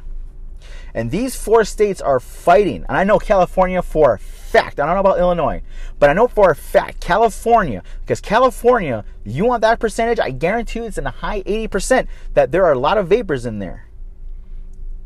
And 0.95 1.12
these 1.12 1.36
four 1.36 1.64
states 1.64 2.02
are 2.02 2.20
fighting. 2.20 2.86
And 2.89 2.97
I 2.97 3.04
know 3.04 3.20
California 3.20 3.82
for 3.84 4.20
fact. 4.52 4.80
I 4.80 4.86
don't 4.86 4.95
know 4.95 4.99
about 4.99 5.20
Illinois, 5.20 5.62
but 5.99 6.10
I 6.10 6.14
know 6.14 6.28
for 6.28 6.52
a 6.52 6.56
fact 6.56 6.99
California, 6.99 7.84
because 8.02 8.20
California, 8.20 9.06
you 9.24 9.45
want 9.45 9.62
that 9.62 9.80
percentage, 9.80 10.20
I 10.20 10.32
guarantee 10.32 10.80
it's 10.80 10.97
in 10.97 11.06
the 11.06 11.12
high 11.12 11.41
80% 11.43 12.08
that 12.34 12.52
there 12.52 12.66
are 12.66 12.74
a 12.74 12.80
lot 12.80 12.97
of 12.97 13.08
vapors 13.08 13.45
in 13.45 13.60
there. 13.60 13.88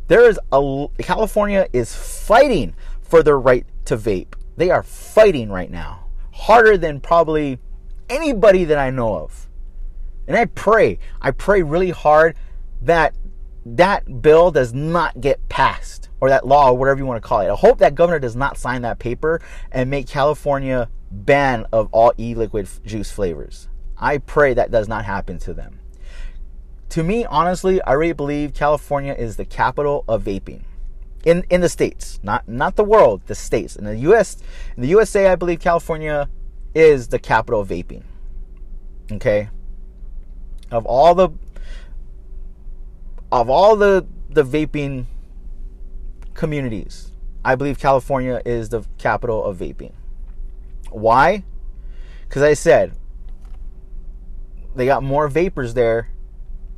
There 0.08 0.28
is 0.30 0.40
a 0.52 0.88
California 1.00 1.68
is 1.74 1.96
fighting 1.96 2.76
for 3.02 3.24
their 3.24 3.40
right 3.40 3.66
to 3.86 3.98
vape. 3.98 4.34
They 4.58 4.70
are 4.70 4.84
fighting 4.84 5.50
right 5.50 5.72
now. 5.72 6.06
Harder 6.32 6.78
than 6.78 7.00
probably 7.00 7.60
anybody 8.10 8.66
that 8.66 8.78
I 8.78 8.90
know 8.90 9.16
of. 9.16 9.48
And 10.28 10.36
I 10.38 10.46
pray, 10.46 11.00
I 11.22 11.32
pray 11.32 11.62
really 11.64 11.92
hard 11.92 12.36
that 12.82 13.16
that 13.66 14.22
bill 14.22 14.52
does 14.52 14.74
not 14.74 15.20
get 15.20 15.48
passed 15.50 16.10
or 16.22 16.30
that 16.30 16.48
law 16.48 16.70
or 16.70 16.78
whatever 16.78 17.00
you 17.00 17.06
want 17.06 17.22
to 17.22 17.28
call 17.28 17.42
it. 17.42 17.50
I 17.50 17.56
hope 17.56 17.80
that 17.80 17.96
governor 17.96 18.20
does 18.20 18.36
not 18.36 18.58
sign 18.58 18.84
that 18.84 19.00
paper 19.00 19.42
and 19.72 19.90
make 19.90 20.08
California 20.08 20.90
ban 21.12 21.66
of 21.72 21.90
all 21.92 22.14
e-liquid 22.20 22.70
juice 22.86 23.12
flavors. 23.12 23.68
I 23.98 24.20
pray 24.20 24.54
that 24.54 24.72
does 24.72 24.88
not 24.88 25.06
happen 25.06 25.40
to 25.40 25.54
them. 25.54 25.80
To 26.90 27.04
me, 27.04 27.26
honestly, 27.26 27.82
I 27.82 27.94
really 27.94 28.14
believe 28.14 28.54
California 28.54 29.14
is 29.14 29.38
the 29.38 29.46
capital 29.46 30.06
of 30.08 30.24
vaping. 30.24 30.64
In 31.24 31.44
in 31.50 31.62
the 31.62 31.70
states, 31.70 32.20
not 32.22 32.48
not 32.48 32.76
the 32.76 32.84
world, 32.84 33.24
the 33.26 33.34
states. 33.34 33.76
In 33.76 33.86
the 33.86 33.98
US, 34.12 34.38
in 34.76 34.84
the 34.84 34.90
USA, 34.90 35.28
I 35.28 35.36
believe 35.36 35.60
California 35.60 36.30
is 36.76 37.08
the 37.08 37.18
capital 37.18 37.62
of 37.62 37.70
vaping. 37.70 38.04
Okay? 39.12 39.50
Of 40.70 40.86
all 40.86 41.16
the 41.16 41.30
of 43.32 43.50
all 43.50 43.76
the 43.76 44.06
the 44.30 44.44
vaping 44.44 45.06
communities, 46.34 47.12
I 47.44 47.56
believe 47.56 47.80
California 47.80 48.42
is 48.46 48.70
the 48.70 48.86
capital 48.98 49.44
of 49.44 49.58
vaping. 49.58 49.94
Why? 50.90 51.44
Because 52.28 52.42
I 52.42 52.54
said 52.54 52.94
they 54.76 54.86
got 54.86 55.04
more 55.04 55.28
vapors 55.28 55.74
there 55.74 56.10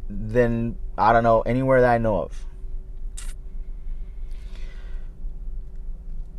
than 0.09 0.77
I 0.97 1.13
don't 1.13 1.23
know 1.23 1.41
anywhere 1.41 1.81
that 1.81 1.91
I 1.91 1.97
know 1.97 2.21
of. 2.21 2.45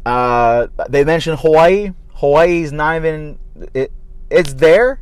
Uh, 0.06 0.68
they 0.88 1.04
mentioned 1.04 1.38
Hawaii. 1.40 1.92
Hawaii 2.14 2.62
is 2.62 2.72
not 2.72 2.96
even 2.96 3.38
it, 3.74 3.92
it's 4.30 4.54
there, 4.54 5.00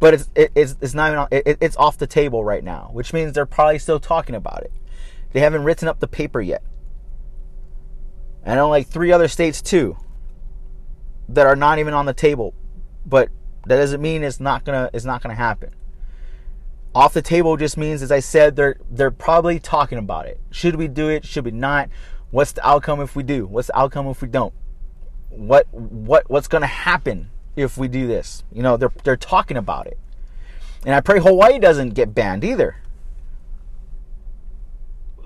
but 0.00 0.14
it's 0.14 0.30
it, 0.34 0.52
it's 0.54 0.76
it's 0.80 0.94
not 0.94 1.08
even 1.08 1.18
on, 1.18 1.28
it, 1.30 1.58
it's 1.60 1.76
off 1.76 1.98
the 1.98 2.06
table 2.06 2.44
right 2.44 2.64
now, 2.64 2.90
which 2.92 3.12
means 3.12 3.32
they're 3.32 3.46
probably 3.46 3.78
still 3.78 4.00
talking 4.00 4.34
about 4.34 4.62
it. 4.62 4.72
They 5.32 5.40
haven't 5.40 5.64
written 5.64 5.88
up 5.88 6.00
the 6.00 6.08
paper 6.08 6.40
yet. 6.40 6.62
and 8.44 8.56
know 8.56 8.68
like 8.68 8.86
three 8.86 9.12
other 9.12 9.28
states 9.28 9.62
too 9.62 9.96
that 11.28 11.46
are 11.46 11.56
not 11.56 11.78
even 11.78 11.94
on 11.94 12.06
the 12.06 12.14
table, 12.14 12.54
but 13.06 13.30
that 13.66 13.76
doesn't 13.76 14.02
mean 14.02 14.22
it's 14.22 14.40
not 14.40 14.64
gonna 14.64 14.90
it's 14.92 15.04
not 15.04 15.22
gonna 15.22 15.34
happen. 15.34 15.70
Off 16.94 17.14
the 17.14 17.22
table 17.22 17.56
just 17.56 17.76
means, 17.76 18.02
as 18.02 18.12
I 18.12 18.20
said, 18.20 18.56
they're 18.56 18.76
they're 18.90 19.10
probably 19.10 19.58
talking 19.58 19.98
about 19.98 20.26
it. 20.26 20.40
Should 20.50 20.76
we 20.76 20.88
do 20.88 21.08
it? 21.08 21.24
Should 21.24 21.44
we 21.44 21.50
not? 21.50 21.88
What's 22.30 22.52
the 22.52 22.66
outcome 22.66 23.00
if 23.00 23.16
we 23.16 23.22
do? 23.22 23.46
What's 23.46 23.68
the 23.68 23.78
outcome 23.78 24.06
if 24.08 24.22
we 24.22 24.28
don't? 24.28 24.54
What 25.30 25.66
what 25.72 26.28
what's 26.30 26.48
gonna 26.48 26.66
happen 26.66 27.30
if 27.56 27.76
we 27.76 27.88
do 27.88 28.06
this? 28.06 28.44
You 28.52 28.62
know, 28.62 28.76
they're 28.76 28.92
they're 29.04 29.16
talking 29.16 29.56
about 29.56 29.86
it. 29.86 29.98
And 30.84 30.94
I 30.94 31.00
pray 31.00 31.20
Hawaii 31.20 31.58
doesn't 31.58 31.90
get 31.90 32.14
banned 32.14 32.44
either. 32.44 32.76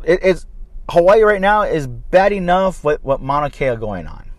It, 0.05 0.21
it's 0.23 0.47
Hawaii 0.91 1.23
right 1.23 1.41
now 1.41 1.63
is 1.63 1.87
bad 1.87 2.33
enough 2.33 2.85
with 2.85 3.03
what 3.03 3.21
Mauna 3.21 3.51
Kea 3.51 3.77
going 3.77 4.07
on. 4.07 4.31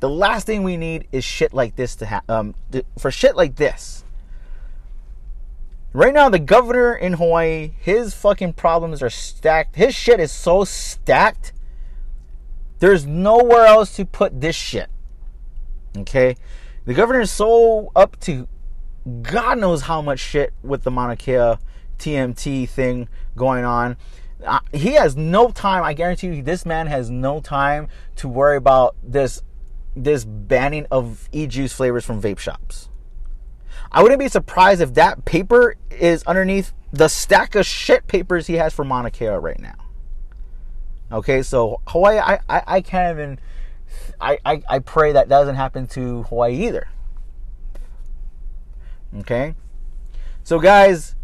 The 0.00 0.08
last 0.08 0.46
thing 0.46 0.62
we 0.62 0.76
need 0.76 1.08
is 1.12 1.24
shit 1.24 1.52
like 1.52 1.76
this 1.76 1.96
to 1.96 2.06
happen. 2.06 2.34
Um, 2.34 2.54
th- 2.70 2.86
for 2.98 3.10
shit 3.10 3.36
like 3.36 3.56
this. 3.56 4.04
Right 5.92 6.12
now, 6.12 6.28
the 6.28 6.40
governor 6.40 6.94
in 6.94 7.14
Hawaii, 7.14 7.72
his 7.78 8.14
fucking 8.14 8.54
problems 8.54 9.02
are 9.02 9.10
stacked. 9.10 9.76
His 9.76 9.94
shit 9.94 10.18
is 10.18 10.32
so 10.32 10.64
stacked. 10.64 11.52
There's 12.80 13.06
nowhere 13.06 13.64
else 13.66 13.94
to 13.96 14.04
put 14.04 14.40
this 14.40 14.56
shit. 14.56 14.90
Okay? 15.96 16.36
The 16.84 16.94
governor 16.94 17.20
is 17.20 17.30
so 17.30 17.90
up 17.96 18.18
to 18.20 18.48
God 19.22 19.58
knows 19.58 19.82
how 19.82 20.02
much 20.02 20.20
shit 20.20 20.52
with 20.62 20.82
the 20.82 20.90
Mauna 20.90 21.16
Kea 21.16 21.56
TMT 21.98 22.68
thing 22.68 23.08
going 23.36 23.64
on 23.64 23.96
uh, 24.44 24.60
he 24.72 24.92
has 24.92 25.16
no 25.16 25.50
time. 25.50 25.82
I 25.82 25.94
guarantee 25.94 26.28
you, 26.28 26.42
this 26.42 26.66
man 26.66 26.86
has 26.86 27.10
no 27.10 27.40
time 27.40 27.88
to 28.16 28.28
worry 28.28 28.56
about 28.56 28.96
this 29.02 29.42
this 29.96 30.24
banning 30.24 30.86
of 30.90 31.28
e-juice 31.30 31.72
flavors 31.72 32.04
from 32.04 32.20
vape 32.20 32.38
shops. 32.38 32.88
I 33.92 34.02
wouldn't 34.02 34.18
be 34.18 34.26
surprised 34.26 34.80
if 34.80 34.94
that 34.94 35.24
paper 35.24 35.76
is 35.88 36.24
underneath 36.24 36.72
the 36.92 37.06
stack 37.06 37.54
of 37.54 37.64
shit 37.64 38.08
papers 38.08 38.48
he 38.48 38.54
has 38.54 38.74
for 38.74 38.84
Mauna 38.84 39.12
Kea 39.12 39.28
right 39.28 39.60
now. 39.60 39.76
Okay, 41.12 41.42
so 41.42 41.80
Hawaii, 41.86 42.18
I, 42.18 42.40
I, 42.48 42.62
I 42.66 42.80
can't 42.80 43.16
even. 43.16 43.38
I, 44.20 44.38
I, 44.44 44.62
I 44.68 44.78
pray 44.78 45.12
that 45.12 45.28
doesn't 45.28 45.56
happen 45.56 45.86
to 45.88 46.22
Hawaii 46.24 46.66
either. 46.66 46.88
Okay, 49.18 49.54
so 50.42 50.58
guys, 50.58 51.14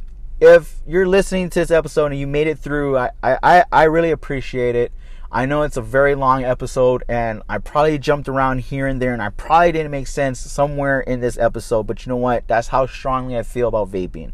if 0.41 0.81
you're 0.87 1.07
listening 1.07 1.51
to 1.51 1.59
this 1.59 1.71
episode 1.71 2.07
and 2.07 2.21
you 2.21 2.27
made 2.27 2.47
it 2.47 2.59
through, 2.59 2.97
I, 2.97 3.11
I, 3.23 3.65
I 3.71 3.85
really 3.85 4.13
appreciate 4.13 4.75
it. 4.77 4.93
I 5.33 5.47
know 5.47 5.63
it's 5.63 5.77
a 5.77 5.83
very 5.83 6.15
long 6.15 6.43
episode 6.43 7.05
and 7.09 7.43
I 7.49 7.59
probably 7.59 7.99
jumped 7.99 8.29
around 8.29 8.61
here 8.61 8.87
and 8.87 9.01
there 9.01 9.13
and 9.13 9.23
I 9.23 9.29
probably 9.29 9.73
didn't 9.73 9.91
make 9.93 10.09
sense 10.09 10.41
somewhere 10.41 11.01
in 11.01 11.21
this 11.21 11.39
episode, 11.39 11.87
but 11.87 12.05
you 12.05 12.11
know 12.11 12.17
what? 12.17 12.49
That's 12.49 12.69
how 12.69 12.87
strongly 12.87 13.37
I 13.37 13.43
feel 13.43 13.69
about 13.69 13.91
vaping. 13.91 14.33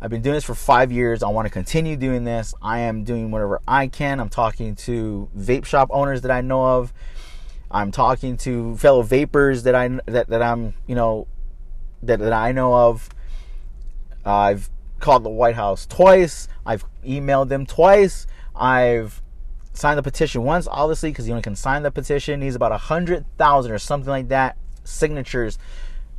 I've 0.00 0.10
been 0.10 0.22
doing 0.22 0.34
this 0.34 0.44
for 0.44 0.54
five 0.54 0.92
years. 0.92 1.24
I 1.24 1.28
want 1.28 1.46
to 1.46 1.50
continue 1.50 1.96
doing 1.96 2.22
this. 2.22 2.54
I 2.62 2.80
am 2.80 3.02
doing 3.02 3.32
whatever 3.32 3.60
I 3.66 3.88
can. 3.88 4.20
I'm 4.20 4.28
talking 4.28 4.76
to 4.76 5.28
vape 5.36 5.64
shop 5.64 5.88
owners 5.90 6.20
that 6.20 6.30
I 6.30 6.40
know 6.40 6.64
of. 6.64 6.92
I'm 7.70 7.90
talking 7.92 8.36
to 8.38 8.76
fellow 8.76 9.02
vapors 9.02 9.64
that 9.64 9.74
I 9.74 9.88
that, 10.06 10.28
that 10.28 10.42
I'm 10.42 10.74
you 10.86 10.94
know 10.94 11.26
that, 12.02 12.18
that 12.18 12.32
I 12.32 12.52
know 12.52 12.74
of. 12.74 13.08
Uh, 14.24 14.34
I've 14.34 14.70
called 15.00 15.24
the 15.24 15.30
White 15.30 15.54
House 15.54 15.86
twice. 15.86 16.48
I've 16.64 16.84
emailed 17.04 17.48
them 17.48 17.66
twice. 17.66 18.26
I've 18.54 19.22
signed 19.72 19.98
the 19.98 20.02
petition 20.02 20.42
once, 20.42 20.66
obviously, 20.70 21.10
because 21.10 21.26
you 21.28 21.32
only 21.32 21.42
can 21.42 21.56
sign 21.56 21.82
the 21.82 21.90
petition. 21.90 22.40
Needs 22.40 22.56
about 22.56 22.72
a 22.72 22.78
hundred 22.78 23.24
thousand 23.36 23.72
or 23.72 23.78
something 23.78 24.10
like 24.10 24.28
that 24.28 24.56
signatures 24.84 25.58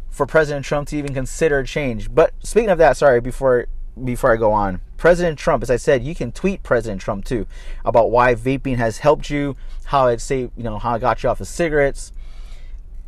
for 0.10 0.26
President 0.26 0.66
Trump 0.66 0.88
to 0.90 0.98
even 0.98 1.14
consider 1.14 1.64
change. 1.64 2.14
But 2.14 2.34
speaking 2.44 2.70
of 2.70 2.78
that, 2.78 2.98
sorry, 2.98 3.22
before 3.22 3.68
before 4.04 4.32
I 4.34 4.38
go 4.38 4.52
on, 4.52 4.82
President 5.00 5.40
Trump, 5.40 5.64
as 5.64 5.72
I 5.72 5.78
said, 5.78 6.04
you 6.04 6.14
can 6.14 6.34
tweet 6.34 6.62
President 6.62 7.00
Trump 7.00 7.24
too 7.24 7.48
about 7.86 8.12
why 8.12 8.36
vaping 8.36 8.76
has 8.76 8.98
helped 8.98 9.30
you, 9.30 9.56
how 9.86 10.08
it 10.08 10.20
saved, 10.20 10.52
you 10.58 10.64
know, 10.64 10.78
how 10.78 10.94
it 10.96 11.00
got 11.00 11.24
you 11.24 11.30
off 11.30 11.40
of 11.40 11.48
cigarettes, 11.48 12.12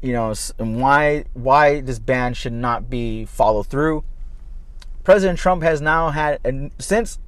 you 0.01 0.13
know, 0.13 0.33
and 0.57 0.79
why 0.81 1.25
why 1.33 1.81
this 1.81 1.99
ban 1.99 2.33
should 2.33 2.53
not 2.53 2.89
be 2.89 3.25
followed 3.25 3.67
through. 3.67 4.05
President 5.03 5.37
Trump 5.37 5.63
has 5.63 5.81
now 5.81 6.11
had 6.11 6.39
since 6.79 7.19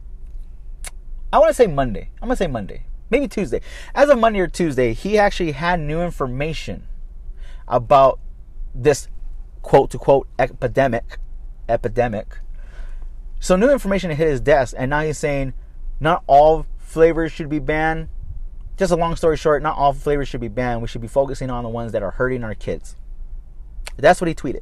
I 1.33 1.39
want 1.39 1.49
to 1.49 1.53
say 1.53 1.67
Monday. 1.67 2.09
I'm 2.21 2.29
gonna 2.29 2.37
say 2.37 2.47
Monday, 2.47 2.85
maybe 3.09 3.27
Tuesday. 3.27 3.59
As 3.93 4.07
of 4.07 4.17
Monday 4.17 4.39
or 4.39 4.47
Tuesday, 4.47 4.93
he 4.93 5.17
actually 5.17 5.51
had 5.51 5.81
new 5.81 5.99
information 5.99 6.87
about 7.67 8.17
this 8.73 9.09
quote 9.61 9.91
to 9.91 9.97
quote 9.97 10.29
epidemic. 10.39 11.17
Epidemic. 11.67 12.37
So 13.43 13.57
new 13.57 13.69
information 13.69 14.09
hit 14.09 14.29
his 14.29 14.39
desk, 14.39 14.73
and 14.77 14.89
now 14.89 15.01
he's 15.01 15.17
saying 15.17 15.53
not 15.99 16.23
all 16.27 16.65
flavors 16.77 17.33
should 17.33 17.49
be 17.49 17.59
banned. 17.59 18.07
Just 18.77 18.93
a 18.93 18.95
long 18.95 19.17
story 19.17 19.35
short, 19.35 19.61
not 19.61 19.77
all 19.77 19.91
flavors 19.91 20.29
should 20.29 20.39
be 20.39 20.47
banned. 20.47 20.81
We 20.81 20.87
should 20.87 21.01
be 21.01 21.09
focusing 21.09 21.49
on 21.49 21.65
the 21.65 21.69
ones 21.69 21.91
that 21.91 22.01
are 22.01 22.11
hurting 22.11 22.45
our 22.45 22.55
kids. 22.55 22.95
That's 23.97 24.21
what 24.21 24.29
he 24.29 24.33
tweeted. 24.33 24.61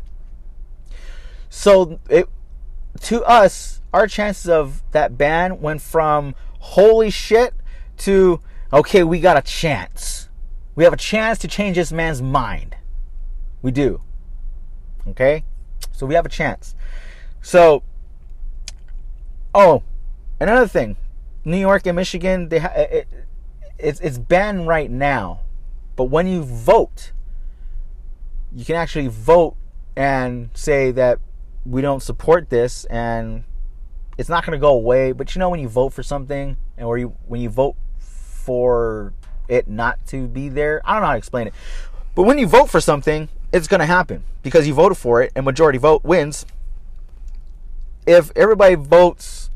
So 1.48 2.00
it 2.10 2.28
to 3.02 3.24
us, 3.24 3.82
our 3.94 4.08
chances 4.08 4.50
of 4.50 4.82
that 4.94 5.16
ban 5.16 5.62
went 5.62 5.82
from 5.84 6.34
holy 6.58 7.12
shit 7.12 7.54
to 7.98 8.40
okay, 8.74 9.04
we 9.04 9.20
got 9.20 9.38
a 9.38 9.44
chance. 9.44 10.28
We 10.74 10.86
have 10.86 10.94
a 10.94 10.98
chance 10.98 11.38
to 11.38 11.48
change 11.48 11.76
this 11.76 11.92
man's 11.92 12.20
mind. 12.20 12.78
We 13.62 13.70
do. 13.70 14.02
Okay? 15.10 15.44
So 15.92 16.08
we 16.08 16.16
have 16.16 16.26
a 16.26 16.30
chance. 16.30 16.74
So, 17.44 17.84
oh, 19.54 19.84
another 20.40 20.68
thing. 20.68 20.98
New 21.44 21.58
York 21.58 21.86
and 21.86 21.96
Michigan, 21.96 22.50
they 22.50 22.60
ha- 22.60 22.74
it, 22.76 23.08
it's, 23.78 24.00
it's 24.00 24.18
banned 24.18 24.68
right 24.68 24.90
now. 24.90 25.42
But 25.96 26.06
when 26.06 26.28
you 26.28 26.44
vote, 26.44 27.12
you 28.56 28.66
can 28.66 28.76
actually 28.76 29.08
vote 29.08 29.56
and 29.96 30.50
say 30.54 30.92
that 30.92 31.20
we 31.66 31.82
don't 31.82 32.02
support 32.02 32.50
this 32.50 32.86
and 32.86 33.44
it's 34.18 34.30
not 34.30 34.46
going 34.46 34.58
to 34.58 34.62
go 34.62 34.74
away. 34.74 35.12
But 35.12 35.36
you 35.36 35.40
know 35.40 35.50
when 35.50 35.60
you 35.60 35.70
vote 35.70 35.94
for 35.94 36.04
something 36.04 36.58
and 36.78 36.86
or 36.86 36.98
you 36.98 37.16
when 37.28 37.42
you 37.42 37.50
vote 37.50 37.76
for 38.00 39.14
it 39.48 39.68
not 39.68 40.06
to 40.08 40.28
be 40.28 40.50
there? 40.50 40.82
I 40.86 40.94
don't 40.94 41.02
know 41.02 41.08
how 41.08 41.14
to 41.14 41.18
explain 41.18 41.48
it. 41.48 41.54
But 42.16 42.24
when 42.24 42.38
you 42.38 42.48
vote 42.48 42.70
for 42.70 42.82
something 42.82 43.30
it's 43.52 43.68
going 43.68 43.80
to 43.80 43.86
happen 43.86 44.24
because 44.44 44.66
you 44.66 44.74
voted 44.74 44.98
for 44.98 45.22
it 45.22 45.32
and 45.36 45.46
majority 45.46 45.78
vote 45.78 46.04
wins 46.04 46.46
if 48.06 48.32
everybody 48.36 48.76
votes 48.76 49.50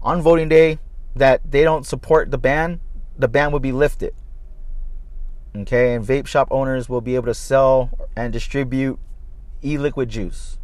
on 0.00 0.20
voting 0.22 0.48
day 0.48 0.78
that 1.14 1.40
they 1.50 1.62
don't 1.62 1.86
support 1.86 2.30
the 2.30 2.38
ban 2.38 2.80
the 3.18 3.28
ban 3.28 3.52
would 3.52 3.62
be 3.62 3.72
lifted 3.72 4.14
okay 5.54 5.94
and 5.94 6.04
vape 6.04 6.26
shop 6.26 6.48
owners 6.50 6.88
will 6.88 7.00
be 7.00 7.14
able 7.14 7.26
to 7.26 7.34
sell 7.34 7.90
and 8.16 8.32
distribute 8.32 8.98
e-liquid 9.62 10.08
juice 10.08 10.58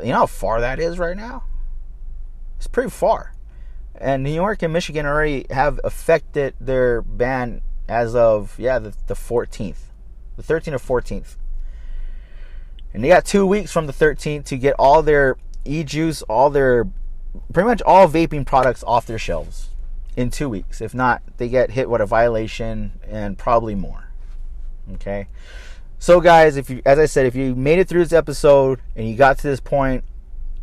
but 0.00 0.06
you 0.06 0.12
know 0.12 0.20
how 0.20 0.26
far 0.26 0.60
that 0.62 0.80
is 0.80 0.98
right 0.98 1.16
now? 1.16 1.44
It's 2.56 2.66
pretty 2.66 2.88
far. 2.88 3.34
And 3.94 4.22
New 4.22 4.32
York 4.32 4.62
and 4.62 4.72
Michigan 4.72 5.04
already 5.04 5.44
have 5.50 5.78
affected 5.84 6.54
their 6.58 7.02
ban 7.02 7.60
as 7.86 8.14
of 8.14 8.58
yeah 8.58 8.78
the, 8.78 8.94
the 9.08 9.14
14th, 9.14 9.90
the 10.36 10.42
13th 10.42 10.72
or 10.90 11.00
14th. 11.02 11.36
And 12.94 13.04
they 13.04 13.08
got 13.08 13.26
two 13.26 13.46
weeks 13.46 13.70
from 13.70 13.86
the 13.86 13.92
13th 13.92 14.44
to 14.46 14.56
get 14.56 14.74
all 14.78 15.02
their 15.02 15.36
e-juice, 15.64 16.22
all 16.22 16.50
their 16.50 16.86
pretty 17.52 17.68
much 17.68 17.82
all 17.82 18.08
vaping 18.08 18.44
products 18.44 18.82
off 18.86 19.06
their 19.06 19.18
shelves 19.18 19.70
in 20.16 20.30
two 20.30 20.48
weeks. 20.48 20.80
If 20.80 20.94
not, 20.94 21.22
they 21.36 21.48
get 21.48 21.70
hit 21.70 21.88
with 21.88 22.00
a 22.00 22.06
violation 22.06 23.00
and 23.08 23.38
probably 23.38 23.74
more. 23.74 24.08
Okay. 24.94 25.26
So 25.98 26.20
guys, 26.20 26.56
if 26.56 26.70
you 26.70 26.82
as 26.84 26.98
I 26.98 27.06
said, 27.06 27.26
if 27.26 27.34
you 27.34 27.54
made 27.54 27.78
it 27.78 27.88
through 27.88 28.02
this 28.02 28.12
episode 28.12 28.80
and 28.96 29.08
you 29.08 29.16
got 29.16 29.38
to 29.38 29.42
this 29.46 29.60
point, 29.60 30.04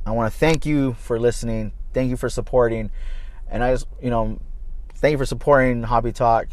I 0.06 0.12
want 0.12 0.32
to 0.32 0.39
thank 0.39 0.66
you 0.66 0.93
for 0.93 1.20
listening. 1.20 1.74
Thank 1.93 2.10
you 2.10 2.18
for 2.18 2.30
supporting. 2.30 2.91
And 3.50 3.64
I 3.64 3.74
just, 3.74 3.88
you 4.02 4.10
know, 4.10 4.39
thank 4.95 5.12
you 5.14 5.18
for 5.18 5.26
supporting 5.26 5.84
Hobby 5.84 6.12
Talk. 6.12 6.48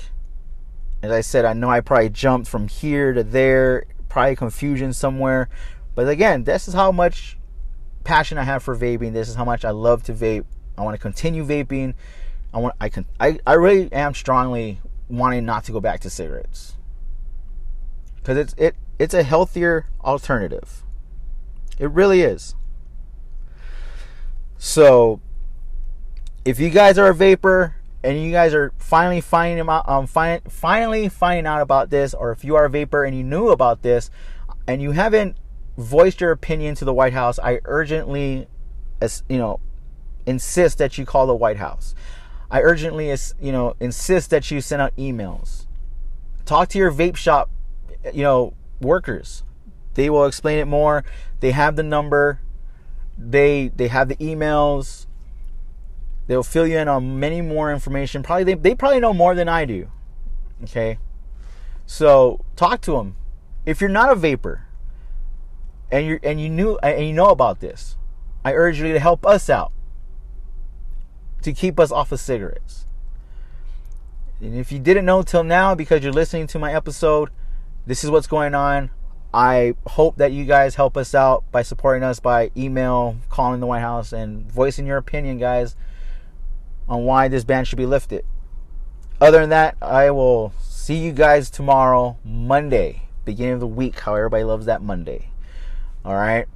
As 1.02 1.10
I 1.10 1.20
said, 1.20 1.44
I 1.44 1.52
know 1.52 1.70
I 1.70 1.80
probably 1.80 2.08
jumped 2.08 2.48
from 2.48 2.68
here 2.68 3.12
to 3.12 3.22
there, 3.22 3.84
probably 4.08 4.36
confusion 4.36 4.92
somewhere. 4.92 5.48
But 5.94 6.08
again, 6.08 6.44
this 6.44 6.66
is 6.68 6.74
how 6.74 6.92
much 6.92 7.36
passion 8.04 8.38
I 8.38 8.44
have 8.44 8.62
for 8.62 8.76
vaping. 8.76 9.12
This 9.12 9.28
is 9.28 9.34
how 9.34 9.44
much 9.44 9.64
I 9.64 9.70
love 9.70 10.04
to 10.04 10.12
vape. 10.12 10.44
I 10.76 10.82
want 10.82 10.94
to 10.94 11.00
continue 11.00 11.44
vaping. 11.44 11.94
I 12.52 12.58
want 12.58 12.74
I 12.80 12.88
can 12.88 13.06
I, 13.18 13.38
I 13.46 13.54
really 13.54 13.92
am 13.92 14.14
strongly 14.14 14.80
wanting 15.08 15.44
not 15.44 15.64
to 15.64 15.72
go 15.72 15.80
back 15.80 16.00
to 16.00 16.10
cigarettes. 16.10 16.76
Cuz 18.22 18.36
it's 18.36 18.54
it 18.56 18.76
it's 18.98 19.14
a 19.14 19.22
healthier 19.22 19.86
alternative. 20.04 20.82
It 21.78 21.90
really 21.90 22.22
is. 22.22 22.54
So 24.58 25.20
if 26.44 26.60
you 26.60 26.70
guys 26.70 26.98
are 26.98 27.08
a 27.08 27.14
vapor 27.14 27.76
and 28.02 28.22
you 28.22 28.30
guys 28.30 28.54
are 28.54 28.72
finally 28.78 29.20
finding 29.20 29.68
out 29.68 29.88
um 29.88 30.06
find, 30.06 30.40
finally 30.50 31.08
finding 31.08 31.46
out 31.46 31.60
about 31.60 31.90
this 31.90 32.14
or 32.14 32.30
if 32.30 32.44
you 32.44 32.54
are 32.54 32.66
a 32.66 32.70
vapor 32.70 33.04
and 33.04 33.16
you 33.16 33.24
knew 33.24 33.48
about 33.48 33.82
this 33.82 34.10
and 34.66 34.80
you 34.80 34.92
haven't 34.92 35.36
voiced 35.76 36.20
your 36.20 36.30
opinion 36.30 36.74
to 36.76 36.84
the 36.84 36.94
White 36.94 37.12
House, 37.12 37.38
I 37.38 37.60
urgently, 37.64 38.46
you 39.28 39.38
know, 39.38 39.60
insist 40.26 40.78
that 40.78 40.96
you 40.98 41.04
call 41.04 41.26
the 41.26 41.34
White 41.34 41.58
House. 41.58 41.94
I 42.50 42.60
urgently, 42.60 43.14
you 43.40 43.52
know, 43.52 43.74
insist 43.80 44.30
that 44.30 44.50
you 44.50 44.60
send 44.60 44.80
out 44.80 44.96
emails. 44.96 45.66
Talk 46.44 46.68
to 46.68 46.78
your 46.78 46.92
vape 46.92 47.16
shop, 47.16 47.50
you 48.12 48.22
know, 48.22 48.54
workers. 48.80 49.42
They 49.94 50.10
will 50.10 50.26
explain 50.26 50.58
it 50.58 50.66
more. 50.66 51.04
They 51.40 51.52
have 51.52 51.76
the 51.76 51.82
number. 51.82 52.40
They 53.16 53.68
they 53.68 53.88
have 53.88 54.08
the 54.08 54.16
emails. 54.16 55.06
They'll 56.26 56.42
fill 56.42 56.66
you 56.66 56.78
in 56.78 56.88
on 56.88 57.18
many 57.18 57.40
more 57.40 57.72
information. 57.72 58.22
Probably 58.22 58.44
they, 58.44 58.54
they 58.54 58.74
probably 58.74 59.00
know 59.00 59.14
more 59.14 59.34
than 59.34 59.48
I 59.48 59.64
do. 59.64 59.90
Okay. 60.64 60.98
So 61.86 62.44
talk 62.56 62.80
to 62.82 62.92
them. 62.92 63.16
If 63.66 63.80
you're 63.80 63.90
not 63.90 64.10
a 64.10 64.14
vapor, 64.14 64.63
and 65.94 66.06
you 66.06 66.18
and 66.24 66.40
you 66.40 66.48
knew 66.48 66.76
and 66.78 67.06
you 67.06 67.12
know 67.12 67.28
about 67.28 67.60
this, 67.60 67.96
I 68.44 68.52
urge 68.52 68.80
you 68.80 68.92
to 68.92 68.98
help 68.98 69.24
us 69.24 69.48
out 69.48 69.70
to 71.42 71.52
keep 71.52 71.78
us 71.78 71.92
off 71.92 72.10
of 72.10 72.18
cigarettes. 72.18 72.86
And 74.40 74.56
if 74.56 74.72
you 74.72 74.80
didn't 74.80 75.04
know 75.04 75.22
till 75.22 75.44
now 75.44 75.76
because 75.76 76.02
you're 76.02 76.12
listening 76.12 76.48
to 76.48 76.58
my 76.58 76.74
episode, 76.74 77.30
this 77.86 78.02
is 78.02 78.10
what's 78.10 78.26
going 78.26 78.56
on. 78.56 78.90
I 79.32 79.74
hope 79.86 80.16
that 80.16 80.32
you 80.32 80.44
guys 80.44 80.74
help 80.74 80.96
us 80.96 81.14
out 81.14 81.44
by 81.52 81.62
supporting 81.62 82.02
us 82.02 82.18
by 82.18 82.50
email, 82.56 83.16
calling 83.28 83.60
the 83.60 83.66
White 83.66 83.80
House, 83.80 84.12
and 84.12 84.50
voicing 84.50 84.86
your 84.86 84.96
opinion, 84.96 85.38
guys, 85.38 85.76
on 86.88 87.04
why 87.04 87.28
this 87.28 87.44
ban 87.44 87.64
should 87.64 87.78
be 87.78 87.86
lifted. 87.86 88.24
Other 89.20 89.40
than 89.40 89.50
that, 89.50 89.76
I 89.80 90.10
will 90.10 90.52
see 90.60 90.96
you 90.96 91.12
guys 91.12 91.50
tomorrow, 91.50 92.16
Monday, 92.24 93.02
beginning 93.24 93.54
of 93.54 93.60
the 93.60 93.66
week, 93.68 94.00
how 94.00 94.14
everybody 94.14 94.42
loves 94.42 94.66
that 94.66 94.82
Monday. 94.82 95.30
All 96.04 96.14
right. 96.14 96.46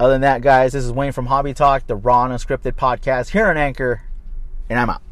Other 0.00 0.14
than 0.14 0.22
that, 0.22 0.40
guys, 0.42 0.72
this 0.72 0.84
is 0.84 0.92
Wayne 0.92 1.12
from 1.12 1.26
Hobby 1.26 1.54
Talk, 1.54 1.86
the 1.86 1.94
raw 1.94 2.24
and 2.24 2.32
unscripted 2.34 2.72
podcast 2.72 3.30
here 3.30 3.46
on 3.46 3.56
Anchor, 3.56 4.02
and 4.68 4.78
I'm 4.78 4.90
out. 4.90 5.02